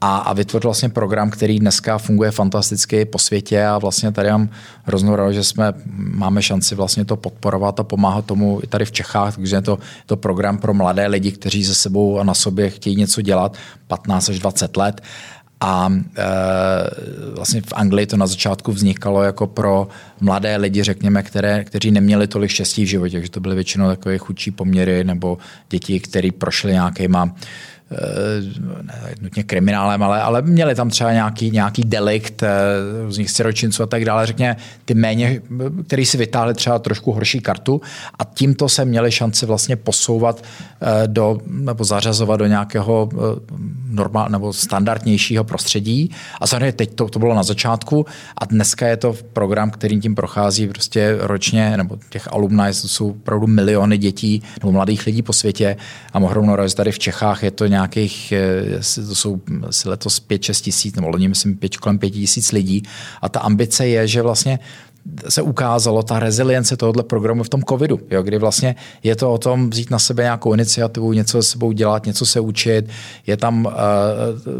a, 0.00 0.18
a 0.18 0.32
vytvořit 0.32 0.64
vlastně 0.64 0.88
program, 0.88 1.30
který 1.30 1.58
dneska 1.58 1.98
funguje 1.98 2.30
fantasticky 2.30 3.04
po 3.04 3.18
světě 3.18 3.66
a 3.66 3.78
vlastně 3.78 4.12
tady 4.12 4.30
mám 4.30 4.48
hroznou 4.84 5.16
radost, 5.16 5.34
že 5.34 5.44
jsme, 5.44 5.72
máme 5.96 6.42
šanci 6.42 6.74
vlastně 6.74 7.04
to 7.04 7.16
podporovat 7.16 7.80
a 7.80 7.84
pomáhat 7.84 8.24
tomu 8.24 8.60
i 8.62 8.66
tady 8.66 8.84
v 8.84 8.92
Čechách, 8.92 9.36
takže 9.36 9.56
je 9.56 9.62
to, 9.62 9.78
to 10.06 10.16
program 10.16 10.58
pro 10.58 10.74
mladé 10.74 11.06
lidi, 11.06 11.32
kteří 11.32 11.64
se 11.64 11.74
sebou 11.74 12.18
a 12.18 12.24
na 12.24 12.34
sobě 12.34 12.70
chtějí 12.70 12.96
něco 12.96 13.22
dělat 13.22 13.56
15 13.86 14.28
až 14.28 14.38
20 14.38 14.76
let. 14.76 15.00
A 15.60 15.92
e, 15.92 16.24
vlastně 17.34 17.60
v 17.62 17.72
Anglii 17.72 18.06
to 18.06 18.16
na 18.16 18.26
začátku 18.26 18.72
vznikalo 18.72 19.22
jako 19.22 19.46
pro 19.46 19.88
mladé 20.20 20.56
lidi, 20.56 20.82
řekněme, 20.82 21.22
které, 21.22 21.64
kteří 21.64 21.90
neměli 21.90 22.26
tolik 22.26 22.50
štěstí 22.50 22.84
v 22.84 22.88
životě, 22.88 23.22
že 23.22 23.30
to 23.30 23.40
byly 23.40 23.54
většinou 23.54 23.88
takové 23.88 24.18
chudší 24.18 24.50
poměry 24.50 25.04
nebo 25.04 25.38
děti, 25.70 26.00
které 26.00 26.28
prošly 26.38 26.72
nějakýma 26.72 27.34
ne 28.82 29.14
nutně 29.20 29.42
kriminálem, 29.42 30.02
ale, 30.02 30.22
ale 30.22 30.42
měli 30.42 30.74
tam 30.74 30.90
třeba 30.90 31.12
nějaký, 31.12 31.50
nějaký 31.50 31.82
delikt 31.82 32.42
eh, 32.42 32.48
různých 33.04 33.30
siročinců 33.30 33.82
a 33.82 33.86
tak 33.86 34.04
dále, 34.04 34.26
řekně 34.26 34.56
ty 34.84 34.94
méně, 34.94 35.40
který 35.86 36.06
si 36.06 36.16
vytáhli 36.16 36.54
třeba 36.54 36.78
trošku 36.78 37.12
horší 37.12 37.40
kartu 37.40 37.80
a 38.18 38.24
tímto 38.24 38.68
se 38.68 38.84
měli 38.84 39.12
šanci 39.12 39.46
vlastně 39.46 39.76
posouvat 39.76 40.42
eh, 40.80 41.06
do, 41.06 41.38
nebo 41.46 41.84
zařazovat 41.84 42.38
do 42.38 42.46
nějakého 42.46 43.08
normál, 43.90 44.28
nebo 44.28 44.52
standardnějšího 44.52 45.44
prostředí. 45.44 46.10
A 46.40 46.46
samozřejmě 46.46 46.72
teď 46.72 46.94
to, 46.94 47.08
to 47.08 47.18
bylo 47.18 47.34
na 47.34 47.42
začátku 47.42 48.06
a 48.36 48.44
dneska 48.44 48.86
je 48.86 48.96
to 48.96 49.14
program, 49.32 49.70
který 49.70 50.00
tím 50.00 50.14
prochází 50.14 50.68
prostě 50.68 51.16
ročně, 51.20 51.76
nebo 51.76 51.98
těch 52.10 52.32
alumni, 52.32 52.68
jsou 52.70 53.10
opravdu 53.10 53.46
miliony 53.46 53.98
dětí 53.98 54.42
nebo 54.60 54.72
mladých 54.72 55.06
lidí 55.06 55.22
po 55.22 55.32
světě 55.32 55.76
a 56.12 56.18
mohou 56.18 56.68
tady 56.74 56.92
v 56.92 56.98
Čechách 56.98 57.42
je 57.42 57.50
to 57.50 57.66
nějakých, 57.78 58.32
eh, 58.32 59.04
to 59.08 59.14
jsou 59.14 59.40
letos 59.84 60.20
5-6 60.20 60.60
tisíc, 60.60 60.94
nebo 60.94 61.08
loni 61.08 61.28
myslím 61.28 61.56
5, 61.56 61.76
kolem 61.76 61.98
5 61.98 62.10
tisíc 62.10 62.52
lidí. 62.52 62.82
A 63.22 63.28
ta 63.28 63.40
ambice 63.40 63.86
je, 63.86 64.08
že 64.08 64.22
vlastně 64.22 64.58
se 65.28 65.42
ukázalo 65.42 66.02
ta 66.02 66.18
rezilience 66.18 66.76
tohoto 66.76 67.02
programu 67.02 67.42
v 67.42 67.48
tom 67.48 67.62
covidu, 67.62 68.00
jo, 68.10 68.22
kdy 68.22 68.38
vlastně 68.38 68.76
je 69.02 69.16
to 69.16 69.32
o 69.32 69.38
tom 69.38 69.70
vzít 69.70 69.90
na 69.90 69.98
sebe 69.98 70.22
nějakou 70.22 70.54
iniciativu, 70.54 71.12
něco 71.12 71.42
se 71.42 71.50
sebou 71.50 71.72
dělat, 71.72 72.06
něco 72.06 72.26
se 72.26 72.40
učit, 72.40 72.88
je 73.26 73.36
tam 73.36 73.66
uh, 73.66 73.72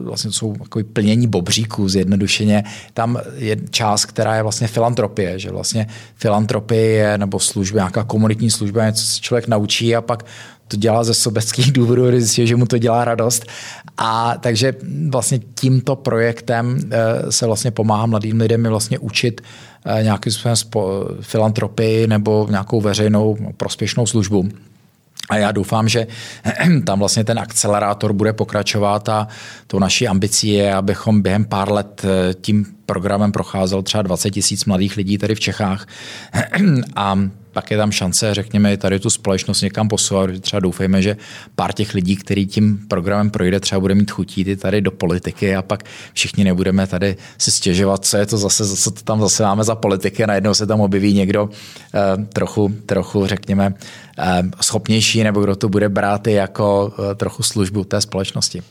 vlastně 0.05 0.33
jsou 0.33 0.53
takový 0.53 0.85
plnění 0.85 1.27
bobříků 1.27 1.89
zjednodušeně, 1.89 2.65
tam 2.95 3.21
je 3.37 3.57
část, 3.71 4.05
která 4.05 4.37
je 4.37 4.43
vlastně 4.43 4.69
filantropie, 4.69 5.39
že 5.39 5.51
vlastně 5.51 5.87
filantropie 6.15 6.87
je, 6.87 7.19
nebo 7.19 7.39
služba, 7.39 7.79
nějaká 7.79 8.05
komunitní 8.05 8.51
služba, 8.51 8.87
něco 8.87 9.03
se 9.03 9.21
člověk 9.21 9.49
naučí 9.49 9.97
a 9.97 10.01
pak 10.01 10.25
to 10.69 10.77
dělá 10.77 11.05
ze 11.05 11.15
sobeckých 11.15 11.73
důvodů, 11.79 12.05
že 12.21 12.57
mu 12.57 12.67
to 12.67 12.79
dělá 12.79 13.05
radost. 13.05 13.47
A 13.99 14.35
takže 14.41 14.75
vlastně 15.09 15.41
tímto 15.55 15.97
projektem 15.97 16.79
eh, 16.91 17.33
se 17.33 17.47
vlastně 17.47 17.71
pomáhá 17.71 18.07
mladým 18.07 18.41
lidem 18.41 18.65
vlastně 18.65 18.99
učit 18.99 19.41
eh, 19.85 20.03
nějakým 20.03 20.33
způsobem 20.33 20.57
filantropii 21.21 22.07
nebo 22.07 22.47
nějakou 22.51 22.81
veřejnou 22.81 23.37
prospěšnou 23.57 24.07
službu. 24.07 24.49
A 25.31 25.37
já 25.37 25.53
doufám, 25.53 25.89
že 25.89 26.07
tam 26.85 26.99
vlastně 26.99 27.25
ten 27.25 27.39
akcelerátor 27.39 28.13
bude 28.13 28.33
pokračovat 28.33 29.09
a 29.09 29.29
to 29.67 29.81
naší 29.81 30.09
ambicí 30.09 30.49
je, 30.49 30.75
abychom 30.75 31.23
během 31.23 31.45
pár 31.45 31.73
let 31.73 32.03
eh, 32.05 32.35
tím 32.35 32.67
programem 32.87 33.33
procházel 33.33 33.83
třeba 33.83 34.03
20 34.03 34.31
tisíc 34.31 34.65
mladých 34.65 34.97
lidí 34.97 35.19
tady 35.19 35.35
v 35.35 35.41
Čechách 35.41 35.87
a 36.97 37.19
pak 37.59 37.71
je 37.71 37.77
tam 37.77 37.93
šance, 37.93 38.35
řekněme, 38.35 38.77
tady 38.77 39.01
tu 39.01 39.11
společnost 39.11 39.63
někam 39.63 39.89
posouvat. 39.89 40.31
Třeba 40.41 40.61
doufejme, 40.61 41.03
že 41.03 41.17
pár 41.55 41.73
těch 41.73 41.95
lidí, 41.95 42.17
který 42.17 42.47
tím 42.47 42.79
programem 42.89 43.31
projde, 43.31 43.61
třeba 43.61 43.81
bude 43.81 43.95
mít 43.95 44.11
chutí 44.11 44.45
ty 44.45 44.57
tady 44.57 44.81
do 44.81 44.91
politiky 44.91 45.57
a 45.57 45.63
pak 45.63 45.85
všichni 46.13 46.45
nebudeme 46.45 46.87
tady 46.87 47.17
si 47.39 47.53
stěžovat, 47.53 48.05
co 48.05 48.17
je 48.17 48.27
to 48.27 48.39
zase, 48.39 48.77
co 48.77 48.91
to 48.91 49.03
tam 49.03 49.21
zase 49.21 49.43
máme 49.43 49.65
za 49.65 49.75
politiky 49.75 50.25
a 50.25 50.27
najednou 50.27 50.55
se 50.55 50.67
tam 50.67 50.81
objeví 50.81 51.15
někdo 51.15 51.51
eh, 51.95 52.25
trochu, 52.25 52.75
trochu, 52.87 53.27
řekněme, 53.27 53.75
eh, 54.19 54.43
schopnější 54.61 55.25
nebo 55.25 55.41
kdo 55.41 55.57
to 55.57 55.69
bude 55.69 55.89
brát 55.89 56.27
i 56.27 56.33
jako 56.33 56.93
eh, 57.11 57.15
trochu 57.15 57.43
službu 57.43 57.85
té 57.85 58.01
společnosti. 58.01 58.63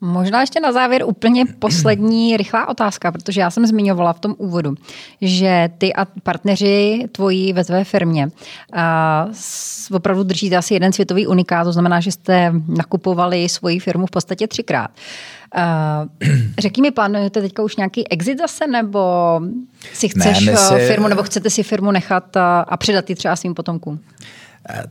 Možná 0.00 0.40
ještě 0.40 0.60
na 0.60 0.72
závěr 0.72 1.02
úplně 1.06 1.44
poslední 1.58 2.36
rychlá 2.36 2.68
otázka, 2.68 3.12
protože 3.12 3.40
já 3.40 3.50
jsem 3.50 3.66
zmiňovala 3.66 4.12
v 4.12 4.20
tom 4.20 4.34
úvodu, 4.38 4.74
že 5.20 5.70
ty 5.78 5.94
a 5.94 6.04
partneři 6.22 7.04
tvojí 7.12 7.52
ve 7.52 7.64
tvé 7.64 7.84
firmě 7.84 8.28
a 8.72 9.26
opravdu 9.92 10.22
držíte 10.22 10.56
asi 10.56 10.74
jeden 10.74 10.92
světový 10.92 11.26
unikát, 11.26 11.64
to 11.64 11.72
znamená, 11.72 12.00
že 12.00 12.12
jste 12.12 12.52
nakupovali 12.68 13.48
svoji 13.48 13.78
firmu 13.78 14.06
v 14.06 14.10
podstatě 14.10 14.46
třikrát. 14.46 14.90
Uh, 15.56 16.28
řekni 16.58 16.82
mi, 16.82 16.90
plánujete 16.90 17.40
teďka 17.40 17.62
už 17.62 17.76
nějaký 17.76 18.12
exit 18.12 18.38
zase, 18.38 18.66
nebo 18.66 19.00
si 19.92 20.08
chceš 20.08 20.46
ne, 20.46 20.56
si... 20.56 20.74
firmu, 20.74 21.08
nebo 21.08 21.22
chcete 21.22 21.50
si 21.50 21.62
firmu 21.62 21.90
nechat 21.90 22.36
a, 22.36 22.60
a 22.60 22.76
předat 22.76 23.10
ji 23.10 23.16
třeba 23.16 23.36
svým 23.36 23.54
potomkům? 23.54 24.00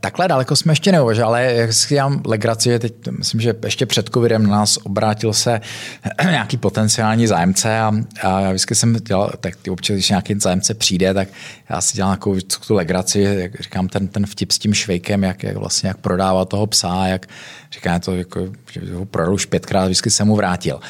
Takhle 0.00 0.28
daleko 0.28 0.56
jsme 0.56 0.72
ještě 0.72 0.92
neuvažovali, 0.92 1.46
ale 1.46 1.54
jak 1.54 1.72
si 1.72 1.94
dělám 1.94 2.22
legraci, 2.26 2.78
teď 2.78 2.94
myslím, 3.18 3.40
že 3.40 3.54
ještě 3.64 3.86
před 3.86 4.08
covidem 4.08 4.42
na 4.42 4.50
nás 4.50 4.78
obrátil 4.82 5.32
se 5.32 5.60
nějaký 6.24 6.56
potenciální 6.56 7.26
zájemce 7.26 7.80
a, 7.80 7.92
a 8.22 8.40
já 8.40 8.48
vždycky 8.48 8.74
jsem 8.74 8.94
dělal, 8.96 9.32
tak 9.40 9.56
ty 9.56 9.70
občas, 9.70 9.94
když 9.94 10.08
nějaký 10.08 10.34
zájemce 10.40 10.74
přijde, 10.74 11.14
tak 11.14 11.28
já 11.70 11.80
si 11.80 11.96
dělám 11.96 12.10
nějakou 12.10 12.36
tu 12.66 12.74
legraci, 12.74 13.20
jak 13.20 13.60
říkám, 13.60 13.88
ten, 13.88 14.08
ten 14.08 14.26
vtip 14.26 14.50
s 14.50 14.58
tím 14.58 14.74
švejkem, 14.74 15.22
jak, 15.22 15.42
jak 15.42 15.56
vlastně 15.56 15.88
jak 15.88 15.96
prodává 15.96 16.44
toho 16.44 16.66
psa, 16.66 17.06
jak 17.06 17.26
říkám 17.72 18.00
to, 18.00 18.16
jako, 18.16 18.48
že 18.72 18.94
ho 18.94 19.04
prodal 19.04 19.34
už 19.34 19.46
pětkrát, 19.46 19.84
vždycky 19.84 20.10
jsem 20.10 20.26
mu 20.26 20.36
vrátil. 20.36 20.80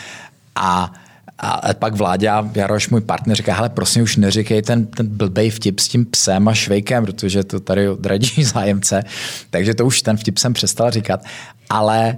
A 0.57 0.93
a 1.41 1.74
pak 1.74 1.95
Vláďa 1.95 2.51
Jaroš, 2.55 2.89
můj 2.89 3.01
partner, 3.01 3.36
říká, 3.36 3.55
hele, 3.55 3.68
prosím 3.68 4.03
už 4.03 4.16
neříkej 4.16 4.62
ten, 4.62 4.86
ten 4.86 5.07
blbej 5.07 5.51
vtip 5.51 5.80
s 5.80 5.89
tím 5.89 6.07
psem 6.07 6.49
a 6.49 6.55
švejkem, 6.55 7.05
protože 7.05 7.45
to 7.45 7.61
tady 7.61 7.89
odradí 7.89 8.45
zájemce. 8.55 9.05
Takže 9.51 9.74
to 9.74 9.86
už 9.86 10.03
ten 10.03 10.16
vtip 10.16 10.39
jsem 10.39 10.53
přestal 10.53 10.91
říkat. 10.91 11.24
Ale 11.70 12.09
e, 12.09 12.16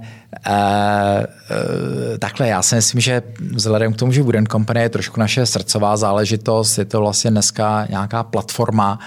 e, 0.53 2.17
takhle, 2.17 2.47
já 2.47 2.61
si 2.61 2.75
myslím, 2.75 3.01
že 3.01 3.23
vzhledem 3.55 3.93
k 3.93 3.97
tomu, 3.97 4.11
že 4.11 4.23
Wooden 4.23 4.45
Company 4.45 4.81
je 4.81 4.89
trošku 4.89 5.19
naše 5.19 5.45
srdcová 5.45 5.97
záležitost, 5.97 6.77
je 6.77 6.85
to 6.85 6.99
vlastně 6.99 7.31
dneska 7.31 7.87
nějaká 7.89 8.23
platforma, 8.23 8.99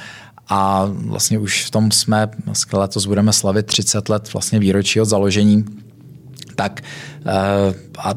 a 0.48 0.88
vlastně 0.90 1.38
už 1.38 1.64
v 1.64 1.70
tom 1.70 1.90
jsme, 1.90 2.28
letos 2.72 3.06
budeme 3.06 3.32
slavit 3.32 3.66
30 3.66 4.08
let 4.08 4.32
vlastně 4.32 4.58
výročí 4.58 5.00
od 5.00 5.04
založení 5.04 5.64
tak 6.54 6.80
eh, 6.80 7.74
a 7.98 8.14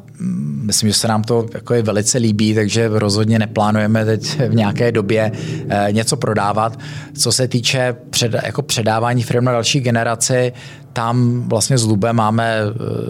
myslím, 0.61 0.89
že 0.89 0.93
se 0.93 1.07
nám 1.07 1.23
to 1.23 1.45
jako 1.53 1.73
je 1.73 1.81
velice 1.81 2.17
líbí, 2.17 2.55
takže 2.55 2.87
rozhodně 2.87 3.39
neplánujeme 3.39 4.05
teď 4.05 4.39
v 4.49 4.55
nějaké 4.55 4.91
době 4.91 5.31
eh, 5.69 5.87
něco 5.91 6.17
prodávat. 6.17 6.79
Co 7.17 7.31
se 7.31 7.47
týče 7.47 7.95
před, 8.09 8.33
jako 8.45 8.61
předávání 8.61 9.23
firm 9.23 9.45
na 9.45 9.51
další 9.51 9.79
generaci, 9.79 10.53
tam 10.93 11.43
vlastně 11.49 11.77
z 11.77 11.83
Lube 11.83 12.13
máme, 12.13 12.59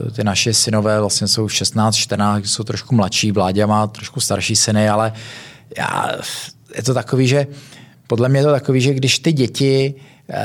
eh, 0.08 0.12
ty 0.12 0.24
naše 0.24 0.54
synové 0.54 1.00
vlastně 1.00 1.28
jsou 1.28 1.48
16, 1.48 1.96
14, 1.96 2.46
jsou 2.46 2.64
trošku 2.64 2.96
mladší, 2.96 3.32
Vládě 3.32 3.66
má 3.66 3.88
trošku 3.88 4.20
starší 4.20 4.56
syny, 4.56 4.90
ale 4.90 5.14
já, 5.78 6.12
je 6.76 6.84
to 6.84 6.94
takový, 6.94 7.28
že 7.28 7.48
podle 8.08 8.30
mě 8.30 8.40
je 8.40 8.44
to 8.44 8.52
takový, 8.52 8.82
že 8.82 8.94
když 8.94 9.20
ty 9.20 9.34
děti 9.34 9.94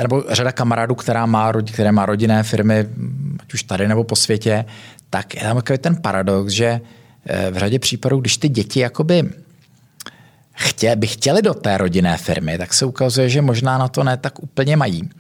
nebo 0.03 0.25
řada 0.29 0.53
kamarádů, 0.53 0.95
která 0.95 1.27
má, 1.27 1.53
které 1.73 1.93
má 1.93 2.07
rodinné 2.07 2.43
firmy, 2.43 2.87
ať 3.41 3.55
už 3.55 3.63
tady 3.63 3.89
nebo 3.89 4.05
po 4.05 4.17
světě, 4.17 4.65
tak 5.11 5.35
je 5.35 5.41
tam 5.41 5.57
takový 5.57 5.79
ten 5.79 5.97
paradox, 5.97 6.53
že 6.53 6.81
eh, 7.27 7.51
v 7.51 7.59
řadě 7.59 7.79
případů, 7.79 8.21
když 8.21 8.37
ty 8.37 8.49
děti 8.49 8.81
jakoby 8.81 9.31
chtě, 10.53 10.97
by 10.97 11.07
chtěli 11.07 11.43
do 11.43 11.55
té 11.55 11.79
rodinné 11.79 12.17
firmy, 12.17 12.59
tak 12.59 12.75
se 12.75 12.85
ukazuje, 12.85 13.29
že 13.29 13.43
možná 13.43 13.79
na 13.79 13.89
to 13.89 14.05
ne 14.05 14.17
tak 14.17 14.43
úplně 14.43 14.77
mají. 14.77 15.11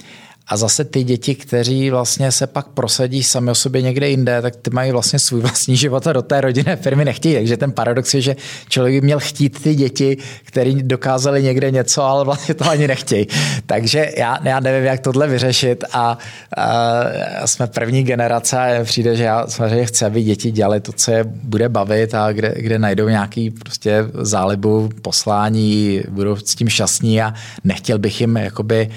A 0.52 0.56
zase 0.56 0.84
ty 0.84 1.04
děti, 1.04 1.34
kteří 1.34 1.90
vlastně 1.90 2.32
se 2.32 2.46
pak 2.46 2.68
prosadí 2.68 3.22
sami 3.22 3.50
o 3.50 3.54
sobě 3.54 3.82
někde 3.82 4.08
jinde, 4.08 4.42
tak 4.42 4.56
ty 4.56 4.70
mají 4.70 4.92
vlastně 4.92 5.18
svůj 5.18 5.40
vlastní 5.40 5.76
život 5.76 6.06
a 6.06 6.12
do 6.12 6.22
té 6.22 6.40
rodinné 6.40 6.76
firmy 6.76 7.04
nechtějí. 7.04 7.34
Takže 7.34 7.56
ten 7.56 7.72
paradox 7.72 8.14
je, 8.14 8.20
že 8.20 8.36
člověk 8.68 8.94
by 8.94 9.00
měl 9.00 9.20
chtít 9.20 9.62
ty 9.62 9.74
děti, 9.74 10.16
kteří 10.44 10.82
dokázali 10.82 11.42
někde 11.42 11.70
něco, 11.70 12.02
ale 12.02 12.24
vlastně 12.24 12.54
to 12.54 12.70
ani 12.70 12.88
nechtějí. 12.88 13.26
Takže 13.66 14.10
já, 14.18 14.38
já 14.42 14.60
nevím, 14.60 14.84
jak 14.84 15.00
tohle 15.00 15.28
vyřešit 15.28 15.84
a, 15.92 16.18
a 16.56 17.46
jsme 17.46 17.66
první 17.66 18.02
generace 18.02 18.58
a 18.58 18.84
přijde, 18.84 19.16
že 19.16 19.24
já 19.24 19.46
samozřejmě 19.46 19.86
chci, 19.86 20.04
aby 20.04 20.22
děti 20.22 20.50
dělali 20.50 20.80
to, 20.80 20.92
co 20.92 21.10
je 21.10 21.24
bude 21.24 21.68
bavit 21.68 22.14
a 22.14 22.32
kde, 22.32 22.54
kde 22.56 22.78
najdou 22.78 23.08
nějaký 23.08 23.50
prostě 23.50 24.04
zálibu, 24.14 24.90
poslání, 25.02 26.02
budou 26.08 26.36
s 26.36 26.54
tím 26.54 26.68
šťastní 26.68 27.22
a 27.22 27.34
nechtěl 27.64 27.98
bych 27.98 28.20
jim 28.20 28.36
jakoby 28.36 28.90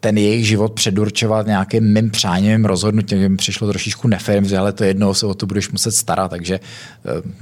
ten 0.00 0.18
jejich 0.18 0.46
život 0.46 0.72
předurčovat 0.72 1.46
nějakým 1.46 1.92
mým 1.92 2.10
přáním, 2.10 2.64
rozhodnutím, 2.64 3.18
že 3.18 3.28
mi 3.28 3.36
přišlo 3.36 3.68
trošičku 3.68 4.08
neférem, 4.08 4.44
že 4.44 4.58
ale 4.58 4.72
to 4.72 4.84
jednou 4.84 5.14
se 5.14 5.26
o 5.26 5.34
to 5.34 5.46
budeš 5.46 5.70
muset 5.70 5.92
starat, 5.92 6.28
takže 6.28 6.60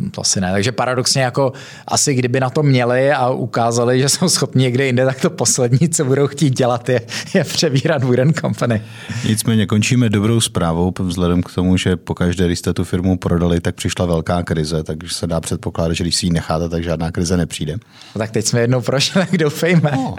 eh, 0.02 0.10
to 0.10 0.20
asi 0.20 0.40
ne. 0.40 0.52
Takže 0.52 0.72
paradoxně 0.72 1.22
jako 1.22 1.52
asi 1.88 2.14
kdyby 2.14 2.40
na 2.40 2.50
to 2.50 2.62
měli 2.62 3.12
a 3.12 3.28
ukázali, 3.30 4.00
že 4.00 4.08
jsou 4.08 4.28
schopni 4.28 4.62
někde 4.62 4.86
jinde, 4.86 5.04
tak 5.04 5.20
to 5.20 5.30
poslední, 5.30 5.88
co 5.88 6.04
budou 6.04 6.26
chtít 6.26 6.56
dělat, 6.56 6.88
je, 6.88 7.00
je 7.34 7.44
převírat 7.44 8.04
Wooden 8.04 8.32
Company. 8.32 8.82
Nicméně 9.28 9.66
končíme 9.66 10.08
dobrou 10.08 10.40
zprávou, 10.40 10.92
vzhledem 11.00 11.42
k 11.42 11.54
tomu, 11.54 11.76
že 11.76 11.96
pokaždé, 11.96 12.46
když 12.46 12.58
jste 12.58 12.72
tu 12.72 12.84
firmu 12.84 13.18
prodali, 13.18 13.60
tak 13.60 13.74
přišla 13.74 14.06
velká 14.06 14.42
krize, 14.42 14.82
takže 14.82 15.14
se 15.14 15.26
dá 15.26 15.40
předpokládat, 15.40 15.94
že 15.94 16.04
když 16.04 16.16
si 16.16 16.26
ji 16.26 16.30
necháte, 16.30 16.68
tak 16.68 16.84
žádná 16.84 17.10
krize 17.10 17.36
nepřijde. 17.36 17.72
No, 18.14 18.18
tak 18.18 18.30
teď 18.30 18.46
jsme 18.46 18.60
jednou 18.60 18.80
prošli, 18.80 19.20
tak 19.20 19.36
doufejme. 19.38 19.90
No, 19.94 20.16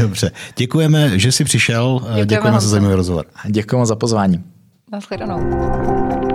dobře. 0.00 0.30
Děkujeme, 0.56 1.18
že 1.26 1.32
jsi 1.32 1.44
přišel. 1.44 1.98
Děkujeme, 2.00 2.26
Děkujeme 2.26 2.60
za 2.60 2.68
zajímavý 2.68 2.94
rozhovor. 2.94 3.26
Děkujeme 3.48 3.86
za 3.86 3.96
pozvání. 3.96 4.44
Naschledanou. 4.92 6.25